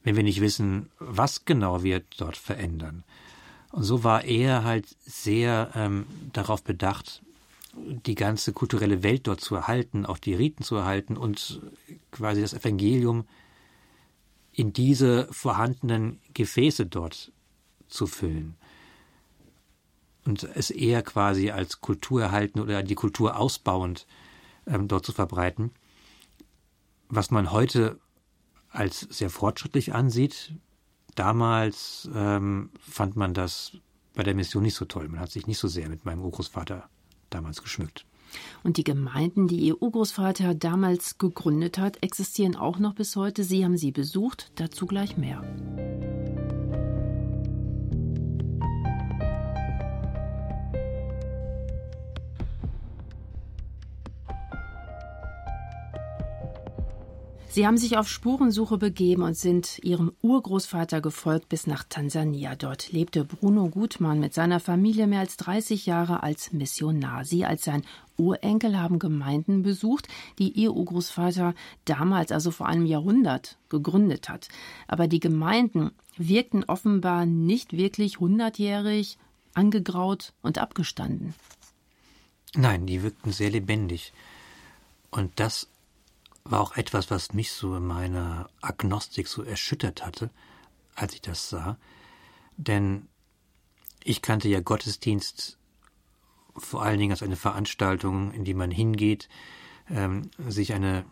wenn 0.02 0.16
wir 0.16 0.22
nicht 0.22 0.40
wissen, 0.40 0.90
was 0.98 1.44
genau 1.44 1.82
wir 1.82 2.02
dort 2.16 2.38
verändern. 2.38 3.04
Und 3.70 3.82
so 3.82 4.02
war 4.02 4.24
er 4.24 4.64
halt 4.64 4.86
sehr 5.04 5.72
ähm, 5.74 6.06
darauf 6.32 6.62
bedacht, 6.62 7.22
die 7.74 8.14
ganze 8.14 8.52
kulturelle 8.52 9.02
Welt 9.02 9.26
dort 9.26 9.40
zu 9.40 9.56
erhalten, 9.56 10.06
auch 10.06 10.18
die 10.18 10.34
Riten 10.34 10.62
zu 10.62 10.76
erhalten 10.76 11.16
und 11.18 11.60
quasi 12.12 12.40
das 12.40 12.54
Evangelium 12.54 13.26
in 14.52 14.72
diese 14.72 15.26
vorhandenen 15.32 16.20
Gefäße 16.32 16.86
dort 16.86 17.32
zu 17.88 18.06
füllen 18.06 18.56
und 20.26 20.44
es 20.44 20.70
eher 20.70 21.02
quasi 21.02 21.50
als 21.50 21.80
Kultur 21.80 22.22
erhalten 22.22 22.60
oder 22.60 22.82
die 22.82 22.94
Kultur 22.94 23.38
ausbauend 23.38 24.06
ähm, 24.66 24.88
dort 24.88 25.04
zu 25.04 25.12
verbreiten. 25.12 25.70
Was 27.08 27.30
man 27.30 27.52
heute 27.52 27.98
als 28.70 29.00
sehr 29.00 29.30
fortschrittlich 29.30 29.94
ansieht, 29.94 30.52
damals 31.14 32.08
ähm, 32.14 32.70
fand 32.80 33.16
man 33.16 33.34
das 33.34 33.76
bei 34.14 34.22
der 34.22 34.34
Mission 34.34 34.62
nicht 34.62 34.74
so 34.74 34.84
toll. 34.84 35.08
Man 35.08 35.20
hat 35.20 35.30
sich 35.30 35.46
nicht 35.46 35.58
so 35.58 35.68
sehr 35.68 35.88
mit 35.88 36.04
meinem 36.04 36.22
Urgroßvater 36.22 36.88
damals 37.30 37.62
geschmückt. 37.62 38.06
Und 38.62 38.78
die 38.78 38.84
Gemeinden, 38.84 39.46
die 39.46 39.60
Ihr 39.60 39.80
Urgroßvater 39.80 40.54
damals 40.54 41.18
gegründet 41.18 41.78
hat, 41.78 42.02
existieren 42.02 42.56
auch 42.56 42.78
noch 42.78 42.94
bis 42.94 43.14
heute. 43.14 43.44
Sie 43.44 43.64
haben 43.64 43.76
sie 43.76 43.92
besucht, 43.92 44.50
dazu 44.56 44.86
gleich 44.86 45.16
mehr. 45.16 45.42
Sie 57.54 57.68
haben 57.68 57.76
sich 57.76 57.96
auf 57.96 58.08
Spurensuche 58.08 58.78
begeben 58.78 59.22
und 59.22 59.36
sind 59.36 59.78
ihrem 59.84 60.10
Urgroßvater 60.22 61.00
gefolgt 61.00 61.48
bis 61.48 61.68
nach 61.68 61.84
Tansania. 61.88 62.56
Dort 62.56 62.90
lebte 62.90 63.24
Bruno 63.24 63.68
Gutmann 63.68 64.18
mit 64.18 64.34
seiner 64.34 64.58
Familie 64.58 65.06
mehr 65.06 65.20
als 65.20 65.36
30 65.36 65.86
Jahre 65.86 66.24
als 66.24 66.52
Missionar. 66.52 67.24
Sie 67.24 67.44
als 67.44 67.62
sein 67.62 67.84
Urenkel 68.16 68.76
haben 68.76 68.98
Gemeinden 68.98 69.62
besucht, 69.62 70.08
die 70.40 70.50
ihr 70.50 70.72
Urgroßvater 70.72 71.54
damals, 71.84 72.32
also 72.32 72.50
vor 72.50 72.66
einem 72.66 72.86
Jahrhundert, 72.86 73.56
gegründet 73.68 74.28
hat. 74.28 74.48
Aber 74.88 75.06
die 75.06 75.20
Gemeinden 75.20 75.92
wirkten 76.16 76.64
offenbar 76.64 77.24
nicht 77.24 77.72
wirklich 77.76 78.18
hundertjährig, 78.18 79.16
angegraut 79.54 80.32
und 80.42 80.58
abgestanden. 80.58 81.34
Nein, 82.56 82.86
die 82.86 83.04
wirkten 83.04 83.30
sehr 83.30 83.50
lebendig. 83.50 84.12
Und 85.12 85.30
das 85.36 85.68
war 86.44 86.60
auch 86.60 86.76
etwas, 86.76 87.10
was 87.10 87.32
mich 87.32 87.52
so 87.52 87.76
in 87.76 87.86
meiner 87.86 88.50
Agnostik 88.60 89.28
so 89.28 89.42
erschüttert 89.42 90.04
hatte, 90.04 90.30
als 90.94 91.14
ich 91.14 91.22
das 91.22 91.48
sah. 91.48 91.78
Denn 92.56 93.08
ich 94.02 94.20
kannte 94.20 94.48
ja 94.48 94.60
Gottesdienst 94.60 95.58
vor 96.56 96.82
allen 96.82 96.98
Dingen 96.98 97.12
als 97.12 97.22
eine 97.22 97.36
Veranstaltung, 97.36 98.32
in 98.32 98.44
die 98.44 98.54
man 98.54 98.70
hingeht, 98.70 99.28
ähm, 99.90 100.30
sich 100.46 100.72
eine 100.74 101.04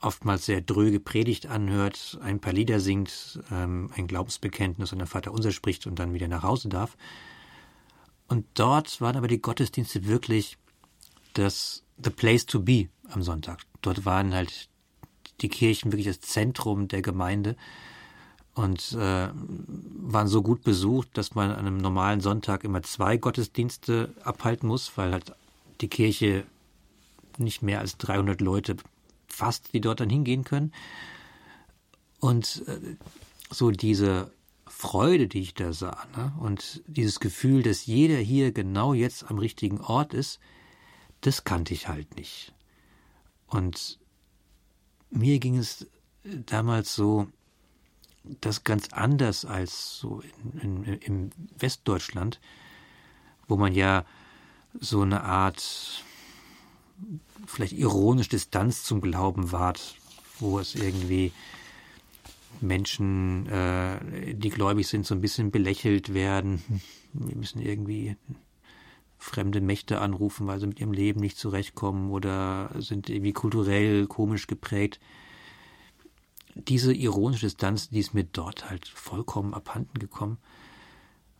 oftmals 0.00 0.46
sehr 0.46 0.60
dröge 0.60 1.00
Predigt 1.00 1.46
anhört, 1.46 2.18
ein 2.22 2.40
paar 2.40 2.52
Lieder 2.52 2.80
singt, 2.80 3.40
ähm, 3.50 3.90
ein 3.96 4.06
Glaubensbekenntnis 4.06 4.92
und 4.92 4.98
der 4.98 5.06
Vater 5.06 5.32
unser 5.32 5.50
spricht 5.50 5.86
und 5.86 5.98
dann 5.98 6.14
wieder 6.14 6.28
nach 6.28 6.42
Hause 6.42 6.68
darf. 6.68 6.96
Und 8.28 8.46
dort 8.54 9.00
waren 9.00 9.16
aber 9.16 9.28
die 9.28 9.42
Gottesdienste 9.42 10.06
wirklich 10.06 10.56
das 11.34 11.84
the 12.02 12.10
place 12.10 12.46
to 12.46 12.60
be 12.60 12.88
am 13.08 13.22
Sonntag. 13.22 13.66
Dort 13.82 14.04
waren 14.04 14.34
halt 14.34 14.68
die 15.40 15.48
Kirchen 15.48 15.92
wirklich 15.92 16.06
das 16.06 16.20
Zentrum 16.20 16.88
der 16.88 17.02
Gemeinde 17.02 17.56
und 18.54 18.92
äh, 18.92 19.28
waren 19.32 20.28
so 20.28 20.42
gut 20.42 20.62
besucht, 20.62 21.08
dass 21.14 21.34
man 21.34 21.50
an 21.50 21.66
einem 21.66 21.78
normalen 21.78 22.20
Sonntag 22.20 22.64
immer 22.64 22.82
zwei 22.82 23.16
Gottesdienste 23.16 24.14
abhalten 24.22 24.68
muss, 24.68 24.96
weil 24.96 25.12
halt 25.12 25.32
die 25.80 25.88
Kirche 25.88 26.44
nicht 27.38 27.62
mehr 27.62 27.80
als 27.80 27.96
300 27.96 28.40
Leute 28.40 28.76
fasst, 29.28 29.72
die 29.72 29.80
dort 29.80 30.00
dann 30.00 30.10
hingehen 30.10 30.44
können. 30.44 30.72
Und 32.18 32.64
äh, 32.66 32.96
so 33.50 33.70
diese 33.70 34.30
Freude, 34.66 35.26
die 35.26 35.40
ich 35.40 35.54
da 35.54 35.72
sah, 35.72 36.06
ne? 36.16 36.32
und 36.40 36.82
dieses 36.86 37.20
Gefühl, 37.20 37.62
dass 37.62 37.86
jeder 37.86 38.16
hier 38.16 38.52
genau 38.52 38.94
jetzt 38.94 39.30
am 39.30 39.38
richtigen 39.38 39.80
Ort 39.80 40.12
ist, 40.12 40.38
das 41.22 41.44
kannte 41.44 41.74
ich 41.74 41.88
halt 41.88 42.16
nicht. 42.16 42.52
Und 43.50 43.98
mir 45.10 45.38
ging 45.38 45.58
es 45.58 45.86
damals 46.24 46.94
so, 46.94 47.28
das 48.40 48.64
ganz 48.64 48.88
anders 48.92 49.44
als 49.44 49.98
so 49.98 50.22
in, 50.62 50.84
in, 50.84 50.98
im 51.00 51.30
Westdeutschland, 51.58 52.40
wo 53.48 53.56
man 53.56 53.74
ja 53.74 54.04
so 54.78 55.02
eine 55.02 55.24
Art 55.24 56.04
vielleicht 57.46 57.72
ironisch 57.72 58.28
Distanz 58.28 58.84
zum 58.84 59.00
Glauben 59.00 59.52
wahrt, 59.52 59.96
wo 60.38 60.58
es 60.58 60.74
irgendwie 60.74 61.32
Menschen, 62.60 63.46
äh, 63.46 64.34
die 64.34 64.50
gläubig 64.50 64.86
sind, 64.86 65.06
so 65.06 65.14
ein 65.14 65.20
bisschen 65.20 65.50
belächelt 65.50 66.14
werden. 66.14 66.62
Wir 67.12 67.36
müssen 67.36 67.60
irgendwie 67.60 68.16
fremde 69.20 69.60
Mächte 69.60 70.00
anrufen, 70.00 70.46
weil 70.46 70.58
sie 70.58 70.66
mit 70.66 70.80
ihrem 70.80 70.92
Leben 70.92 71.20
nicht 71.20 71.36
zurechtkommen 71.36 72.10
oder 72.10 72.70
sind 72.78 73.10
irgendwie 73.10 73.34
kulturell 73.34 74.06
komisch 74.06 74.46
geprägt. 74.46 74.98
Diese 76.54 76.94
ironische 76.94 77.46
Distanz, 77.46 77.90
die 77.90 78.00
ist 78.00 78.14
mir 78.14 78.24
dort 78.24 78.70
halt 78.70 78.88
vollkommen 78.88 79.52
abhanden 79.52 79.98
gekommen, 79.98 80.38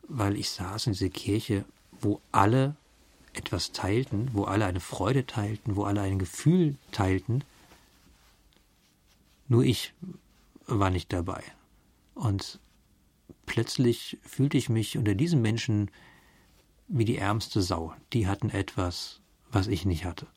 weil 0.07 0.37
ich 0.37 0.51
saß 0.51 0.87
in 0.87 0.93
dieser 0.93 1.09
Kirche, 1.09 1.65
wo 1.99 2.21
alle 2.31 2.75
etwas 3.33 3.71
teilten, 3.71 4.29
wo 4.33 4.43
alle 4.43 4.65
eine 4.65 4.79
Freude 4.79 5.25
teilten, 5.25 5.75
wo 5.75 5.83
alle 5.83 6.01
ein 6.01 6.19
Gefühl 6.19 6.75
teilten. 6.91 7.43
Nur 9.47 9.63
ich 9.63 9.93
war 10.67 10.91
nicht 10.91 11.11
dabei. 11.11 11.43
Und 12.13 12.59
plötzlich 13.47 14.19
fühlte 14.21 14.57
ich 14.57 14.69
mich 14.69 14.97
unter 14.97 15.15
diesen 15.15 15.41
Menschen 15.41 15.89
wie 16.91 17.05
die 17.05 17.17
ärmste 17.17 17.61
Sau. 17.61 17.93
Die 18.13 18.27
hatten 18.27 18.49
etwas, 18.49 19.21
was 19.51 19.67
ich 19.67 19.85
nicht 19.85 20.05
hatte. 20.05 20.27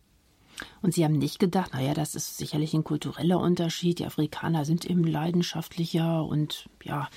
Und 0.82 0.94
Sie 0.94 1.04
haben 1.04 1.18
nicht 1.18 1.38
gedacht, 1.38 1.74
naja, 1.74 1.94
das 1.94 2.14
ist 2.14 2.36
sicherlich 2.36 2.74
ein 2.74 2.84
kultureller 2.84 3.40
Unterschied. 3.40 3.98
Die 3.98 4.06
Afrikaner 4.06 4.64
sind 4.64 4.84
eben 4.84 5.04
leidenschaftlicher 5.04 6.24
und 6.24 6.68
ja, 6.82 7.10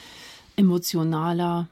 emotionaler. 0.56 1.68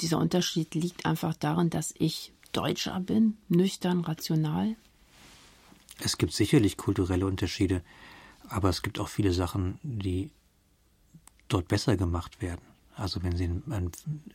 Dieser 0.00 0.18
Unterschied 0.18 0.74
liegt 0.74 1.04
einfach 1.04 1.34
darin, 1.34 1.68
dass 1.68 1.94
ich 1.98 2.32
Deutscher 2.52 3.00
bin, 3.00 3.36
nüchtern, 3.48 4.00
rational. 4.00 4.76
Es 5.98 6.16
gibt 6.16 6.32
sicherlich 6.32 6.76
kulturelle 6.76 7.26
Unterschiede, 7.26 7.82
aber 8.48 8.68
es 8.68 8.82
gibt 8.82 8.98
auch 8.98 9.08
viele 9.08 9.32
Sachen, 9.32 9.78
die 9.82 10.30
dort 11.48 11.68
besser 11.68 11.96
gemacht 11.96 12.40
werden. 12.40 12.62
Also 12.94 13.22
wenn 13.22 13.36
Sie 13.36 13.44
in, 13.44 13.90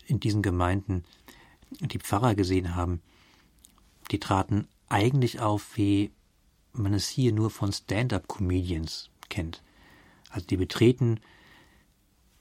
in 0.08 0.20
diesen 0.20 0.42
Gemeinden 0.42 1.04
die 1.72 2.00
Pfarrer 2.00 2.36
gesehen 2.36 2.76
haben, 2.76 3.02
die 4.12 4.20
traten 4.20 4.68
eigentlich 4.90 5.40
auf 5.40 5.78
wie 5.78 6.12
man 6.74 6.94
es 6.94 7.08
hier 7.08 7.34
nur 7.34 7.50
von 7.50 7.74
Stand-up-Comedians 7.74 9.10
kennt. 9.30 9.64
Also 10.30 10.46
die 10.46 10.58
betreten 10.58 11.20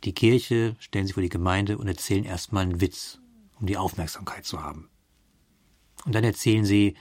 die 0.05 0.12
Kirche, 0.12 0.77
stellen 0.79 1.07
sich 1.07 1.14
vor 1.14 1.22
die 1.22 1.29
Gemeinde 1.29 1.79
und 1.79 1.89
erzählen 1.89 2.24
erstmal 2.24 2.64
einen 2.64 2.81
Witz, 2.81 3.18
um 3.59 3.66
die 3.66 3.77
Aufmerksamkeit 3.77 4.45
zu 4.45 4.62
haben. 4.62 4.89
Und 6.05 6.14
dann 6.14 6.24
erzählen 6.24 6.64
sie, 6.64 6.95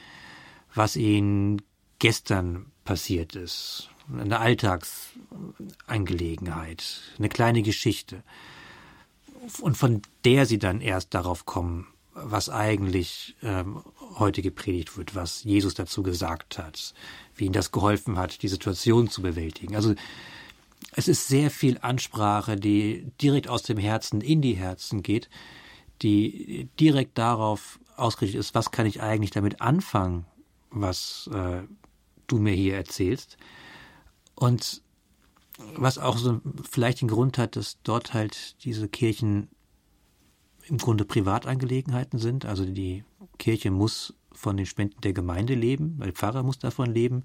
was 0.74 0.96
ihnen 0.96 1.62
gestern 2.00 2.72
passiert 2.84 3.36
ist, 3.36 3.92
eine 4.12 4.40
Alltagsangelegenheit, 4.40 7.02
eine 7.18 7.30
kleine 7.30 7.62
Geschichte, 7.62 8.24
und 9.62 9.78
von 9.78 10.02
der 10.24 10.48
sie 10.48 10.58
dann 10.58 10.82
erst 10.82 11.14
darauf 11.14 11.46
kommen, 11.46 11.86
was 12.16 12.49
eigentlich 12.49 13.36
ähm, 13.43 13.84
heute 14.18 14.41
gepredigt 14.41 14.97
wird, 14.97 15.16
was 15.16 15.43
Jesus 15.43 15.74
dazu 15.74 16.01
gesagt 16.01 16.57
hat, 16.57 16.93
wie 17.36 17.45
ihm 17.45 17.51
das 17.51 17.72
geholfen 17.72 18.18
hat, 18.18 18.41
die 18.41 18.47
Situation 18.47 19.09
zu 19.09 19.22
bewältigen. 19.22 19.76
Also 19.76 19.93
es 20.95 21.09
ist 21.09 21.28
sehr 21.28 21.51
viel 21.51 21.78
Ansprache, 21.82 22.55
die 22.55 23.11
direkt 23.22 23.49
aus 23.49 23.63
dem 23.63 23.78
Herzen 23.78 24.22
in 24.22 24.41
die 24.41 24.53
Herzen 24.53 25.03
geht, 25.03 25.30
die 26.01 26.70
direkt 26.80 27.18
darauf 27.18 27.80
ausgerichtet 27.97 28.39
ist, 28.39 28.55
was 28.55 28.72
kann 28.72 28.86
ich 28.86 29.01
eigentlich 29.01 29.32
damit 29.32 29.61
anfangen, 29.61 30.26
was 30.70 31.30
äh, 31.34 31.63
du 32.28 32.38
mir 32.38 32.53
hier 32.53 32.76
erzählst. 32.76 33.38
Und 34.36 34.82
was 35.76 35.97
auch 35.97 36.18
so 36.18 36.41
vielleicht 36.70 37.01
den 37.01 37.07
Grund 37.07 37.38
hat, 37.38 37.55
dass 37.55 37.78
dort 37.84 38.13
halt 38.13 38.63
diese 38.63 38.88
Kirchen 38.88 39.49
im 40.68 40.78
Grunde 40.78 41.05
Privatangelegenheiten 41.05 42.20
sind. 42.20 42.45
Also 42.45 42.66
die 42.66 43.03
Kirche 43.38 43.72
muss 43.72 44.13
von 44.32 44.57
den 44.57 44.66
Spenden 44.66 45.01
der 45.01 45.13
Gemeinde 45.13 45.55
leben, 45.55 45.95
weil 45.97 46.11
Pfarrer 46.11 46.43
muss 46.43 46.59
davon 46.59 46.93
leben. 46.93 47.24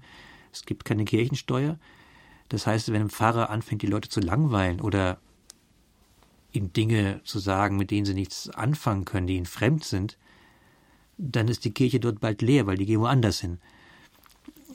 Es 0.51 0.65
gibt 0.65 0.85
keine 0.85 1.05
Kirchensteuer. 1.05 1.79
Das 2.49 2.67
heißt, 2.67 2.91
wenn 2.91 3.03
ein 3.03 3.09
Pfarrer 3.09 3.49
anfängt, 3.49 3.81
die 3.81 3.87
Leute 3.87 4.09
zu 4.09 4.19
langweilen 4.19 4.81
oder 4.81 5.19
ihnen 6.51 6.73
Dinge 6.73 7.21
zu 7.23 7.39
sagen, 7.39 7.77
mit 7.77 7.91
denen 7.91 8.05
sie 8.05 8.13
nichts 8.13 8.49
anfangen 8.49 9.05
können, 9.05 9.27
die 9.27 9.37
ihnen 9.37 9.45
fremd 9.45 9.85
sind, 9.85 10.17
dann 11.17 11.47
ist 11.47 11.65
die 11.65 11.73
Kirche 11.73 11.99
dort 11.99 12.19
bald 12.19 12.41
leer, 12.41 12.67
weil 12.67 12.77
die 12.77 12.85
gehen 12.85 12.99
woanders 12.99 13.39
hin. 13.39 13.59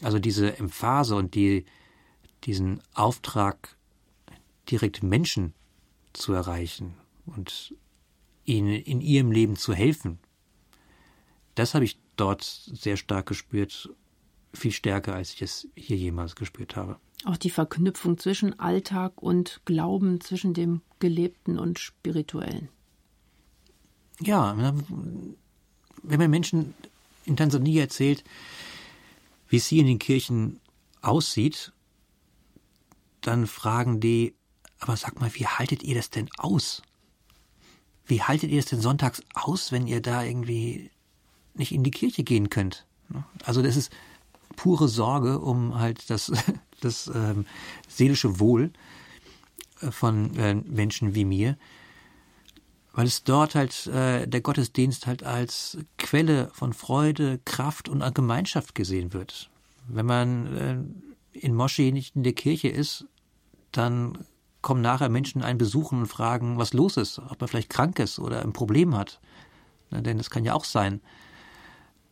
Also 0.02 0.18
diese 0.18 0.58
Emphase 0.58 1.16
und 1.16 1.34
die, 1.34 1.64
diesen 2.44 2.80
Auftrag, 2.94 3.76
direkt 4.70 5.02
Menschen 5.02 5.54
zu 6.12 6.32
erreichen 6.32 6.94
und 7.26 7.74
ihnen 8.46 8.72
in 8.72 9.00
ihrem 9.00 9.30
Leben 9.30 9.56
zu 9.56 9.74
helfen. 9.74 10.18
Das 11.54 11.74
habe 11.74 11.84
ich 11.84 11.98
dort 12.16 12.42
sehr 12.44 12.96
stark 12.96 13.26
gespürt, 13.26 13.90
viel 14.52 14.72
stärker, 14.72 15.14
als 15.14 15.32
ich 15.34 15.42
es 15.42 15.68
hier 15.74 15.96
jemals 15.96 16.36
gespürt 16.36 16.76
habe. 16.76 16.98
Auch 17.24 17.36
die 17.36 17.50
Verknüpfung 17.50 18.18
zwischen 18.18 18.58
Alltag 18.58 19.22
und 19.22 19.60
Glauben, 19.64 20.20
zwischen 20.20 20.54
dem 20.54 20.82
Gelebten 20.98 21.58
und 21.58 21.78
Spirituellen. 21.78 22.68
Ja, 24.20 24.56
wenn 26.02 26.18
man 26.18 26.30
Menschen 26.30 26.74
in 27.24 27.36
Tansania 27.36 27.82
erzählt, 27.82 28.24
wie 29.48 29.56
es 29.56 29.66
hier 29.66 29.80
in 29.80 29.88
den 29.88 29.98
Kirchen 29.98 30.60
aussieht, 31.02 31.72
dann 33.20 33.46
fragen 33.46 34.00
die, 34.00 34.34
aber 34.78 34.96
sag 34.96 35.20
mal, 35.20 35.34
wie 35.34 35.46
haltet 35.46 35.82
ihr 35.82 35.94
das 35.94 36.10
denn 36.10 36.28
aus? 36.36 36.82
Wie 38.06 38.22
haltet 38.22 38.50
ihr 38.50 38.60
es 38.60 38.66
denn 38.66 38.80
sonntags 38.80 39.22
aus, 39.34 39.72
wenn 39.72 39.86
ihr 39.86 40.00
da 40.00 40.22
irgendwie 40.22 40.90
nicht 41.54 41.72
in 41.72 41.82
die 41.82 41.90
Kirche 41.90 42.22
gehen 42.22 42.50
könnt? 42.50 42.86
Also 43.44 43.62
das 43.62 43.76
ist 43.76 43.92
pure 44.56 44.88
Sorge 44.88 45.38
um 45.40 45.78
halt 45.78 46.08
das, 46.10 46.32
das 46.80 47.10
ähm, 47.14 47.46
seelische 47.88 48.40
Wohl 48.40 48.72
äh, 49.80 49.90
von 49.90 50.34
äh, 50.36 50.54
Menschen 50.54 51.14
wie 51.14 51.24
mir, 51.24 51.56
weil 52.92 53.06
es 53.06 53.24
dort 53.24 53.54
halt 53.54 53.86
äh, 53.88 54.26
der 54.26 54.40
Gottesdienst 54.40 55.06
halt 55.06 55.22
als 55.22 55.78
Quelle 55.98 56.50
von 56.54 56.72
Freude, 56.72 57.40
Kraft 57.44 57.88
und 57.88 58.02
Gemeinschaft 58.14 58.74
gesehen 58.74 59.12
wird. 59.12 59.50
Wenn 59.88 60.06
man 60.06 60.56
äh, 60.56 61.38
in 61.38 61.54
Moschee 61.54 61.92
nicht 61.92 62.16
in 62.16 62.22
der 62.22 62.32
Kirche 62.32 62.68
ist, 62.68 63.04
dann 63.72 64.24
kommen 64.66 64.80
nachher 64.80 65.08
Menschen 65.08 65.42
einen 65.42 65.58
besuchen 65.58 66.00
und 66.00 66.06
fragen, 66.08 66.58
was 66.58 66.72
los 66.72 66.96
ist, 66.96 67.20
ob 67.20 67.40
er 67.40 67.46
vielleicht 67.46 67.70
krank 67.70 68.00
ist 68.00 68.18
oder 68.18 68.42
ein 68.42 68.52
Problem 68.52 68.96
hat. 68.96 69.20
Na, 69.90 70.00
denn 70.00 70.18
das 70.18 70.28
kann 70.28 70.44
ja 70.44 70.54
auch 70.54 70.64
sein. 70.64 71.00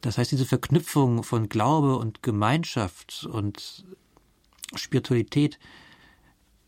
Das 0.03 0.19
heißt, 0.19 0.31
diese 0.31 0.47
Verknüpfung 0.47 1.25
von 1.25 1.49
Glaube 1.49 1.97
und 1.97 2.23
Gemeinschaft 2.23 3.27
und 3.29 3.85
Spiritualität 4.77 5.59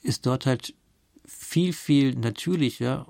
ist 0.03 0.27
dort 0.27 0.45
halt 0.45 0.75
viel, 1.25 1.73
viel 1.73 2.17
natürlicher 2.17 3.07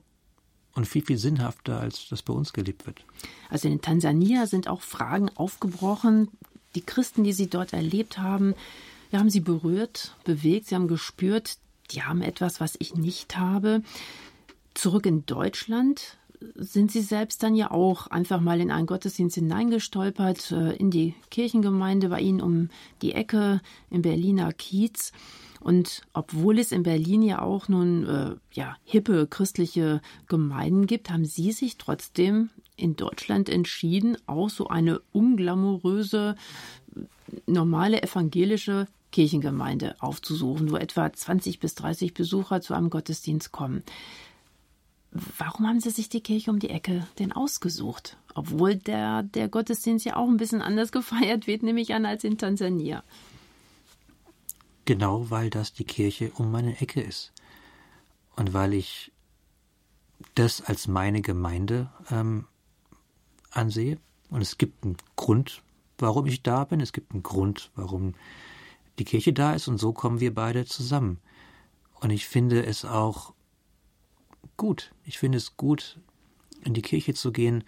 und 0.75 0.87
viel, 0.87 1.03
viel 1.03 1.17
sinnhafter, 1.17 1.81
als 1.81 2.11
das 2.11 2.21
bei 2.21 2.35
uns 2.35 2.53
gelebt 2.53 2.85
wird. 2.85 3.03
Also 3.49 3.69
in 3.69 3.81
Tansania 3.81 4.47
sind 4.47 4.69
auch 4.69 4.83
Fragen 4.83 5.31
aufgebrochen. 5.35 6.29
Die 6.75 6.83
Christen, 6.83 7.25
die 7.25 7.33
Sie 7.33 7.49
dort 7.49 7.73
erlebt 7.73 8.19
haben, 8.19 8.55
haben 9.13 9.31
sie 9.31 9.41
berührt, 9.41 10.15
bewegt, 10.25 10.67
sie 10.67 10.75
haben 10.75 10.89
gespürt, 10.89 11.57
die 11.91 12.03
haben 12.03 12.23
etwas, 12.23 12.61
was 12.61 12.77
ich 12.79 12.95
nicht 12.95 13.37
habe. 13.37 13.83
Zurück 14.75 15.07
in 15.07 15.25
Deutschland 15.27 16.19
sind 16.55 16.93
sie 16.93 17.01
selbst 17.01 17.43
dann 17.43 17.55
ja 17.55 17.71
auch 17.71 18.09
einfach 18.09 18.41
mal 18.41 18.61
in 18.61 18.71
einen 18.71 18.87
Gottesdienst 18.87 19.37
hineingestolpert, 19.37 20.53
äh, 20.53 20.77
in 20.77 20.91
die 20.91 21.15
Kirchengemeinde 21.31 22.09
bei 22.09 22.21
ihnen 22.21 22.41
um 22.41 22.69
die 23.03 23.13
Ecke 23.13 23.61
im 23.91 24.03
Berliner 24.03 24.53
Kiez. 24.53 25.13
Und 25.61 26.03
obwohl 26.13 26.59
es 26.59 26.73
in 26.73 26.83
Berlin 26.83 27.23
ja 27.23 27.43
auch 27.43 27.69
nun 27.69 28.07
äh, 28.07 28.37
ja 28.53 28.77
hippe 28.85 29.27
christliche 29.27 30.01
Gemeinden 30.29 30.87
gibt, 30.87 31.11
haben 31.11 31.25
sie 31.25 31.53
sich 31.53 31.79
trotzdem 31.79 32.51
in 32.77 32.95
Deutschland 32.97 33.49
entschieden, 33.49 34.19
auch 34.27 34.51
so 34.51 34.69
eine 34.69 35.01
unglamouröse 35.13 36.37
normale 37.47 38.03
evangelische 38.03 38.87
Kirchengemeinde 39.17 39.97
aufzusuchen, 40.01 40.71
wo 40.71 40.77
etwa 40.77 41.11
20 41.11 41.59
bis 41.59 41.75
30 41.75 42.13
Besucher 42.13 42.61
zu 42.61 42.75
einem 42.75 42.91
Gottesdienst 42.91 43.51
kommen. 43.51 43.83
Warum 45.39 45.67
haben 45.67 45.81
Sie 45.81 45.89
sich 45.89 46.11
die 46.11 46.21
Kirche 46.21 46.51
um 46.51 46.59
die 46.59 46.69
Ecke 46.69 47.07
denn 47.19 47.33
ausgesucht? 47.33 48.19
Obwohl 48.35 48.77
der, 48.77 49.23
der 49.23 49.49
Gottesdienst 49.49 50.05
ja 50.05 50.17
auch 50.17 50.29
ein 50.29 50.37
bisschen 50.37 50.61
anders 50.61 50.93
gefeiert 50.99 51.47
wird, 51.47 51.63
nehme 51.63 51.81
ich 51.81 51.95
an, 51.95 52.05
als 52.05 52.25
in 52.25 52.37
Tansania. 52.37 53.05
Genau, 54.85 55.31
weil 55.31 55.49
das 55.49 55.73
die 55.73 55.85
Kirche 55.85 56.31
um 56.35 56.51
meine 56.51 56.79
Ecke 56.83 57.01
ist. 57.01 57.33
Und 58.37 58.53
weil 58.53 58.75
ich 58.75 59.13
das 60.35 60.61
als 60.61 60.89
meine 60.89 61.23
Gemeinde 61.23 61.89
ähm, 62.11 62.45
ansehe. 63.51 63.97
Und 64.29 64.43
es 64.43 64.59
gibt 64.59 64.85
einen 64.85 64.99
Grund, 65.17 65.63
warum 65.97 66.27
ich 66.27 66.43
da 66.43 66.65
bin. 66.65 66.83
Es 66.83 66.93
gibt 66.93 67.13
einen 67.13 67.23
Grund, 67.23 67.71
warum 67.77 68.13
die 68.99 69.05
Kirche 69.05 69.33
da 69.33 69.55
ist 69.55 69.69
und 69.69 69.79
so 69.79 69.93
kommen 69.93 70.21
wir 70.21 70.35
beide 70.35 70.65
zusammen. 70.65 71.19
Und 72.01 72.11
ich 72.11 72.27
finde 72.27 72.65
es 72.65 72.85
auch 72.85 73.35
gut. 74.57 74.93
Ich 75.05 75.19
finde 75.19 75.39
es 75.39 75.57
gut, 75.57 76.01
in 76.65 76.75
die 76.75 76.83
Kirche 76.83 77.15
zu 77.15 77.33
gehen 77.33 77.65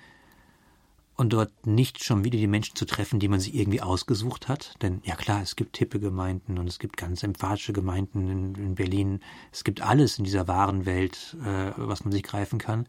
und 1.19 1.33
dort 1.33 1.67
nicht 1.67 2.05
schon 2.05 2.23
wieder 2.25 2.39
die 2.39 2.47
Menschen 2.47 2.77
zu 2.77 2.85
treffen, 2.85 3.19
die 3.19 3.27
man 3.29 3.41
sich 3.41 3.55
irgendwie 3.55 3.81
ausgesucht 3.81 4.47
hat. 4.47 4.75
Denn 4.83 5.01
ja 5.05 5.17
klar, 5.17 5.43
es 5.43 5.57
gibt 5.57 5.77
hippe 5.77 5.99
Gemeinden 5.99 6.59
und 6.59 6.69
es 6.69 6.79
gibt 6.79 6.97
ganz 6.97 7.23
emphatische 7.23 7.73
Gemeinden 7.73 8.29
in, 8.29 8.55
in 8.55 8.75
Berlin. 8.77 9.21
Es 9.51 9.65
gibt 9.65 9.81
alles 9.81 10.19
in 10.19 10.25
dieser 10.25 10.47
wahren 10.47 10.87
Welt, 10.87 11.37
äh, 11.45 11.73
was 11.77 12.05
man 12.05 12.13
sich 12.13 12.23
greifen 12.23 12.59
kann. 12.59 12.87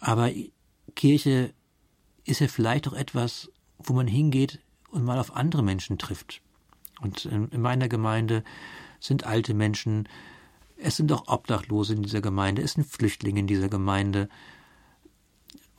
Aber 0.00 0.30
Kirche 0.96 1.54
ist 2.24 2.40
ja 2.40 2.48
vielleicht 2.48 2.88
auch 2.88 2.92
etwas, 2.92 3.52
wo 3.78 3.92
man 3.92 4.08
hingeht 4.08 4.60
und 4.90 5.04
mal 5.04 5.20
auf 5.20 5.36
andere 5.36 5.62
Menschen 5.62 5.98
trifft. 5.98 6.42
Und 7.00 7.24
in 7.26 7.60
meiner 7.60 7.88
Gemeinde 7.88 8.42
sind 9.00 9.24
alte 9.24 9.54
Menschen, 9.54 10.08
es 10.76 10.96
sind 10.96 11.12
auch 11.12 11.28
Obdachlose 11.28 11.94
in 11.94 12.02
dieser 12.02 12.20
Gemeinde, 12.20 12.62
es 12.62 12.72
sind 12.72 12.86
Flüchtlinge 12.86 13.40
in 13.40 13.46
dieser 13.46 13.68
Gemeinde. 13.68 14.28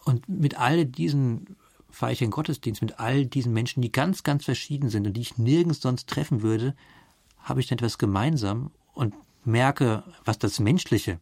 Und 0.05 0.28
mit 0.30 0.59
all 0.59 0.86
diesen 0.86 1.57
fahre 1.89 2.13
ich 2.13 2.22
in 2.22 2.32
Gottesdienst, 2.32 2.82
mit 2.82 2.99
all 2.99 3.26
diesen 3.26 3.53
Menschen, 3.53 3.82
die 3.82 3.91
ganz, 3.91 4.24
ganz 4.24 4.45
verschieden 4.45 4.89
sind 4.89 5.07
und 5.07 5.13
die 5.13 5.22
ich 5.22 5.38
nirgends 5.38 5.82
sonst 5.82 6.07
treffen 6.07 6.41
würde, 6.41 6.76
habe 7.38 7.59
ich 7.59 7.68
dann 7.68 7.78
etwas 7.78 7.97
gemeinsam 7.97 8.72
und 8.93 9.15
merke, 9.43 10.03
was 10.26 10.38
das 10.38 10.59
Menschliche 10.59 11.20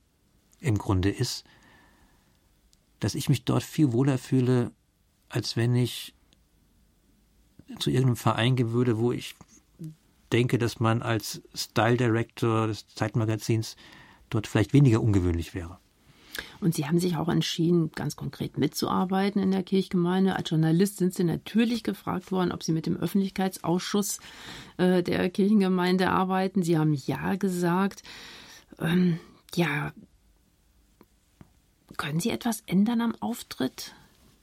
im 0.59 0.77
Grunde 0.77 1.09
ist, 1.09 1.45
dass 2.99 3.15
ich 3.15 3.29
mich 3.29 3.45
dort 3.45 3.63
viel 3.63 3.93
wohler 3.93 4.17
fühle, 4.17 4.71
als 5.29 5.55
wenn 5.55 5.75
ich 5.75 6.13
zu 7.79 7.89
irgendeinem 7.89 8.15
Verein 8.15 8.55
gehen 8.55 8.71
würde, 8.71 8.97
wo 8.97 9.11
ich 9.11 9.35
denke, 10.35 10.57
dass 10.57 10.81
man 10.81 11.01
als 11.01 11.41
Style 11.53 11.95
Director 11.95 12.67
des 12.67 12.87
Zeitmagazins 12.87 13.77
dort 14.29 14.47
vielleicht 14.47 14.73
weniger 14.73 15.01
ungewöhnlich 15.01 15.55
wäre. 15.55 15.79
Und 16.59 16.75
Sie 16.75 16.85
haben 16.85 16.99
sich 16.99 17.15
auch 17.15 17.29
entschieden, 17.29 17.91
ganz 17.91 18.17
konkret 18.17 18.57
mitzuarbeiten 18.57 19.41
in 19.41 19.51
der 19.51 19.63
Kirchgemeinde. 19.63 20.35
Als 20.35 20.49
Journalist 20.49 20.97
sind 20.97 21.13
Sie 21.13 21.23
natürlich 21.23 21.83
gefragt 21.83 22.33
worden, 22.33 22.51
ob 22.51 22.63
Sie 22.63 22.73
mit 22.73 22.85
dem 22.85 22.97
Öffentlichkeitsausschuss 22.97 24.19
äh, 24.75 25.01
der 25.01 25.29
Kirchengemeinde 25.29 26.09
arbeiten. 26.09 26.63
Sie 26.63 26.77
haben 26.77 26.93
Ja 26.93 27.35
gesagt. 27.35 28.03
Ähm, 28.79 29.19
ja, 29.55 29.93
können 31.95 32.19
Sie 32.19 32.31
etwas 32.31 32.61
ändern 32.65 32.99
am 32.99 33.15
Auftritt 33.21 33.95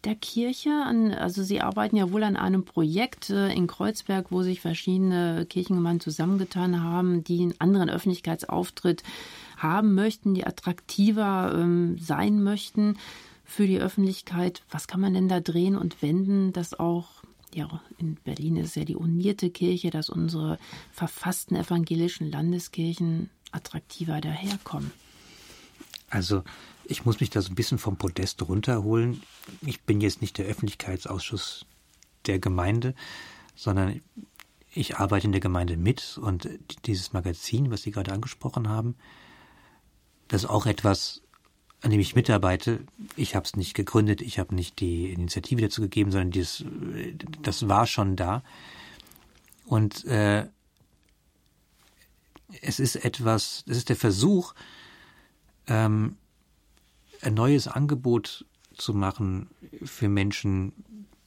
der 0.05 0.15
Kirche? 0.15 0.71
also 1.19 1.43
Sie 1.43 1.61
arbeiten 1.61 1.97
ja 1.97 2.11
wohl 2.11 2.25
an 2.25 2.37
einem 2.37 2.65
Projekt 2.65 3.31
äh, 3.31 3.53
in 3.53 3.67
Kreuzberg, 3.67 4.27
wo 4.31 4.43
sich 4.43 4.61
verschiedene 4.61 5.47
Kirchengemeinden 5.47 6.01
zusammengetan 6.01 6.83
haben, 6.83 7.25
die 7.25 7.43
einen 7.43 7.61
anderen 7.61 7.91
Öffentlichkeitsauftritt 7.91 9.03
haben 9.57 9.95
möchten, 9.95 10.35
die 10.35 10.47
attraktiver 10.47 11.53
ähm, 11.55 11.99
sein 11.99 12.43
möchten 12.43 12.97
für 13.45 13.67
die 13.67 13.79
Öffentlichkeit. 13.79 14.63
Was 14.71 14.89
kann 14.89 15.01
man 15.01 15.15
denn 15.15 15.29
da 15.29 15.41
drehen 15.41 15.77
und 15.77 16.03
wenden, 16.03 16.53
dass 16.53 16.79
auch 16.79 17.23
ja, 17.55 17.83
in 17.99 18.15
Berlin 18.17 18.57
ist 18.57 18.77
ja 18.77 18.85
die 18.85 18.97
unierte 18.97 19.51
Kirche, 19.51 19.91
dass 19.91 20.09
unsere 20.09 20.59
verfassten 20.91 21.57
evangelischen 21.57 22.31
Landeskirchen 22.31 23.29
attraktiver 23.51 24.21
daherkommen. 24.21 24.91
Also 26.09 26.43
ich 26.93 27.07
muss 27.07 27.21
mich 27.21 27.31
da 27.31 27.41
so 27.41 27.51
ein 27.51 27.55
bisschen 27.55 27.79
vom 27.79 27.97
Podest 27.97 28.47
runterholen. 28.47 29.23
Ich 29.63 29.81
bin 29.81 30.03
jetzt 30.03 30.21
nicht 30.21 30.37
der 30.37 30.45
Öffentlichkeitsausschuss 30.45 31.65
der 32.27 32.39
Gemeinde, 32.39 32.95
sondern 33.57 34.03
ich 34.71 34.99
arbeite 34.99 35.27
in 35.27 35.33
der 35.33 35.41
Gemeinde 35.41 35.79
mit 35.79 36.19
und 36.19 36.49
dieses 36.85 37.15
Magazin, 37.15 37.71
was 37.71 37.83
Sie 37.83 37.93
gerade 37.93 38.13
angesprochen 38.13 38.69
haben, 38.69 38.95
das 40.29 40.45
ist 40.45 40.51
auch 40.51 40.67
etwas, 40.67 41.23
an 41.81 41.91
dem 41.91 42.01
ich 42.01 42.15
mitarbeite. 42.15 42.81
Ich 43.17 43.35
habe 43.35 43.47
es 43.47 43.57
nicht 43.57 43.73
gegründet, 43.75 44.21
ich 44.21 44.39
habe 44.39 44.55
nicht 44.55 44.79
die 44.79 45.13
Initiative 45.13 45.63
dazu 45.63 45.81
gegeben, 45.81 46.13
sondern 46.13 46.31
dieses, 46.31 46.65
das 47.41 47.69
war 47.69 47.87
schon 47.87 48.17
da. 48.17 48.43
Und 49.65 50.05
äh, 50.05 50.47
es 52.61 52.81
ist 52.81 52.97
etwas, 52.97 53.65
es 53.67 53.79
ist 53.79 53.89
der 53.89 53.97
Versuch, 53.97 54.55
ähm, 55.67 56.17
ein 57.23 57.35
neues 57.35 57.69
Angebot 57.69 58.45
zu 58.77 58.95
machen 58.95 59.49
für 59.83 60.09
Menschen, 60.09 60.73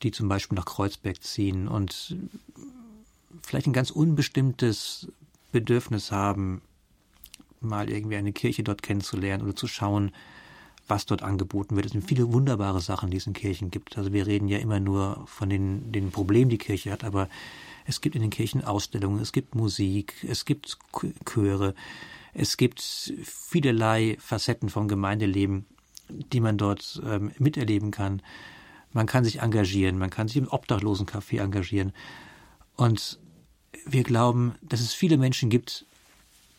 die 0.04 0.12
zum 0.12 0.28
Beispiel 0.28 0.56
nach 0.56 0.66
Kreuzberg 0.66 1.24
ziehen 1.24 1.68
und 1.68 2.16
vielleicht 3.42 3.68
ein 3.68 3.74
ganz 3.74 3.92
unbestimmtes 3.92 5.08
Bedürfnis 5.52 6.12
haben, 6.12 6.62
mal 7.62 7.90
irgendwie 7.90 8.18
eine 8.18 8.34
Kirche 8.34 8.64
dort 8.64 8.84
kennenzulernen 8.84 9.44
oder 9.44 9.56
zu 9.56 9.68
schauen, 9.68 10.12
was 10.88 11.06
dort 11.06 11.24
angeboten 11.24 11.76
wird. 11.76 11.88
Es 11.88 11.94
sind 11.94 12.08
viele 12.08 12.32
wunderbare 12.32 12.82
Sachen, 12.82 13.10
die 13.10 13.18
es 13.18 13.26
in 13.26 13.34
Kirchen 13.34 13.72
gibt. 13.72 13.98
Also 13.98 14.14
wir 14.14 14.28
reden 14.28 14.48
ja 14.48 14.60
immer 14.60 14.80
nur 14.80 15.24
von 15.26 15.50
den, 15.50 15.92
den 15.92 16.12
Problemen, 16.12 16.50
die 16.50 16.58
Kirche 16.58 16.92
hat, 16.92 17.04
aber 17.04 17.30
es 17.86 18.02
gibt 18.02 18.16
in 18.16 18.22
den 18.22 18.32
Kirchen 18.32 18.64
Ausstellungen, 18.64 19.22
es 19.22 19.32
gibt 19.32 19.56
Musik, 19.56 20.14
es 20.28 20.46
gibt 20.46 20.78
Chöre, 21.26 21.74
es 22.34 22.58
gibt 22.58 22.82
vielerlei 22.82 24.18
Facetten 24.20 24.70
vom 24.70 24.88
Gemeindeleben, 24.88 25.66
die 26.10 26.40
man 26.40 26.58
dort 26.58 27.02
ähm, 27.06 27.32
miterleben 27.38 27.92
kann. 27.92 28.22
Man 28.92 29.08
kann 29.08 29.24
sich 29.24 29.42
engagieren, 29.42 29.98
man 29.98 30.10
kann 30.10 30.28
sich 30.28 30.38
im 30.38 30.48
Obdachlosencafé 30.48 31.42
engagieren. 31.42 31.94
Und 32.76 33.20
wir 33.86 34.04
glauben, 34.04 34.56
dass 34.62 34.80
es 34.80 34.94
viele 34.94 35.18
Menschen 35.18 35.50
gibt, 35.50 35.86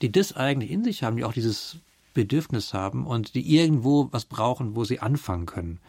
die 0.03 0.12
das 0.12 0.34
eigentlich 0.34 0.70
in 0.70 0.84
sich 0.84 1.03
haben, 1.03 1.16
die 1.16 1.24
auch 1.24 1.32
dieses 1.32 1.78
Bedürfnis 2.14 2.74
haben 2.74 3.07
und 3.07 3.34
die 3.34 3.57
irgendwo 3.57 4.09
was 4.12 4.24
brauchen, 4.24 4.76
wo 4.76 4.84
sie 4.84 5.01
anfangen 5.01 5.47
können. 5.47 5.80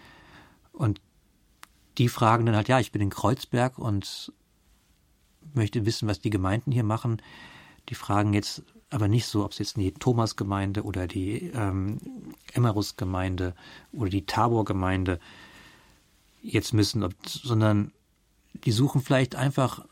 Und 0.74 1.02
die 1.98 2.10
fragen 2.10 2.46
dann 2.46 2.56
halt, 2.56 2.68
ja, 2.68 2.80
ich 2.80 2.92
bin 2.92 3.02
in 3.02 3.10
Kreuzberg 3.10 3.78
und 3.80 4.32
möchte 5.54 5.86
wissen, 5.86 6.08
was 6.08 6.20
die 6.20 6.30
Gemeinden 6.30 6.72
hier 6.72 6.84
machen. 6.84 7.22
Die 7.90 7.96
fragen 7.96 8.34
jetzt 8.34 8.64
aber 8.90 9.08
nicht 9.08 9.26
so, 9.26 9.44
ob 9.44 9.52
es 9.52 9.60
jetzt 9.60 9.78
die 9.78 9.92
Thomas-Gemeinde 9.92 10.84
oder 10.84 11.08
die 11.08 11.52
ähm, 11.54 12.00
Emmerus-Gemeinde 12.54 13.54
oder 13.92 14.10
die 14.10 14.26
Tabor-Gemeinde 14.26 15.20
jetzt 16.42 16.74
müssen, 16.74 17.08
sondern 17.26 17.92
die 18.54 18.72
suchen 18.72 19.02
vielleicht 19.02 19.36
einfach 19.36 19.86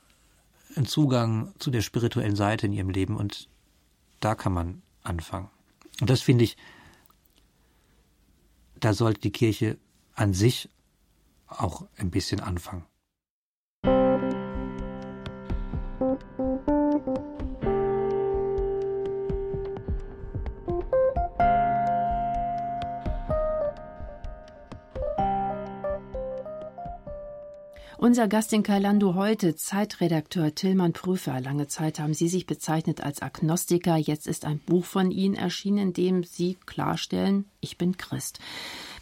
einen 0.76 0.86
Zugang 0.86 1.54
zu 1.60 1.72
der 1.72 1.82
spirituellen 1.82 2.36
Seite 2.36 2.66
in 2.66 2.74
ihrem 2.74 2.90
Leben 2.90 3.18
und 3.18 3.50
da 4.20 4.36
kann 4.36 4.54
man 4.54 4.82
anfangen. 5.04 5.50
Und 6.02 6.10
das 6.10 6.22
finde 6.22 6.44
ich, 6.44 6.58
da 8.80 8.94
sollte 8.94 9.22
die 9.22 9.32
Kirche 9.32 9.78
an 10.14 10.34
sich 10.34 10.70
auch 11.48 11.88
ein 11.98 12.12
bisschen 12.12 12.40
anfangen. 12.40 12.86
Unser 28.06 28.28
Gast 28.28 28.54
in 28.54 28.62
Kailando 28.62 29.16
heute, 29.16 29.56
Zeitredakteur 29.56 30.54
Tillmann 30.54 30.94
Prüfer. 30.94 31.42
Lange 31.42 31.66
Zeit 31.66 32.00
haben 32.00 32.14
Sie 32.14 32.28
sich 32.28 32.46
bezeichnet 32.46 33.02
als 33.02 33.24
Agnostiker. 33.24 33.98
Jetzt 33.98 34.28
ist 34.28 34.46
ein 34.46 34.60
Buch 34.60 34.86
von 34.86 35.10
Ihnen 35.10 35.34
erschienen, 35.34 35.80
in 35.80 35.94
dem 35.94 36.24
Sie 36.24 36.56
klarstellen, 36.68 37.46
ich 37.62 37.80
bin 37.80 37.98
Christ. 37.98 38.38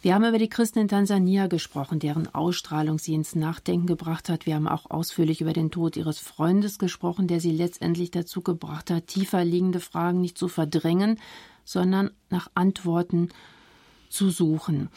Wir 0.00 0.14
haben 0.14 0.24
über 0.24 0.38
die 0.38 0.48
Christen 0.48 0.78
in 0.78 0.88
Tansania 0.88 1.48
gesprochen, 1.48 1.98
deren 1.98 2.34
Ausstrahlung 2.34 2.98
sie 2.98 3.12
ins 3.12 3.34
Nachdenken 3.34 3.86
gebracht 3.86 4.30
hat. 4.30 4.46
Wir 4.46 4.54
haben 4.54 4.68
auch 4.68 4.90
ausführlich 4.90 5.42
über 5.42 5.52
den 5.52 5.70
Tod 5.70 5.98
ihres 5.98 6.18
Freundes 6.18 6.78
gesprochen, 6.78 7.26
der 7.26 7.40
sie 7.40 7.52
letztendlich 7.52 8.10
dazu 8.10 8.40
gebracht 8.40 8.90
hat, 8.90 9.08
tiefer 9.08 9.44
liegende 9.44 9.80
Fragen 9.80 10.22
nicht 10.22 10.38
zu 10.38 10.48
verdrängen, 10.48 11.20
sondern 11.66 12.10
nach 12.30 12.50
Antworten 12.54 13.28
zu 14.08 14.30
suchen. 14.30 14.88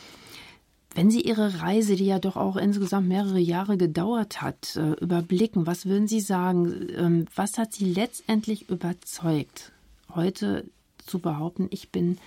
Wenn 0.97 1.11
Sie 1.11 1.21
Ihre 1.21 1.61
Reise, 1.61 1.95
die 1.95 2.07
ja 2.07 2.17
doch 2.17 2.37
auch 2.37 2.55
insgesamt 2.55 3.07
mehrere 3.07 3.37
Jahre 3.37 3.77
gedauert 3.77 4.41
hat, 4.41 4.75
äh, 4.77 4.93
überblicken, 4.93 5.67
was 5.67 5.85
würden 5.85 6.07
Sie 6.07 6.21
sagen? 6.21 6.87
Ähm, 6.97 7.25
was 7.35 7.59
hat 7.59 7.71
Sie 7.71 7.85
letztendlich 7.85 8.71
überzeugt, 8.71 9.73
heute 10.15 10.65
zu 11.05 11.19
behaupten, 11.19 11.67
ich 11.69 11.91
bin 11.91 12.17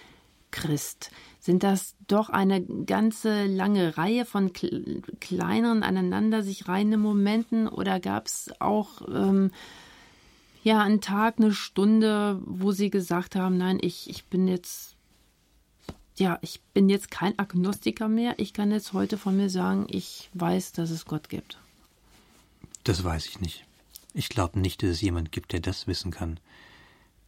Christ? 0.53 1.11
Sind 1.41 1.65
das 1.65 1.97
doch 2.07 2.29
eine 2.29 2.63
ganze 2.63 3.47
lange 3.47 3.99
Reihe 3.99 4.25
von 4.25 4.53
kleineren, 4.53 5.83
aneinander 5.83 6.45
sich 6.45 6.69
reihenden 6.69 7.01
Momenten 7.01 7.67
oder 7.67 7.99
gab 7.99 8.27
es 8.27 8.53
auch 8.61 9.03
ähm, 9.09 9.51
ja 10.63 10.81
einen 10.81 11.01
Tag, 11.01 11.41
eine 11.41 11.53
Stunde, 11.53 12.41
wo 12.45 12.71
Sie 12.71 12.91
gesagt 12.91 13.35
haben, 13.35 13.57
nein, 13.57 13.81
ich, 13.83 14.09
ich 14.09 14.27
bin 14.27 14.47
jetzt 14.47 14.95
ja, 16.21 16.39
ich 16.43 16.61
bin 16.75 16.91
jetzt 16.91 17.11
kein 17.11 17.37
Agnostiker 17.39 18.07
mehr. 18.07 18.35
Ich 18.37 18.53
kann 18.53 18.71
jetzt 18.71 18.93
heute 18.93 19.17
von 19.17 19.37
mir 19.37 19.49
sagen, 19.49 19.87
ich 19.89 20.29
weiß, 20.35 20.73
dass 20.73 20.91
es 20.91 21.07
Gott 21.07 21.31
gibt. 21.31 21.59
Das 22.85 23.03
weiß 23.03 23.27
ich 23.27 23.41
nicht. 23.41 23.65
Ich 24.13 24.29
glaube 24.29 24.61
nicht, 24.61 24.83
dass 24.83 24.91
es 24.91 25.01
jemand 25.01 25.33
gibt, 25.33 25.53
der 25.53 25.61
das 25.61 25.87
wissen 25.87 26.11
kann. 26.11 26.39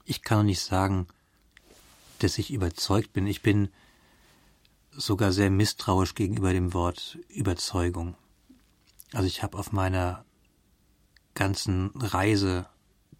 Ich 0.04 0.22
kann 0.22 0.40
auch 0.40 0.44
nicht 0.44 0.60
sagen, 0.60 1.06
dass 2.18 2.36
ich 2.36 2.52
überzeugt 2.52 3.14
bin. 3.14 3.26
Ich 3.26 3.40
bin 3.40 3.70
sogar 4.90 5.32
sehr 5.32 5.48
misstrauisch 5.48 6.14
gegenüber 6.14 6.52
dem 6.52 6.74
Wort 6.74 7.18
Überzeugung. 7.28 8.14
Also 9.14 9.26
ich 9.26 9.42
habe 9.42 9.56
auf 9.56 9.72
meiner 9.72 10.26
ganzen 11.34 11.92
Reise 11.94 12.68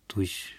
durch 0.07 0.55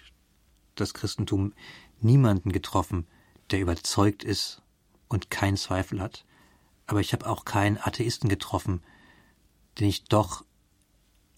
das 0.74 0.92
Christentum 0.92 1.52
niemanden 2.00 2.50
getroffen, 2.50 3.06
der 3.52 3.60
überzeugt 3.60 4.24
ist 4.24 4.63
und 5.08 5.30
keinen 5.30 5.56
Zweifel 5.56 6.00
hat. 6.00 6.24
Aber 6.86 7.00
ich 7.00 7.12
habe 7.12 7.28
auch 7.28 7.44
keinen 7.44 7.78
Atheisten 7.78 8.28
getroffen, 8.28 8.82
der 9.78 9.86
nicht 9.86 10.12
doch 10.12 10.44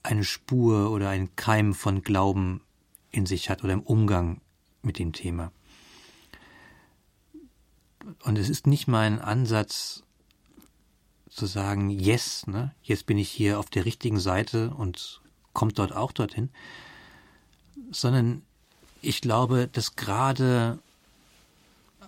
eine 0.02 0.24
Spur 0.24 0.90
oder 0.90 1.08
einen 1.08 1.34
Keim 1.36 1.74
von 1.74 2.02
Glauben 2.02 2.62
in 3.10 3.26
sich 3.26 3.50
hat 3.50 3.64
oder 3.64 3.72
im 3.72 3.82
Umgang 3.82 4.40
mit 4.82 4.98
dem 4.98 5.12
Thema. 5.12 5.52
Und 8.22 8.38
es 8.38 8.48
ist 8.48 8.66
nicht 8.66 8.86
mein 8.86 9.20
Ansatz 9.20 10.04
zu 11.28 11.46
sagen, 11.46 11.90
yes, 11.90 12.46
ne, 12.46 12.74
jetzt 12.82 13.06
bin 13.06 13.18
ich 13.18 13.28
hier 13.28 13.58
auf 13.58 13.68
der 13.68 13.84
richtigen 13.84 14.20
Seite 14.20 14.70
und 14.70 15.20
kommt 15.52 15.78
dort 15.78 15.92
auch 15.92 16.12
dorthin, 16.12 16.50
sondern 17.90 18.42
ich 19.02 19.20
glaube, 19.20 19.68
dass 19.70 19.96
gerade 19.96 20.78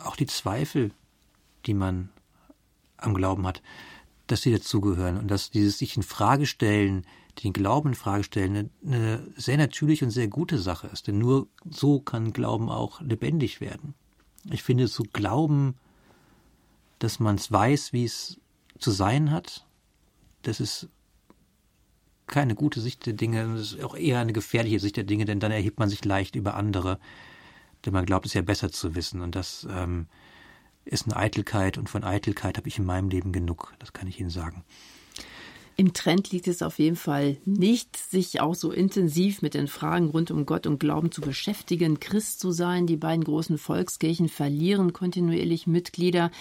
auch 0.05 0.17
die 0.17 0.27
Zweifel, 0.27 0.93
die 1.69 1.75
man 1.75 2.11
am 2.97 3.15
Glauben 3.15 3.47
hat, 3.47 3.63
dass 4.27 4.43
sie 4.43 4.53
dazugehören 4.53 5.17
und 5.17 5.31
dass 5.31 5.51
dieses 5.51 5.79
sich 5.79 5.97
in 5.97 6.03
Frage 6.03 6.47
stellen, 6.47 7.07
den 7.45 7.53
Glauben 7.53 7.91
in 7.91 7.95
Frage 7.95 8.25
stellen, 8.25 8.71
eine, 8.85 9.25
sehr 9.37 9.57
natürliche 9.57 10.05
und 10.05 10.11
sehr 10.11 10.27
gute 10.27 10.59
Sache 10.59 10.89
ist. 10.89 11.07
Denn 11.07 11.19
nur 11.19 11.47
so 11.71 12.01
kann 12.01 12.33
Glauben 12.33 12.69
auch 12.69 13.01
lebendig 13.01 13.61
werden. 13.61 13.95
Ich 14.51 14.65
finde, 14.65 14.89
zu 14.89 15.05
glauben 15.05 15.77
dass 16.99 17.21
man 17.21 17.37
es 17.37 17.51
weiß, 17.51 17.93
wie 17.93 18.05
es 18.05 18.41
zu 18.79 18.91
sein 18.91 19.31
hat, 19.31 19.67
das 20.43 20.61
ist 20.61 20.89
keine 22.27 22.55
gute 22.55 22.81
Sicht 22.81 23.07
der 23.07 23.15
Dinge, 23.15 23.55
das 23.55 23.73
ist 23.73 23.85
auch 23.85 23.97
eher 23.97 24.19
eine 24.21 24.33
gefährliche 24.33 24.81
Sicht 24.81 24.97
der 24.97 25.05
Dinge, 25.05 25.25
denn 25.25 25.41
dann 25.41 25.53
erhebt 25.53 25.79
man 25.79 25.89
sich 25.89 26.05
leicht 26.05 26.37
über 26.37 26.55
andere, 26.55 26.99
denn 27.85 27.93
man 27.93 28.05
glaubt 28.05 28.27
es 28.27 28.35
ja 28.35 28.43
besser 28.43 28.71
zu 28.71 28.95
wissen. 28.95 29.23
Und 29.23 29.35
das 29.35 29.67
ähm, 29.71 30.07
ist 30.89 31.05
eine 31.05 31.17
Eitelkeit 31.17 31.79
und 31.79 31.89
von 31.89 32.05
Eitelkeit 32.05 32.57
habe 32.57 32.69
ich 32.69 32.79
in 32.79 32.85
meinem 32.85 33.09
Leben 33.09 33.33
genug, 33.33 33.75
das 33.79 33.93
kann 33.93 34.09
ich 34.09 34.21
Ihnen 34.21 34.31
sagen. 34.31 34.65
Im 35.81 35.93
Trend 35.93 36.33
liegt 36.33 36.49
es 36.49 36.61
auf 36.61 36.81
jeden 36.81 36.97
Fall 36.97 37.37
nicht, 37.45 37.97
sich 37.97 38.41
auch 38.41 38.57
so 38.57 38.73
intensiv 38.73 39.43
mit 39.43 39.55
den 39.55 39.69
Fragen 39.69 40.09
rund 40.09 40.33
um 40.33 40.45
Gott 40.45 40.67
und 40.67 40.81
Glauben 40.81 41.13
zu 41.13 41.21
beschäftigen, 41.21 42.01
Christ 42.01 42.41
zu 42.41 42.51
sein. 42.51 42.89
Die 42.89 42.97
beiden 42.97 43.23
großen 43.23 43.59
Volkskirchen 43.59 44.29
verlieren 44.29 44.93
kontinuierlich 44.93 45.69
Mitglieder. 45.69 46.33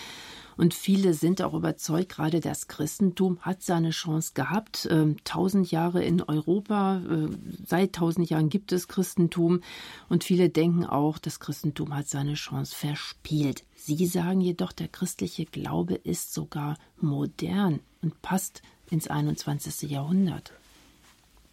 Und 0.58 0.74
viele 0.74 1.14
sind 1.14 1.44
auch 1.44 1.54
überzeugt, 1.54 2.10
gerade 2.10 2.40
das 2.40 2.68
Christentum 2.68 3.38
hat 3.42 3.62
seine 3.62 3.92
Chance 3.92 4.32
gehabt. 4.34 4.88
Ähm, 4.90 5.18
tausend 5.24 5.70
Jahre 5.70 6.04
in 6.04 6.24
Europa, 6.24 6.98
äh, 7.08 7.28
seit 7.64 7.94
tausend 7.94 8.32
Jahren 8.32 8.50
gibt 8.50 8.72
es 8.72 8.88
Christentum. 8.88 9.62
Und 10.10 10.24
viele 10.24 10.50
denken 10.50 10.84
auch, 10.84 11.20
das 11.20 11.40
Christentum 11.40 11.96
hat 11.96 12.08
seine 12.08 12.34
Chance 12.34 12.76
verspielt. 12.76 13.66
Sie 13.76 14.08
sagen 14.08 14.42
jedoch, 14.42 14.72
der 14.72 14.88
christliche 14.88 15.46
Glaube 15.46 15.94
ist 15.94 16.34
sogar 16.34 16.80
modern 17.00 17.82
und 18.02 18.20
passt 18.24 18.64
ins 18.92 19.08
21. 19.08 19.90
Jahrhundert. 19.90 20.54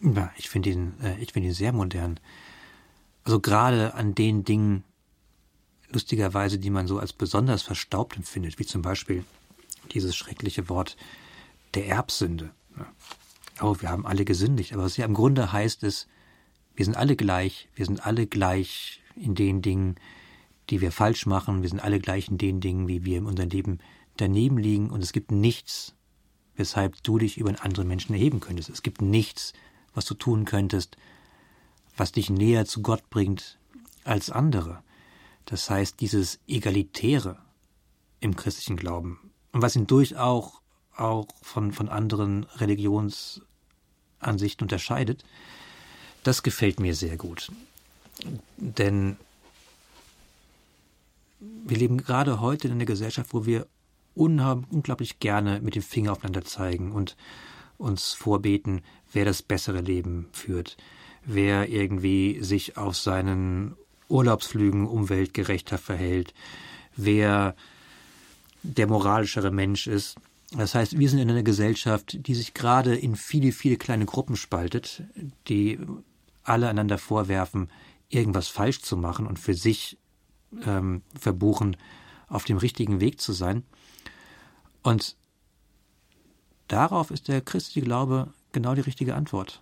Ja, 0.01 0.33
ich 0.37 0.49
finde 0.49 0.71
ihn, 0.71 0.95
äh, 1.03 1.19
ich 1.21 1.33
finde 1.33 1.49
ihn 1.49 1.55
sehr 1.55 1.73
modern. 1.73 2.21
Also 3.25 3.41
gerade 3.41 3.95
an 3.95 4.15
den 4.15 4.45
Dingen, 4.45 4.85
lustigerweise, 5.91 6.59
die 6.59 6.71
man 6.71 6.87
so 6.87 6.99
als 6.99 7.13
besonders 7.13 7.63
verstaubt 7.63 8.17
empfindet, 8.17 8.59
wie 8.59 8.67
zum 8.67 8.83
Beispiel 8.83 9.25
dieses 9.93 10.15
schreckliche 10.15 10.69
Wort 10.69 10.97
der 11.75 11.89
Erbsünde. 11.89 12.51
Oh, 13.61 13.77
wir 13.81 13.89
haben 13.89 14.07
alle 14.07 14.25
gesündigt, 14.25 14.73
aber 14.73 14.85
was 14.85 14.97
ja 14.97 15.05
im 15.05 15.15
Grunde 15.15 15.53
heißt 15.53 15.83
ist, 15.85 16.09
wir 16.75 16.85
sind 16.85 16.97
alle 16.97 17.17
gleich, 17.17 17.69
wir 17.75 17.87
sind 17.87 18.05
alle 18.05 18.27
gleich 18.27 19.01
in 19.15 19.35
den 19.35 19.63
Dingen, 19.63 19.95
die 20.71 20.81
wir 20.81 20.91
falsch 20.91 21.27
machen, 21.27 21.63
wir 21.63 21.69
sind 21.69 21.81
alle 21.81 22.01
gleich 22.01 22.29
in 22.29 22.39
den 22.39 22.61
Dingen, 22.61 22.89
wie 22.89 23.05
wir 23.05 23.19
in 23.19 23.27
unserem 23.27 23.51
Leben 23.51 23.79
daneben 24.17 24.59
liegen 24.59 24.91
und 24.91 25.03
es 25.03 25.13
gibt 25.13 25.31
nichts, 25.31 25.95
weshalb 26.57 27.03
du 27.03 27.19
dich 27.19 27.39
über 27.39 27.49
einen 27.49 27.59
anderen 27.59 27.89
Menschen 27.89 28.15
erheben 28.15 28.41
könntest. 28.41 28.71
Es 28.71 28.83
gibt 28.83 29.03
nichts, 29.03 29.53
was 29.95 30.05
du 30.05 30.15
tun 30.15 30.45
könntest, 30.45 30.97
was 31.97 32.13
dich 32.13 32.31
näher 32.31 32.67
zu 32.67 32.83
Gott 32.83 33.11
bringt 33.11 33.59
als 34.05 34.31
andere. 34.31 34.83
Das 35.45 35.69
heißt, 35.71 36.01
dieses 36.01 36.39
Egalitäre 36.47 37.39
im 38.21 38.37
christlichen 38.37 38.77
Glauben 38.77 39.19
und 39.53 39.63
was 39.63 39.77
ihn 39.77 39.87
durchaus 39.87 40.53
auch 40.97 41.27
von, 41.43 41.73
von 41.73 41.89
anderen 41.89 42.45
Religionsansichten 42.57 44.65
unterscheidet, 44.65 45.25
das 46.23 46.43
gefällt 46.43 46.81
mir 46.81 46.95
sehr 46.95 47.17
gut. 47.17 47.51
Denn 48.57 49.17
wir 51.41 51.77
leben 51.77 51.99
gerade 51.99 52.41
heute 52.41 52.69
in 52.69 52.75
einer 52.75 52.87
Gesellschaft, 52.87 53.35
wo 53.35 53.45
wir 53.45 53.67
unglaublich 54.15 55.19
gerne 55.19 55.61
mit 55.61 55.75
dem 55.75 55.83
Finger 55.83 56.13
aufeinander 56.13 56.45
zeigen 56.45 56.93
und 56.93 57.17
uns 57.79 58.13
vorbeten, 58.13 58.83
wer 59.13 59.25
das 59.25 59.43
bessere 59.43 59.81
Leben 59.81 60.29
führt, 60.33 60.77
wer 61.25 61.69
irgendwie 61.69 62.43
sich 62.43 62.77
auf 62.77 62.97
seinen 62.97 63.77
Urlaubsflügen 64.09 64.87
umweltgerechter 64.87 65.79
verhält, 65.79 66.35
wer 66.97 67.57
der 68.63 68.87
moralischere 68.87 69.51
Mensch 69.51 69.87
ist. 69.87 70.17
Das 70.57 70.75
heißt, 70.75 70.99
wir 70.99 71.09
sind 71.09 71.19
in 71.19 71.31
einer 71.31 71.43
Gesellschaft, 71.43 72.27
die 72.27 72.35
sich 72.35 72.55
gerade 72.55 72.95
in 72.95 73.17
viele, 73.17 73.53
viele 73.53 73.77
kleine 73.77 74.07
Gruppen 74.07 74.37
spaltet, 74.37 75.03
die 75.49 75.79
alle 76.45 76.69
einander 76.69 76.99
vorwerfen, 76.99 77.71
irgendwas 78.09 78.49
falsch 78.49 78.83
zu 78.83 78.97
machen 78.97 79.27
und 79.27 79.39
für 79.39 79.55
sich 79.55 79.99
ähm, 80.65 81.03
verbuchen, 81.19 81.77
auf 82.29 82.45
dem 82.45 82.59
richtigen 82.59 83.01
Weg 83.01 83.21
zu 83.21 83.33
sein. 83.33 83.65
Und 84.85 85.17
darauf 86.69 87.11
ist 87.11 87.27
der 87.27 87.41
christliche 87.41 87.81
Glaube 87.81 88.33
genau 88.53 88.77
die 88.77 88.83
richtige 88.83 89.17
Antwort. 89.17 89.61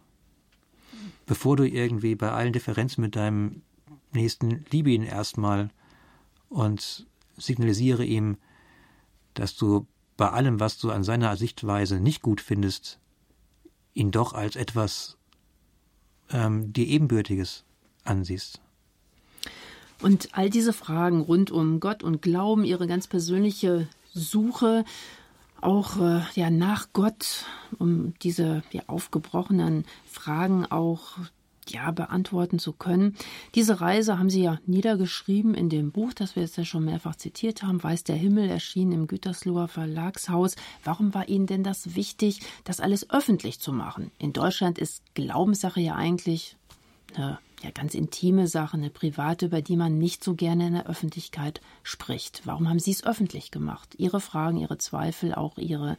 Bevor 1.25 1.57
du 1.57 1.67
irgendwie 1.67 2.15
bei 2.15 2.31
allen 2.31 2.53
Differenzen 2.53 3.01
mit 3.01 3.17
deinem 3.17 3.63
Nächsten 4.13 4.67
liebe 4.71 4.91
ihn 4.91 5.05
erstmal 5.05 5.71
und 6.51 7.07
signalisiere 7.39 8.05
ihm, 8.05 8.37
dass 9.33 9.57
du 9.57 9.87
bei 10.19 10.29
allem, 10.29 10.61
was 10.61 10.77
du 10.79 10.91
an 10.91 11.05
seiner 11.05 11.37
Sichtweise 11.37 12.01
nicht 12.01 12.21
gut 12.21 12.41
findest, 12.41 12.99
ihn 13.95 14.11
doch 14.11 14.35
als 14.35 14.57
etwas 14.57 15.17
ähm, 16.31 16.73
dir 16.73 16.87
ebenbürtiges 16.87 17.65
ansiehst. 18.05 18.61
Und 20.03 20.31
all 20.33 20.51
diese 20.51 20.73
Fragen 20.73 21.21
rund 21.21 21.51
um 21.53 21.79
Gott 21.79 22.03
und 22.03 22.23
Glauben, 22.23 22.65
ihre 22.65 22.89
ganz 22.89 23.07
persönliche 23.07 23.89
Suche 24.15 24.85
auch 25.61 26.01
äh, 26.01 26.23
ja 26.35 26.51
nach 26.51 26.89
Gott, 26.93 27.47
um 27.79 28.15
diese 28.23 28.63
ja, 28.73 28.83
aufgebrochenen 28.89 29.85
Fragen 30.05 30.67
auch 30.67 31.19
ja 31.69 31.91
beantworten 31.93 32.59
zu 32.59 32.73
können. 32.73 33.17
Diese 33.55 33.81
Reise 33.81 34.19
haben 34.19 34.31
Sie 34.31 34.43
ja 34.43 34.59
niedergeschrieben 34.67 35.55
in 35.55 35.69
dem 35.69 35.93
Buch, 35.93 36.13
das 36.13 36.35
wir 36.35 36.43
jetzt 36.43 36.59
ja 36.59 36.65
schon 36.65 36.85
mehrfach 36.85 37.17
zitiert 37.17 37.63
haben, 37.63 37.83
Weiß 37.83 38.05
der 38.05 38.17
Himmel, 38.17 38.49
erschienen 38.49 38.93
im 38.93 39.07
Gütersloher 39.07 39.69
Verlagshaus. 39.69 40.57
Warum 40.85 41.15
war 41.15 41.29
Ihnen 41.29 41.47
denn 41.47 41.63
das 41.63 41.95
wichtig, 41.95 42.41
das 42.65 42.81
alles 42.81 43.11
öffentlich 43.11 43.61
zu 43.61 43.73
machen? 43.73 44.11
In 44.19 44.33
Deutschland 44.33 44.79
ist 44.79 45.03
Glaubenssache 45.15 45.81
ja 45.81 45.95
eigentlich 45.95 46.57
eine 47.17 47.39
ja 47.63 47.71
ganz 47.71 47.95
intime 47.95 48.49
Sache, 48.49 48.77
eine 48.77 48.91
private, 48.91 49.47
über 49.47 49.63
die 49.63 49.77
man 49.77 49.99
nicht 49.99 50.25
so 50.25 50.35
gerne 50.35 50.67
in 50.67 50.73
der 50.75 50.87
Öffentlichkeit 50.87 51.61
spricht. 51.83 52.43
Warum 52.45 52.69
haben 52.69 52.79
Sie 52.79 52.91
es 52.91 53.05
öffentlich 53.05 53.51
gemacht? 53.51 53.95
Ihre 53.99 54.21
Fragen, 54.21 54.59
Ihre 54.59 54.79
Zweifel, 54.79 55.35
auch 55.35 55.59
Ihre 55.59 55.97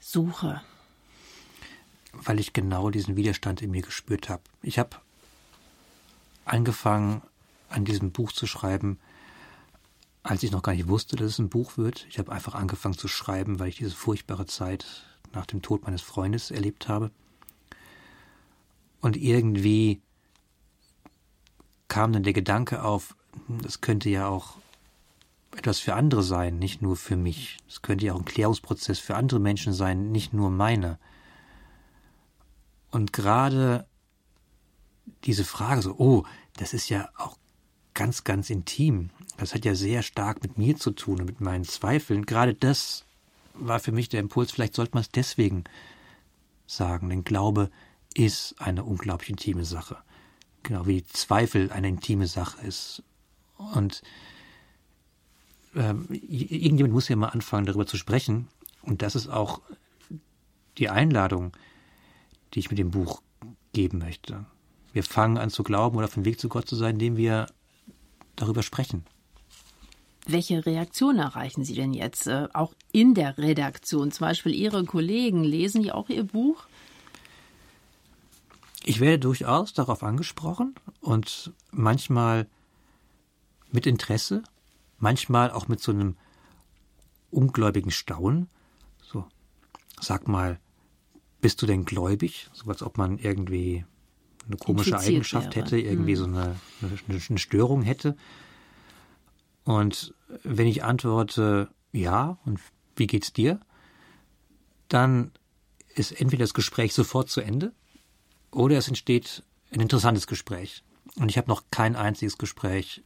Suche. 0.00 0.62
Weil 2.12 2.40
ich 2.40 2.52
genau 2.52 2.90
diesen 2.90 3.16
Widerstand 3.16 3.62
in 3.62 3.70
mir 3.70 3.82
gespürt 3.82 4.28
habe. 4.28 4.42
Ich 4.62 4.78
habe 4.78 4.96
angefangen, 6.44 7.22
an 7.68 7.84
diesem 7.84 8.12
Buch 8.12 8.32
zu 8.32 8.46
schreiben, 8.46 8.98
als 10.22 10.42
ich 10.42 10.50
noch 10.50 10.62
gar 10.62 10.72
nicht 10.72 10.88
wusste, 10.88 11.16
dass 11.16 11.32
es 11.32 11.38
ein 11.38 11.48
Buch 11.50 11.76
wird. 11.76 12.06
Ich 12.08 12.18
habe 12.18 12.32
einfach 12.32 12.54
angefangen 12.54 12.96
zu 12.96 13.08
schreiben, 13.08 13.58
weil 13.58 13.68
ich 13.68 13.76
diese 13.76 13.90
furchtbare 13.90 14.46
Zeit 14.46 15.04
nach 15.32 15.46
dem 15.46 15.62
Tod 15.62 15.82
meines 15.82 16.02
Freundes 16.02 16.50
erlebt 16.50 16.88
habe. 16.88 17.10
Und 19.00 19.16
irgendwie 19.16 20.02
kam 21.88 22.12
dann 22.12 22.22
der 22.22 22.32
Gedanke 22.32 22.82
auf, 22.82 23.16
das 23.48 23.80
könnte 23.80 24.10
ja 24.10 24.28
auch 24.28 24.56
etwas 25.56 25.78
für 25.78 25.94
andere 25.94 26.22
sein, 26.22 26.58
nicht 26.58 26.82
nur 26.82 26.96
für 26.96 27.16
mich. 27.16 27.58
Es 27.68 27.82
könnte 27.82 28.06
ja 28.06 28.14
auch 28.14 28.18
ein 28.18 28.24
Klärungsprozess 28.24 28.98
für 28.98 29.16
andere 29.16 29.40
Menschen 29.40 29.72
sein, 29.72 30.12
nicht 30.12 30.32
nur 30.32 30.50
meine. 30.50 30.98
Und 32.90 33.12
gerade 33.12 33.86
diese 35.24 35.44
Frage 35.44 35.82
so, 35.82 35.96
oh, 35.98 36.24
das 36.56 36.74
ist 36.74 36.88
ja 36.88 37.08
auch 37.16 37.36
ganz, 37.94 38.24
ganz 38.24 38.50
intim. 38.50 39.10
Das 39.36 39.54
hat 39.54 39.64
ja 39.64 39.74
sehr 39.74 40.02
stark 40.02 40.42
mit 40.42 40.58
mir 40.58 40.76
zu 40.76 40.92
tun 40.92 41.20
und 41.20 41.26
mit 41.26 41.40
meinen 41.40 41.64
Zweifeln. 41.64 42.26
Gerade 42.26 42.54
das 42.54 43.04
war 43.54 43.80
für 43.80 43.92
mich 43.92 44.08
der 44.08 44.20
Impuls, 44.20 44.52
vielleicht 44.52 44.74
sollte 44.74 44.94
man 44.94 45.02
es 45.02 45.10
deswegen 45.10 45.64
sagen, 46.66 47.08
denn 47.08 47.24
Glaube 47.24 47.70
ist 48.14 48.54
eine 48.58 48.84
unglaublich 48.84 49.30
intime 49.30 49.64
Sache. 49.64 49.96
Genau 50.62 50.86
wie 50.86 51.04
Zweifel 51.04 51.70
eine 51.70 51.88
intime 51.88 52.26
Sache 52.26 52.66
ist. 52.66 53.02
Und 53.56 54.02
ähm, 55.74 56.06
irgendjemand 56.10 56.94
muss 56.94 57.08
ja 57.08 57.16
mal 57.16 57.28
anfangen, 57.28 57.66
darüber 57.66 57.86
zu 57.86 57.96
sprechen. 57.96 58.48
Und 58.82 59.02
das 59.02 59.14
ist 59.14 59.28
auch 59.28 59.60
die 60.78 60.88
Einladung, 60.88 61.52
die 62.54 62.60
ich 62.60 62.70
mit 62.70 62.78
dem 62.78 62.90
Buch 62.90 63.22
geben 63.72 63.98
möchte. 63.98 64.46
Wir 64.92 65.02
fangen 65.02 65.38
an 65.38 65.50
zu 65.50 65.62
glauben 65.62 65.96
oder 65.96 66.06
auf 66.06 66.14
dem 66.14 66.24
Weg 66.24 66.40
zu 66.40 66.48
Gott 66.48 66.68
zu 66.68 66.76
sein, 66.76 66.94
indem 66.94 67.16
wir 67.16 67.46
darüber 68.36 68.62
sprechen. 68.62 69.04
Welche 70.26 70.66
Reaktion 70.66 71.18
erreichen 71.18 71.64
Sie 71.64 71.74
denn 71.74 71.94
jetzt? 71.94 72.26
Äh, 72.26 72.48
auch 72.52 72.74
in 72.92 73.14
der 73.14 73.38
Redaktion, 73.38 74.12
zum 74.12 74.26
Beispiel 74.26 74.54
Ihre 74.54 74.84
Kollegen, 74.84 75.42
lesen 75.42 75.82
die 75.82 75.92
auch 75.92 76.08
Ihr 76.10 76.24
Buch? 76.24 76.66
Ich 78.88 79.00
werde 79.00 79.18
durchaus 79.18 79.74
darauf 79.74 80.02
angesprochen 80.02 80.74
und 81.02 81.52
manchmal 81.70 82.48
mit 83.70 83.86
Interesse, 83.86 84.42
manchmal 84.96 85.50
auch 85.50 85.68
mit 85.68 85.78
so 85.78 85.92
einem 85.92 86.16
ungläubigen 87.30 87.90
Staunen. 87.90 88.48
So, 89.02 89.26
sag 90.00 90.26
mal, 90.26 90.58
bist 91.42 91.60
du 91.60 91.66
denn 91.66 91.84
gläubig? 91.84 92.48
So 92.54 92.70
als 92.70 92.82
ob 92.82 92.96
man 92.96 93.18
irgendwie 93.18 93.84
eine 94.46 94.56
komische 94.56 94.92
Infiziert 94.92 95.16
Eigenschaft 95.16 95.54
wäre. 95.54 95.66
hätte, 95.66 95.78
irgendwie 95.78 96.16
hm. 96.16 96.18
so 96.18 96.24
eine, 96.24 96.56
eine, 96.80 97.20
eine 97.28 97.38
Störung 97.38 97.82
hätte. 97.82 98.16
Und 99.64 100.14
wenn 100.44 100.66
ich 100.66 100.82
antworte, 100.82 101.68
ja, 101.92 102.38
und 102.46 102.58
wie 102.96 103.06
geht's 103.06 103.34
dir? 103.34 103.60
Dann 104.88 105.32
ist 105.94 106.18
entweder 106.18 106.44
das 106.44 106.54
Gespräch 106.54 106.94
sofort 106.94 107.28
zu 107.28 107.42
Ende 107.42 107.74
oder 108.50 108.78
es 108.78 108.88
entsteht 108.88 109.42
ein 109.72 109.80
interessantes 109.80 110.26
Gespräch. 110.26 110.82
Und 111.16 111.30
ich 111.30 111.38
habe 111.38 111.48
noch 111.48 111.64
kein 111.70 111.96
einziges 111.96 112.38
Gespräch 112.38 113.02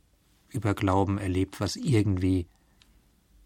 über 0.51 0.75
Glauben 0.75 1.19
erlebt, 1.19 1.61
was 1.61 1.77
irgendwie 1.77 2.47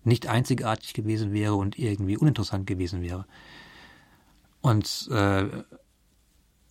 nicht 0.04 0.26
einzigartig 0.26 0.94
gewesen 0.94 1.32
wäre 1.32 1.54
und 1.54 1.78
irgendwie 1.78 2.16
uninteressant 2.16 2.66
gewesen 2.66 3.02
wäre. 3.02 3.26
Und 4.60 5.08
äh, 5.10 5.46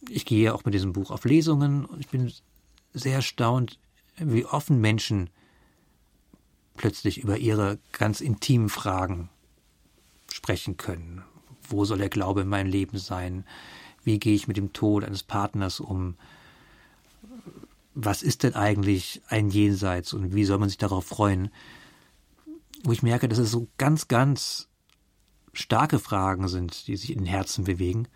ich 0.09 0.25
gehe 0.25 0.53
auch 0.53 0.65
mit 0.65 0.73
diesem 0.73 0.93
Buch 0.93 1.11
auf 1.11 1.25
Lesungen 1.25 1.85
und 1.85 1.99
ich 1.99 2.09
bin 2.09 2.31
sehr 2.93 3.15
erstaunt, 3.15 3.79
wie 4.17 4.45
offen 4.45 4.79
Menschen 4.79 5.29
plötzlich 6.77 7.17
über 7.17 7.37
ihre 7.37 7.79
ganz 7.91 8.21
intimen 8.21 8.69
Fragen 8.69 9.29
sprechen 10.31 10.77
können. 10.77 11.23
Wo 11.67 11.85
soll 11.85 11.97
der 11.97 12.09
Glaube 12.09 12.41
in 12.41 12.47
meinem 12.47 12.69
Leben 12.69 12.97
sein? 12.97 13.45
Wie 14.05 14.19
gehe 14.19 14.35
ich 14.35 14.47
mit 14.47 14.55
dem 14.55 14.71
Tod 14.71 15.03
eines 15.03 15.23
Partners 15.23 15.81
um? 15.81 16.15
Was 17.95 18.23
ist 18.23 18.43
denn 18.43 18.55
eigentlich 18.55 19.21
ein 19.27 19.49
Jenseits 19.49 20.13
und 20.13 20.33
wie 20.33 20.45
soll 20.45 20.59
man 20.59 20.69
sich 20.69 20.77
darauf 20.77 21.05
freuen? 21.05 21.49
Wo 22.83 22.91
ich 22.91 23.03
merke, 23.03 23.27
dass 23.27 23.39
es 23.39 23.51
so 23.51 23.67
ganz, 23.77 24.07
ganz 24.07 24.69
starke 25.53 25.99
Fragen 25.99 26.47
sind, 26.47 26.87
die 26.87 26.97
sich 26.97 27.11
in 27.11 27.19
den 27.19 27.27
Herzen 27.27 27.63
bewegen. 27.63 28.07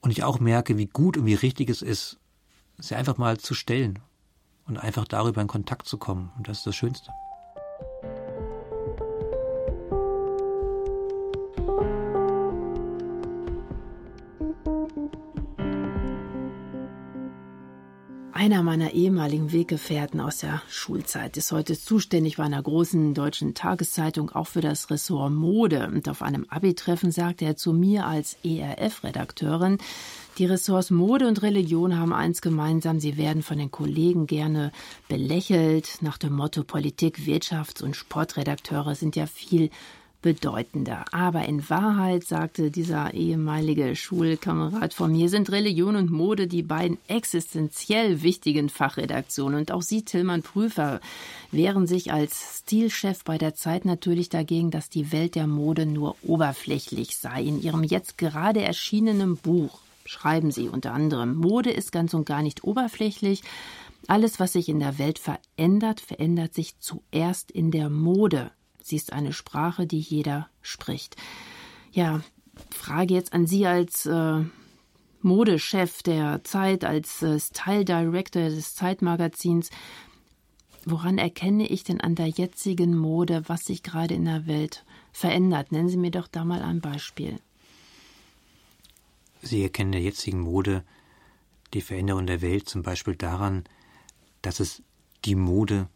Und 0.00 0.10
ich 0.10 0.22
auch 0.22 0.38
merke, 0.38 0.78
wie 0.78 0.86
gut 0.86 1.16
und 1.16 1.26
wie 1.26 1.34
richtig 1.34 1.68
es 1.68 1.82
ist, 1.82 2.18
sie 2.78 2.94
einfach 2.94 3.18
mal 3.18 3.38
zu 3.38 3.54
stellen 3.54 3.98
und 4.66 4.78
einfach 4.78 5.06
darüber 5.06 5.42
in 5.42 5.48
Kontakt 5.48 5.88
zu 5.88 5.98
kommen. 5.98 6.30
Und 6.36 6.48
das 6.48 6.58
ist 6.58 6.66
das 6.66 6.76
Schönste. 6.76 7.10
Einer 18.40 18.62
meiner 18.62 18.94
ehemaligen 18.94 19.52
Weggefährten 19.52 20.18
aus 20.18 20.38
der 20.38 20.62
Schulzeit 20.70 21.36
ist 21.36 21.52
heute 21.52 21.78
zuständig 21.78 22.38
bei 22.38 22.44
einer 22.44 22.62
großen 22.62 23.12
deutschen 23.12 23.52
Tageszeitung 23.52 24.30
auch 24.30 24.46
für 24.46 24.62
das 24.62 24.88
Ressort 24.88 25.30
Mode. 25.30 25.90
Und 25.92 26.08
auf 26.08 26.22
einem 26.22 26.46
Abi-Treffen 26.48 27.12
sagte 27.12 27.44
er 27.44 27.56
zu 27.56 27.74
mir 27.74 28.06
als 28.06 28.38
ERF-Redakteurin, 28.42 29.76
die 30.38 30.46
Ressorts 30.46 30.90
Mode 30.90 31.28
und 31.28 31.42
Religion 31.42 31.98
haben 31.98 32.14
eins 32.14 32.40
gemeinsam, 32.40 32.98
sie 32.98 33.18
werden 33.18 33.42
von 33.42 33.58
den 33.58 33.70
Kollegen 33.70 34.26
gerne 34.26 34.72
belächelt, 35.06 35.98
nach 36.00 36.16
dem 36.16 36.32
Motto 36.32 36.64
Politik, 36.64 37.18
Wirtschafts- 37.26 37.82
und 37.82 37.94
Sportredakteure 37.94 38.94
sind 38.94 39.16
ja 39.16 39.26
viel 39.26 39.68
bedeutender. 40.22 41.04
Aber 41.12 41.46
in 41.46 41.68
Wahrheit, 41.70 42.24
sagte 42.24 42.70
dieser 42.70 43.14
ehemalige 43.14 43.96
Schulkamerad 43.96 44.92
von 44.94 45.12
mir, 45.12 45.28
sind 45.28 45.50
Religion 45.50 45.96
und 45.96 46.10
Mode 46.10 46.46
die 46.46 46.62
beiden 46.62 46.98
existenziell 47.08 48.22
wichtigen 48.22 48.68
Fachredaktionen. 48.68 49.60
Und 49.60 49.72
auch 49.72 49.82
Sie, 49.82 50.04
Tillmann 50.04 50.42
Prüfer, 50.42 51.00
wehren 51.50 51.86
sich 51.86 52.12
als 52.12 52.58
Stilchef 52.58 53.24
bei 53.24 53.38
der 53.38 53.54
Zeit 53.54 53.84
natürlich 53.84 54.28
dagegen, 54.28 54.70
dass 54.70 54.90
die 54.90 55.12
Welt 55.12 55.34
der 55.34 55.46
Mode 55.46 55.86
nur 55.86 56.16
oberflächlich 56.22 57.16
sei. 57.16 57.42
In 57.42 57.62
Ihrem 57.62 57.84
jetzt 57.84 58.18
gerade 58.18 58.62
erschienenen 58.62 59.36
Buch 59.36 59.80
schreiben 60.04 60.50
Sie 60.50 60.68
unter 60.68 60.92
anderem, 60.92 61.34
Mode 61.34 61.70
ist 61.70 61.92
ganz 61.92 62.14
und 62.14 62.26
gar 62.26 62.42
nicht 62.42 62.64
oberflächlich. 62.64 63.42
Alles, 64.06 64.40
was 64.40 64.54
sich 64.54 64.68
in 64.68 64.80
der 64.80 64.98
Welt 64.98 65.18
verändert, 65.18 66.00
verändert 66.00 66.54
sich 66.54 66.78
zuerst 66.78 67.50
in 67.50 67.70
der 67.70 67.90
Mode. 67.90 68.50
Sie 68.82 68.96
ist 68.96 69.12
eine 69.12 69.32
Sprache, 69.32 69.86
die 69.86 70.00
jeder 70.00 70.48
spricht. 70.62 71.16
Ja, 71.92 72.22
Frage 72.70 73.14
jetzt 73.14 73.32
an 73.32 73.46
Sie 73.46 73.66
als 73.66 74.06
äh, 74.06 74.44
Modechef 75.22 76.02
der 76.02 76.42
Zeit, 76.44 76.84
als 76.84 77.22
äh, 77.22 77.38
Style 77.38 77.84
Director 77.84 78.42
des 78.42 78.74
Zeitmagazins. 78.74 79.70
Woran 80.84 81.18
erkenne 81.18 81.66
ich 81.66 81.84
denn 81.84 82.00
an 82.00 82.14
der 82.14 82.28
jetzigen 82.28 82.96
Mode, 82.96 83.42
was 83.46 83.64
sich 83.64 83.82
gerade 83.82 84.14
in 84.14 84.24
der 84.24 84.46
Welt 84.46 84.84
verändert? 85.12 85.72
Nennen 85.72 85.88
Sie 85.88 85.98
mir 85.98 86.10
doch 86.10 86.26
da 86.26 86.44
mal 86.44 86.62
ein 86.62 86.80
Beispiel. 86.80 87.38
Sie 89.42 89.62
erkennen 89.62 89.92
der 89.92 90.00
jetzigen 90.00 90.40
Mode 90.40 90.84
die 91.74 91.82
Veränderung 91.82 92.26
der 92.26 92.40
Welt 92.40 92.68
zum 92.68 92.82
Beispiel 92.82 93.14
daran, 93.14 93.64
dass 94.42 94.60
es 94.60 94.82
die 95.24 95.34
Mode 95.34 95.88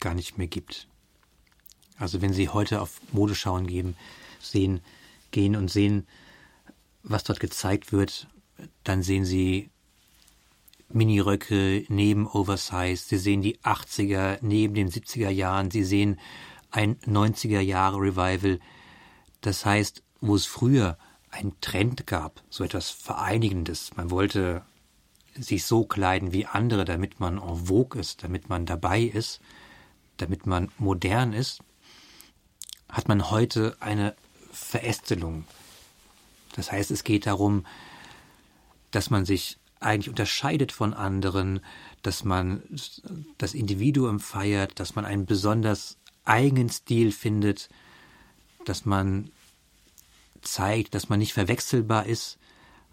gar 0.00 0.14
nicht 0.14 0.38
mehr 0.38 0.46
gibt. 0.46 0.88
Also 1.98 2.22
wenn 2.22 2.32
Sie 2.32 2.48
heute 2.48 2.80
auf 2.80 3.00
Modeschauen 3.12 3.66
geben, 3.66 3.96
sehen, 4.40 4.80
gehen 5.30 5.56
und 5.56 5.70
sehen, 5.70 6.06
was 7.02 7.24
dort 7.24 7.40
gezeigt 7.40 7.92
wird, 7.92 8.28
dann 8.84 9.02
sehen 9.02 9.24
Sie 9.24 9.70
Miniröcke 10.90 11.84
neben 11.88 12.26
Oversize, 12.26 12.96
Sie 12.96 13.18
sehen 13.18 13.42
die 13.42 13.58
80er 13.58 14.38
neben 14.40 14.74
den 14.74 14.90
70er 14.90 15.28
Jahren, 15.28 15.70
Sie 15.70 15.84
sehen 15.84 16.18
ein 16.70 16.96
90er 17.00 17.60
Jahre 17.60 17.98
Revival. 17.98 18.60
Das 19.40 19.64
heißt, 19.64 20.02
wo 20.20 20.34
es 20.34 20.46
früher 20.46 20.98
einen 21.30 21.60
Trend 21.60 22.06
gab, 22.06 22.42
so 22.48 22.64
etwas 22.64 22.90
Vereinigendes, 22.90 23.96
man 23.96 24.10
wollte 24.10 24.62
sich 25.34 25.64
so 25.64 25.84
kleiden 25.84 26.32
wie 26.32 26.46
andere, 26.46 26.84
damit 26.84 27.20
man 27.20 27.38
en 27.38 27.66
vogue 27.66 28.00
ist, 28.00 28.24
damit 28.24 28.48
man 28.48 28.66
dabei 28.66 29.02
ist, 29.02 29.40
damit 30.16 30.46
man 30.46 30.70
modern 30.78 31.32
ist, 31.32 31.60
hat 32.88 33.08
man 33.08 33.30
heute 33.30 33.76
eine 33.80 34.14
Verästelung. 34.52 35.44
Das 36.54 36.72
heißt, 36.72 36.90
es 36.90 37.04
geht 37.04 37.26
darum, 37.26 37.66
dass 38.90 39.10
man 39.10 39.24
sich 39.24 39.58
eigentlich 39.80 40.08
unterscheidet 40.08 40.72
von 40.72 40.94
anderen, 40.94 41.60
dass 42.02 42.24
man 42.24 42.62
das 43.36 43.54
Individuum 43.54 44.18
feiert, 44.18 44.80
dass 44.80 44.94
man 44.96 45.04
einen 45.04 45.26
besonders 45.26 45.98
eigenen 46.24 46.68
Stil 46.68 47.12
findet, 47.12 47.68
dass 48.64 48.84
man 48.84 49.30
zeigt, 50.42 50.94
dass 50.94 51.08
man 51.08 51.18
nicht 51.18 51.32
verwechselbar 51.32 52.06
ist. 52.06 52.38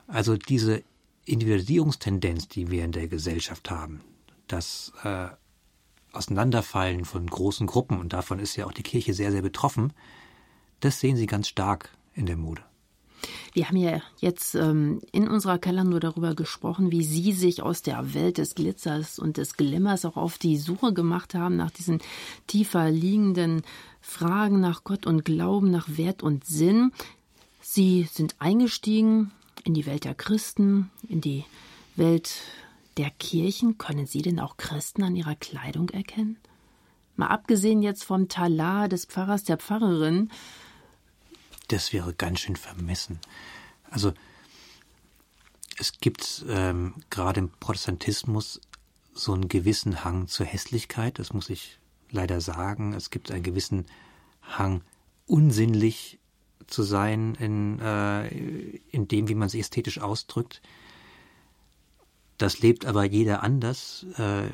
Also 0.08 0.38
diese 0.38 0.84
Individualisierungstendenz, 1.26 2.48
die 2.48 2.70
wir 2.70 2.86
in 2.86 2.92
der 2.92 3.08
Gesellschaft 3.08 3.72
haben, 3.72 4.02
das 4.48 4.94
äh, 5.04 5.28
Auseinanderfallen 6.16 7.06
von 7.06 7.26
großen 7.28 7.68
Gruppen, 7.68 8.00
und 8.00 8.14
davon 8.14 8.40
ist 8.40 8.56
ja 8.56 8.66
auch 8.66 8.74
die 8.74 8.84
Kirche 8.84 9.14
sehr, 9.14 9.32
sehr 9.32 9.42
betroffen, 9.42 9.94
das 10.80 11.00
sehen 11.00 11.18
Sie 11.18 11.26
ganz 11.26 11.48
stark 11.48 11.90
in 12.14 12.26
der 12.26 12.38
Mode. 12.38 12.62
Wir 13.54 13.68
haben 13.68 13.78
ja 13.78 14.02
jetzt 14.20 14.56
ähm, 14.56 15.02
in 15.12 15.28
unserer 15.28 15.58
Kalender 15.58 16.00
darüber 16.00 16.36
gesprochen, 16.36 16.92
wie 16.92 17.04
Sie 17.04 17.32
sich 17.32 17.62
aus 17.62 17.82
der 17.82 18.14
Welt 18.14 18.38
des 18.38 18.56
Glitzers 18.56 19.18
und 19.18 19.38
des 19.38 19.56
Glimmers 19.56 20.06
auch 20.06 20.18
auf 20.18 20.38
die 20.38 20.58
Suche 20.58 20.94
gemacht 20.94 21.34
haben 21.34 21.56
nach 21.56 21.72
diesen 21.72 22.00
tiefer 22.48 22.92
liegenden 22.92 23.64
Fragen 24.02 24.60
nach 24.60 24.84
Gott 24.84 25.08
und 25.08 25.26
Glauben, 25.26 25.72
nach 25.72 25.88
Wert 25.88 26.22
und 26.22 26.46
Sinn. 26.46 26.92
Sie 27.62 28.08
sind 28.12 28.36
eingestiegen 28.40 29.32
in 29.64 29.74
die 29.74 29.86
Welt 29.86 30.04
der 30.04 30.16
Christen, 30.16 30.92
in 31.08 31.22
die 31.22 31.46
Welt 31.96 32.32
der 32.98 33.10
Kirchen, 33.10 33.78
können 33.78 34.06
Sie 34.06 34.22
denn 34.22 34.40
auch 34.40 34.58
Christen 34.58 35.04
an 35.04 35.16
ihrer 35.16 35.36
Kleidung 35.36 35.90
erkennen? 35.90 36.38
Mal 37.16 37.28
abgesehen 37.28 37.82
jetzt 37.82 38.04
vom 38.04 38.28
Talar 38.28 38.90
des 38.90 39.06
Pfarrers, 39.06 39.44
der 39.44 39.58
Pfarrerin. 39.58 40.32
Das 41.68 41.94
wäre 41.94 42.14
ganz 42.14 42.42
schön 42.42 42.56
vermessen. 42.56 43.20
Also, 43.90 44.14
es 45.78 46.00
gibt 46.00 46.46
ähm, 46.48 46.96
gerade 47.10 47.40
im 47.40 47.50
Protestantismus 47.50 48.62
so 49.14 49.34
einen 49.34 49.48
gewissen 49.48 50.04
Hang 50.04 50.28
zur 50.28 50.46
Hässlichkeit, 50.46 51.20
das 51.20 51.34
muss 51.34 51.50
ich 51.50 51.80
leider 52.12 52.42
sagen. 52.42 52.94
Es 52.94 53.10
gibt 53.10 53.32
einen 53.32 53.44
gewissen 53.44 53.86
Hang, 54.42 54.82
unsinnlich 55.26 56.20
zu 56.68 56.84
sein 56.84 57.36
in, 57.36 57.80
äh, 57.80 58.28
in 58.92 59.08
dem, 59.08 59.28
wie 59.28 59.36
man 59.36 59.50
sich 59.50 59.62
ästhetisch 59.62 60.00
ausdrückt. 60.00 60.62
Das 62.38 62.60
lebt 62.60 62.86
aber 62.86 63.04
jeder 63.06 63.44
anders. 63.44 64.06
Äh, 64.18 64.48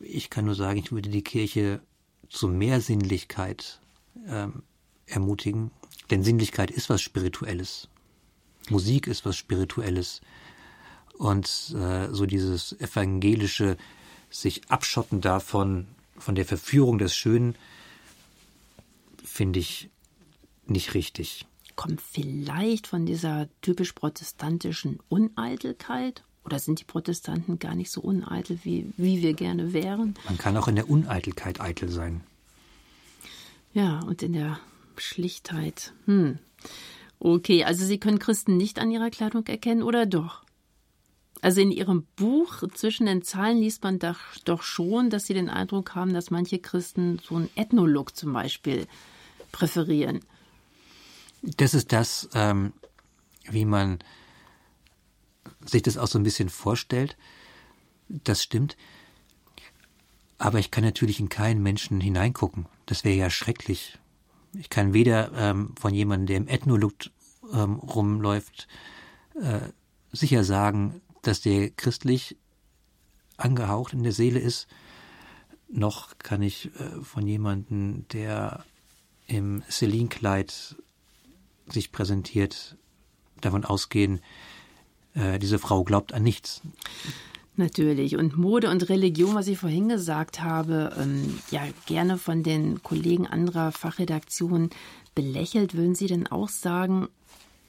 ich 0.00 0.30
kann 0.30 0.44
nur 0.44 0.54
sagen, 0.54 0.78
ich 0.78 0.92
würde 0.92 1.08
die 1.08 1.24
Kirche 1.24 1.80
zu 2.28 2.48
mehr 2.48 2.80
Sinnlichkeit 2.80 3.80
ähm, 4.26 4.62
ermutigen. 5.06 5.70
Denn 6.10 6.22
Sinnlichkeit 6.22 6.70
ist 6.70 6.88
was 6.88 7.02
Spirituelles. 7.02 7.88
Musik 8.70 9.06
ist 9.06 9.24
was 9.24 9.36
Spirituelles. 9.36 10.20
Und 11.16 11.74
äh, 11.74 12.08
so 12.12 12.26
dieses 12.26 12.78
evangelische 12.80 13.76
sich 14.30 14.70
abschotten 14.70 15.20
davon, 15.20 15.86
von 16.16 16.34
der 16.34 16.44
Verführung 16.44 16.98
des 16.98 17.16
Schönen, 17.16 17.54
finde 19.24 19.58
ich 19.58 19.90
nicht 20.66 20.94
richtig. 20.94 21.46
Kommt 21.76 22.00
vielleicht 22.00 22.86
von 22.86 23.06
dieser 23.06 23.48
typisch 23.62 23.92
protestantischen 23.92 24.98
Uneitelkeit 25.08 26.24
oder 26.44 26.58
sind 26.58 26.80
die 26.80 26.84
Protestanten 26.84 27.58
gar 27.58 27.74
nicht 27.74 27.90
so 27.90 28.00
uneitel, 28.00 28.58
wie, 28.62 28.92
wie 28.96 29.22
wir 29.22 29.34
gerne 29.34 29.72
wären? 29.72 30.14
Man 30.26 30.38
kann 30.38 30.56
auch 30.56 30.68
in 30.68 30.76
der 30.76 30.88
Uneitelkeit 30.88 31.60
eitel 31.60 31.88
sein. 31.88 32.22
Ja, 33.72 34.00
und 34.00 34.22
in 34.22 34.32
der 34.32 34.58
Schlichtheit. 34.96 35.92
Hm. 36.06 36.38
Okay, 37.20 37.64
also 37.64 37.84
Sie 37.84 37.98
können 37.98 38.18
Christen 38.18 38.56
nicht 38.56 38.78
an 38.78 38.90
ihrer 38.90 39.10
Kleidung 39.10 39.46
erkennen 39.46 39.82
oder 39.82 40.06
doch? 40.06 40.44
Also 41.40 41.60
in 41.60 41.70
Ihrem 41.70 42.04
Buch 42.16 42.64
zwischen 42.74 43.06
den 43.06 43.22
Zahlen 43.22 43.58
liest 43.58 43.82
man 43.84 43.98
doch, 43.98 44.62
schon, 44.62 45.10
dass 45.10 45.26
Sie 45.26 45.34
den 45.34 45.48
Eindruck 45.48 45.94
haben, 45.94 46.12
dass 46.12 46.30
manche 46.30 46.58
Christen 46.58 47.20
so 47.22 47.36
einen 47.36 47.50
Ethnolook 47.54 48.16
zum 48.16 48.32
Beispiel 48.32 48.86
präferieren. 49.52 50.20
Das 51.42 51.74
ist 51.74 51.92
das, 51.92 52.28
ähm, 52.34 52.72
wie 53.48 53.64
man 53.64 54.00
sich 55.64 55.82
das 55.82 55.96
auch 55.96 56.06
so 56.06 56.18
ein 56.18 56.24
bisschen 56.24 56.48
vorstellt. 56.48 57.16
Das 58.08 58.42
stimmt. 58.42 58.76
Aber 60.38 60.58
ich 60.58 60.70
kann 60.70 60.84
natürlich 60.84 61.20
in 61.20 61.28
keinen 61.28 61.62
Menschen 61.62 62.00
hineingucken. 62.00 62.66
Das 62.86 63.04
wäre 63.04 63.16
ja 63.16 63.30
schrecklich. 63.30 63.98
Ich 64.54 64.70
kann 64.70 64.94
weder 64.94 65.32
ähm, 65.34 65.74
von 65.78 65.92
jemandem, 65.92 66.26
der 66.26 66.36
im 66.38 66.48
Ethnolook 66.48 66.94
ähm, 67.52 67.74
rumläuft, 67.74 68.68
äh, 69.40 69.60
sicher 70.12 70.44
sagen, 70.44 71.00
dass 71.22 71.40
der 71.40 71.70
christlich 71.70 72.36
angehaucht 73.36 73.92
in 73.92 74.02
der 74.02 74.12
Seele 74.12 74.38
ist, 74.38 74.68
noch 75.68 76.16
kann 76.18 76.42
ich 76.42 76.70
äh, 76.80 77.02
von 77.02 77.26
jemandem, 77.26 78.06
der 78.08 78.64
im 79.26 79.62
Celine-Kleid 79.68 80.76
sich 81.66 81.92
präsentiert, 81.92 82.76
davon 83.40 83.64
ausgehen, 83.64 84.20
äh, 85.18 85.38
diese 85.38 85.58
Frau 85.58 85.84
glaubt 85.84 86.12
an 86.12 86.22
nichts. 86.22 86.62
Natürlich. 87.56 88.16
Und 88.16 88.38
Mode 88.38 88.70
und 88.70 88.88
Religion, 88.88 89.34
was 89.34 89.48
ich 89.48 89.58
vorhin 89.58 89.88
gesagt 89.88 90.40
habe, 90.40 90.94
ähm, 90.96 91.40
ja 91.50 91.62
gerne 91.86 92.16
von 92.16 92.44
den 92.44 92.84
Kollegen 92.84 93.26
anderer 93.26 93.72
Fachredaktionen 93.72 94.70
belächelt, 95.16 95.74
würden 95.74 95.96
Sie 95.96 96.06
denn 96.06 96.28
auch 96.28 96.48
sagen, 96.48 97.08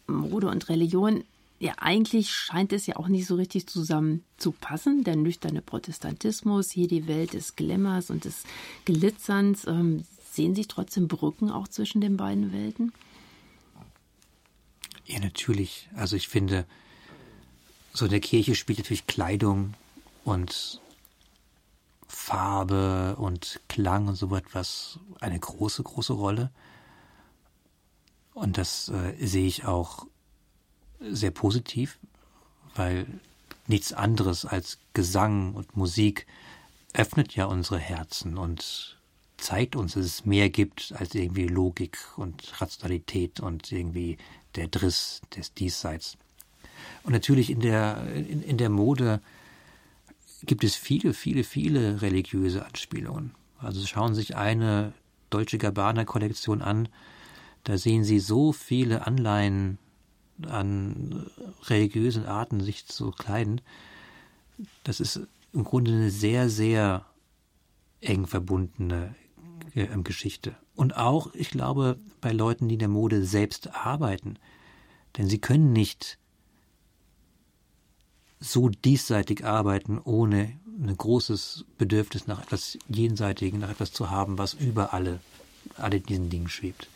Mode 0.05 0.47
und 0.47 0.69
Religion, 0.69 1.23
ja 1.59 1.73
eigentlich 1.79 2.29
scheint 2.31 2.71
es 2.71 2.85
ja 2.85 2.97
auch 2.97 3.07
nicht 3.07 3.25
so 3.25 3.33
richtig 3.33 3.65
zusammen 3.65 4.23
zu 4.37 4.51
passen. 4.51 5.03
Der 5.03 5.15
nüchterne 5.15 5.63
Protestantismus, 5.63 6.69
hier 6.69 6.87
die 6.87 7.07
Welt 7.07 7.33
des 7.33 7.55
Glamours 7.55 8.11
und 8.11 8.25
des 8.25 8.43
Glitzerns. 8.85 9.65
Ähm, 9.65 10.03
sehen 10.31 10.53
Sie 10.53 10.67
trotzdem 10.67 11.07
Brücken 11.07 11.49
auch 11.49 11.67
zwischen 11.67 11.99
den 11.99 12.15
beiden 12.15 12.53
Welten? 12.53 12.93
Ja, 15.07 15.19
natürlich. 15.19 15.89
Also 15.95 16.15
ich 16.15 16.27
finde, 16.27 16.67
so 17.93 18.05
in 18.05 18.11
der 18.11 18.19
Kirche 18.19 18.55
spielt 18.55 18.79
natürlich 18.79 19.07
Kleidung 19.07 19.73
und 20.23 20.81
Farbe 22.07 23.15
und 23.17 23.59
Klang 23.67 24.07
und 24.07 24.15
so 24.15 24.35
etwas 24.35 24.99
eine 25.19 25.39
große, 25.39 25.83
große 25.83 26.13
Rolle. 26.13 26.51
Und 28.33 28.57
das 28.57 28.89
äh, 28.89 29.25
sehe 29.25 29.47
ich 29.47 29.65
auch 29.65 30.05
sehr 30.99 31.31
positiv, 31.31 31.99
weil 32.75 33.07
nichts 33.67 33.93
anderes 33.93 34.45
als 34.45 34.79
Gesang 34.93 35.53
und 35.53 35.77
Musik 35.77 36.25
öffnet 36.93 37.35
ja 37.35 37.45
unsere 37.45 37.79
Herzen 37.79 38.37
und 38.37 38.97
zeigt 39.37 39.75
uns, 39.75 39.93
dass 39.93 40.05
es 40.05 40.25
mehr 40.25 40.49
gibt 40.49 40.93
als 40.97 41.15
irgendwie 41.15 41.47
Logik 41.47 41.97
und 42.17 42.61
Rationalität 42.61 43.39
und 43.39 43.71
irgendwie 43.71 44.17
der 44.55 44.67
Driss 44.67 45.21
des 45.35 45.53
Diesseits. 45.53 46.17
Und 47.03 47.13
natürlich 47.13 47.49
in 47.49 47.59
der, 47.59 48.03
in, 48.15 48.41
in 48.41 48.57
der 48.57 48.69
Mode 48.69 49.21
gibt 50.45 50.63
es 50.63 50.75
viele, 50.75 51.13
viele, 51.13 51.43
viele 51.43 52.01
religiöse 52.01 52.65
Anspielungen. 52.65 53.31
Also 53.57 53.85
schauen 53.85 54.13
Sie 54.13 54.21
sich 54.21 54.35
eine 54.35 54.93
Deutsche 55.29 55.57
Gabbana-Kollektion 55.57 56.61
an, 56.61 56.89
da 57.63 57.77
sehen 57.77 58.03
Sie 58.03 58.19
so 58.19 58.51
viele 58.51 59.05
Anleihen 59.05 59.77
an 60.47 61.29
religiösen 61.65 62.25
Arten, 62.25 62.61
sich 62.61 62.87
zu 62.87 63.11
kleiden. 63.11 63.61
Das 64.83 64.99
ist 64.99 65.19
im 65.53 65.63
Grunde 65.63 65.91
eine 65.91 66.09
sehr, 66.09 66.49
sehr 66.49 67.05
eng 68.01 68.27
verbundene 68.27 69.15
äh, 69.75 69.87
Geschichte. 70.03 70.55
Und 70.75 70.95
auch, 70.95 71.33
ich 71.33 71.49
glaube, 71.49 71.97
bei 72.21 72.31
Leuten, 72.31 72.69
die 72.69 72.75
in 72.75 72.79
der 72.79 72.87
Mode 72.87 73.25
selbst 73.25 73.75
arbeiten. 73.75 74.37
Denn 75.17 75.27
sie 75.27 75.39
können 75.39 75.73
nicht 75.73 76.17
so 78.39 78.69
diesseitig 78.69 79.45
arbeiten, 79.45 79.99
ohne 79.99 80.57
ein 80.81 80.95
großes 80.95 81.65
Bedürfnis 81.77 82.27
nach 82.27 82.41
etwas 82.41 82.77
Jenseitigen, 82.87 83.59
nach 83.59 83.69
etwas 83.69 83.91
zu 83.91 84.09
haben, 84.09 84.37
was 84.37 84.53
über 84.53 84.93
alle, 84.93 85.19
alle 85.75 85.99
diesen 85.99 86.29
Dingen 86.29 86.47
schwebt. 86.47 86.87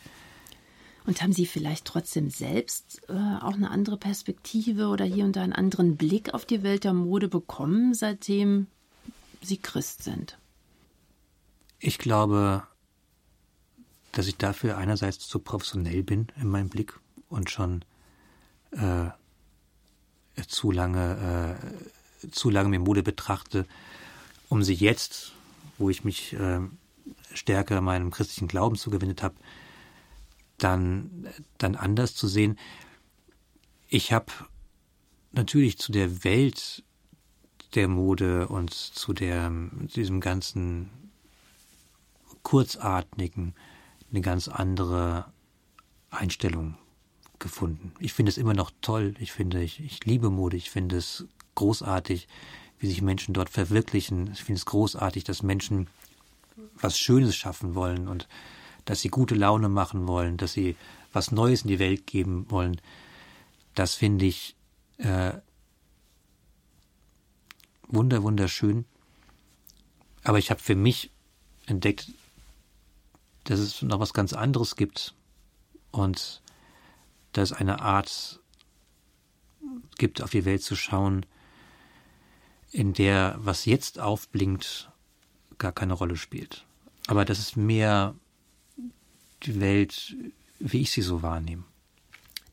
Und 1.06 1.20
haben 1.20 1.34
Sie 1.34 1.44
vielleicht 1.44 1.84
trotzdem 1.84 2.30
selbst 2.30 3.02
äh, 3.08 3.12
auch 3.12 3.52
eine 3.52 3.70
andere 3.70 3.98
Perspektive 3.98 4.88
oder 4.88 5.04
hier 5.04 5.26
und 5.26 5.36
da 5.36 5.42
einen 5.42 5.52
anderen 5.52 5.96
Blick 5.96 6.32
auf 6.32 6.46
die 6.46 6.62
Welt 6.62 6.84
der 6.84 6.94
Mode 6.94 7.28
bekommen, 7.28 7.92
seitdem 7.92 8.68
Sie 9.42 9.58
Christ 9.58 10.02
sind? 10.02 10.38
Ich 11.78 11.98
glaube, 11.98 12.62
dass 14.12 14.28
ich 14.28 14.38
dafür 14.38 14.78
einerseits 14.78 15.18
zu 15.18 15.38
professionell 15.40 16.02
bin 16.02 16.28
in 16.40 16.48
meinem 16.48 16.70
Blick 16.70 16.98
und 17.28 17.50
schon 17.50 17.84
äh, 18.70 19.10
zu 20.48 20.70
lange, 20.70 21.58
äh, 22.22 22.30
zu 22.30 22.50
lange 22.50 22.68
mir 22.68 22.78
Mode 22.78 23.02
betrachte, 23.02 23.66
um 24.48 24.62
sie 24.62 24.74
jetzt, 24.74 25.32
wo 25.78 25.90
ich 25.90 26.04
mich 26.04 26.32
äh, 26.34 26.60
stärker 27.32 27.80
meinem 27.80 28.10
christlichen 28.10 28.48
Glauben 28.48 28.76
zugewendet 28.76 29.22
habe, 29.22 29.34
dann, 30.58 31.28
dann 31.58 31.74
anders 31.74 32.14
zu 32.14 32.28
sehen. 32.28 32.58
Ich 33.88 34.12
habe 34.12 34.32
natürlich 35.32 35.78
zu 35.78 35.92
der 35.92 36.24
Welt 36.24 36.84
der 37.74 37.88
Mode 37.88 38.48
und 38.48 38.72
zu 38.72 39.12
der, 39.12 39.50
diesem 39.94 40.20
ganzen 40.20 40.90
kurzatmigen 42.42 43.54
eine 44.10 44.20
ganz 44.20 44.48
andere 44.48 45.32
Einstellung 46.10 46.76
gefunden. 47.44 47.92
Ich 48.00 48.12
finde 48.12 48.30
es 48.30 48.38
immer 48.38 48.54
noch 48.54 48.72
toll. 48.80 49.14
Ich 49.20 49.30
finde, 49.30 49.62
ich, 49.62 49.78
ich 49.78 50.04
liebe 50.04 50.30
Mode. 50.30 50.56
Ich 50.56 50.70
finde 50.70 50.96
es 50.96 51.26
großartig, 51.54 52.26
wie 52.80 52.88
sich 52.88 53.02
Menschen 53.02 53.34
dort 53.34 53.50
verwirklichen. 53.50 54.32
Ich 54.32 54.42
finde 54.42 54.58
es 54.58 54.66
großartig, 54.66 55.22
dass 55.22 55.44
Menschen 55.44 55.86
was 56.74 56.98
Schönes 56.98 57.36
schaffen 57.36 57.74
wollen 57.74 58.08
und 58.08 58.26
dass 58.86 59.00
sie 59.00 59.08
gute 59.08 59.34
Laune 59.34 59.68
machen 59.68 60.08
wollen, 60.08 60.36
dass 60.38 60.54
sie 60.54 60.74
was 61.12 61.30
Neues 61.30 61.62
in 61.62 61.68
die 61.68 61.78
Welt 61.78 62.06
geben 62.06 62.50
wollen. 62.50 62.80
Das 63.74 63.94
finde 63.94 64.24
ich 64.24 64.56
äh, 64.98 65.34
wunder 67.88 68.22
wunderschön. 68.22 68.86
Aber 70.22 70.38
ich 70.38 70.50
habe 70.50 70.60
für 70.60 70.74
mich 70.74 71.10
entdeckt, 71.66 72.10
dass 73.44 73.60
es 73.60 73.82
noch 73.82 74.00
was 74.00 74.14
ganz 74.14 74.32
anderes 74.32 74.76
gibt 74.76 75.14
und 75.90 76.40
dass 77.36 77.50
es 77.50 77.56
eine 77.56 77.80
Art 77.80 78.40
gibt, 79.98 80.22
auf 80.22 80.30
die 80.30 80.44
Welt 80.44 80.62
zu 80.62 80.76
schauen, 80.76 81.26
in 82.70 82.92
der 82.92 83.36
was 83.38 83.66
jetzt 83.66 84.00
aufblinkt, 84.00 84.90
gar 85.58 85.72
keine 85.72 85.92
Rolle 85.92 86.16
spielt. 86.16 86.64
Aber 87.06 87.24
das 87.24 87.38
ist 87.38 87.56
mehr 87.56 88.14
die 89.44 89.60
Welt, 89.60 90.16
wie 90.58 90.80
ich 90.80 90.90
sie 90.90 91.02
so 91.02 91.22
wahrnehme. 91.22 91.64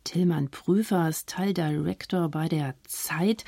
Tillmann 0.04 0.50
Prüfer 0.50 1.08
ist 1.08 1.30
Teildirektor 1.30 2.30
bei 2.30 2.50
der 2.50 2.76
Zeit. 2.86 3.46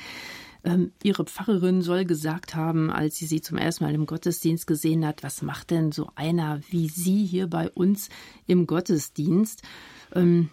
Ähm, 0.64 0.92
ihre 1.02 1.24
Pfarrerin 1.24 1.82
soll 1.82 2.06
gesagt 2.06 2.54
haben, 2.54 2.90
als 2.90 3.16
sie 3.16 3.26
sie 3.26 3.42
zum 3.42 3.58
ersten 3.58 3.84
Mal 3.84 3.94
im 3.94 4.06
Gottesdienst 4.06 4.66
gesehen 4.66 5.04
hat, 5.04 5.22
was 5.22 5.42
macht 5.42 5.70
denn 5.70 5.92
so 5.92 6.10
einer 6.14 6.60
wie 6.70 6.88
Sie 6.88 7.26
hier 7.26 7.48
bei 7.48 7.70
uns 7.70 8.08
im 8.46 8.66
Gottesdienst? 8.66 9.62
Ähm, 10.14 10.48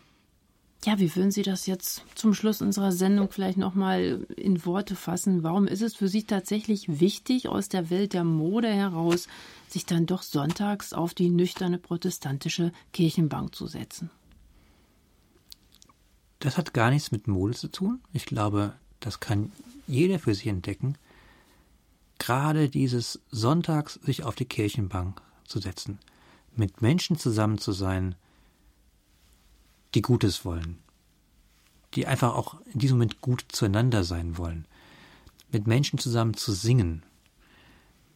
ja, 0.83 0.97
wie 0.99 1.15
würden 1.15 1.31
Sie 1.31 1.43
das 1.43 1.67
jetzt 1.67 2.03
zum 2.15 2.33
Schluss 2.33 2.61
unserer 2.61 2.91
Sendung 2.91 3.29
vielleicht 3.29 3.57
nochmal 3.57 4.25
in 4.35 4.65
Worte 4.65 4.95
fassen? 4.95 5.43
Warum 5.43 5.67
ist 5.67 5.81
es 5.81 5.95
für 5.95 6.07
Sie 6.07 6.23
tatsächlich 6.23 6.99
wichtig, 6.99 7.47
aus 7.49 7.69
der 7.69 7.91
Welt 7.91 8.13
der 8.13 8.23
Mode 8.23 8.69
heraus 8.69 9.27
sich 9.69 9.85
dann 9.85 10.07
doch 10.07 10.23
sonntags 10.23 10.93
auf 10.93 11.13
die 11.13 11.29
nüchterne 11.29 11.77
protestantische 11.77 12.71
Kirchenbank 12.93 13.53
zu 13.53 13.67
setzen? 13.67 14.09
Das 16.39 16.57
hat 16.57 16.73
gar 16.73 16.89
nichts 16.89 17.11
mit 17.11 17.27
Mode 17.27 17.53
zu 17.53 17.67
tun. 17.67 18.01
Ich 18.11 18.25
glaube, 18.25 18.73
das 18.99 19.19
kann 19.19 19.51
jeder 19.85 20.17
für 20.17 20.33
sich 20.33 20.47
entdecken. 20.47 20.97
Gerade 22.17 22.69
dieses 22.69 23.21
Sonntags 23.29 23.99
sich 24.03 24.23
auf 24.23 24.33
die 24.33 24.45
Kirchenbank 24.45 25.21
zu 25.45 25.59
setzen, 25.59 25.99
mit 26.55 26.81
Menschen 26.81 27.17
zusammen 27.17 27.59
zu 27.59 27.71
sein, 27.71 28.15
die 29.93 30.01
Gutes 30.01 30.45
wollen, 30.45 30.79
die 31.93 32.07
einfach 32.07 32.35
auch 32.35 32.61
in 32.73 32.79
diesem 32.79 32.97
Moment 32.97 33.21
gut 33.21 33.45
zueinander 33.49 34.03
sein 34.03 34.37
wollen, 34.37 34.65
mit 35.51 35.67
Menschen 35.67 35.99
zusammen 35.99 36.35
zu 36.35 36.53
singen, 36.53 37.03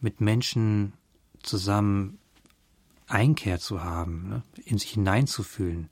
mit 0.00 0.20
Menschen 0.20 0.94
zusammen 1.42 2.18
Einkehr 3.08 3.60
zu 3.60 3.84
haben, 3.84 4.28
ne? 4.28 4.42
in 4.64 4.78
sich 4.78 4.90
hineinzufühlen, 4.90 5.88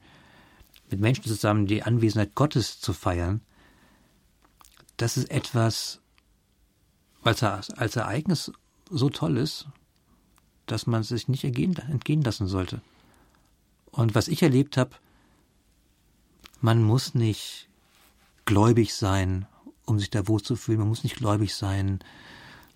mit 0.91 1.01
Menschen 1.01 1.25
zusammen 1.25 1.67
die 1.67 1.83
Anwesenheit 1.83 2.35
Gottes 2.35 2.81
zu 2.81 2.93
feiern, 2.93 3.41
das 4.97 5.17
ist 5.17 5.31
etwas, 5.31 6.01
es 7.25 7.43
als 7.43 7.97
Ereignis 7.97 8.53
so 8.91 9.11
toll 9.11 9.37
ist, 9.37 9.67
dass 10.67 10.87
man 10.87 11.03
sich 11.03 11.29
nicht 11.29 11.45
entgehen 11.45 12.23
lassen 12.23 12.47
sollte. 12.47 12.81
Und 13.91 14.15
was 14.15 14.29
ich 14.29 14.43
erlebt 14.43 14.77
habe, 14.77 14.97
man 16.65 16.83
muss 16.83 17.15
nicht 17.15 17.69
gläubig 18.47 18.95
sein, 18.95 19.47
um 19.85 19.99
sich 19.99 20.09
da 20.09 20.27
wohlzufühlen, 20.27 20.81
man 20.81 20.89
muss 20.89 21.05
nicht 21.05 21.17
gläubig 21.17 21.55
sein 21.55 21.99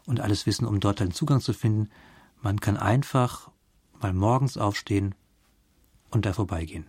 und 0.04 0.20
alles 0.20 0.44
wissen, 0.44 0.66
um 0.66 0.78
dort 0.78 1.00
einen 1.00 1.12
Zugang 1.12 1.40
zu 1.40 1.54
finden. 1.54 1.88
Man 2.42 2.60
kann 2.60 2.76
einfach 2.76 3.50
mal 3.98 4.12
morgens 4.12 4.58
aufstehen 4.58 5.14
und 6.10 6.26
da 6.26 6.34
vorbeigehen. 6.34 6.86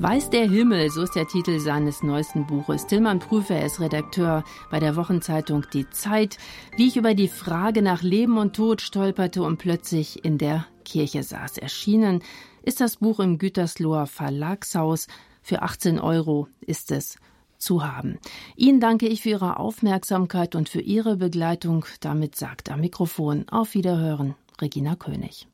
Weiß 0.00 0.30
der 0.30 0.48
Himmel, 0.48 0.88
so 0.88 1.02
ist 1.02 1.14
der 1.14 1.28
Titel 1.28 1.60
seines 1.60 2.02
neuesten 2.02 2.46
Buches. 2.46 2.86
Tillmann 2.86 3.18
Prüfer 3.18 3.62
ist 3.62 3.80
Redakteur 3.80 4.44
bei 4.70 4.80
der 4.80 4.96
Wochenzeitung 4.96 5.66
Die 5.74 5.90
Zeit. 5.90 6.38
Wie 6.74 6.88
ich 6.88 6.96
über 6.96 7.12
die 7.12 7.28
Frage 7.28 7.82
nach 7.82 8.00
Leben 8.00 8.38
und 8.38 8.56
Tod 8.56 8.80
stolperte 8.80 9.42
und 9.42 9.58
plötzlich 9.58 10.24
in 10.24 10.38
der 10.38 10.64
Kirche 10.86 11.22
saß. 11.22 11.58
Erschienen 11.58 12.22
ist 12.62 12.80
das 12.80 12.96
Buch 12.96 13.20
im 13.20 13.36
Gütersloher 13.36 14.06
Verlagshaus. 14.06 15.06
Für 15.42 15.60
18 15.60 16.00
Euro 16.00 16.48
ist 16.62 16.92
es 16.92 17.18
zu 17.58 17.84
haben. 17.84 18.18
Ihnen 18.56 18.80
danke 18.80 19.06
ich 19.06 19.20
für 19.20 19.28
Ihre 19.28 19.58
Aufmerksamkeit 19.58 20.54
und 20.54 20.70
für 20.70 20.80
Ihre 20.80 21.18
Begleitung. 21.18 21.84
Damit 22.00 22.36
sagt 22.36 22.70
am 22.70 22.80
Mikrofon 22.80 23.46
auf 23.50 23.74
Wiederhören 23.74 24.34
Regina 24.62 24.96
König. 24.96 25.49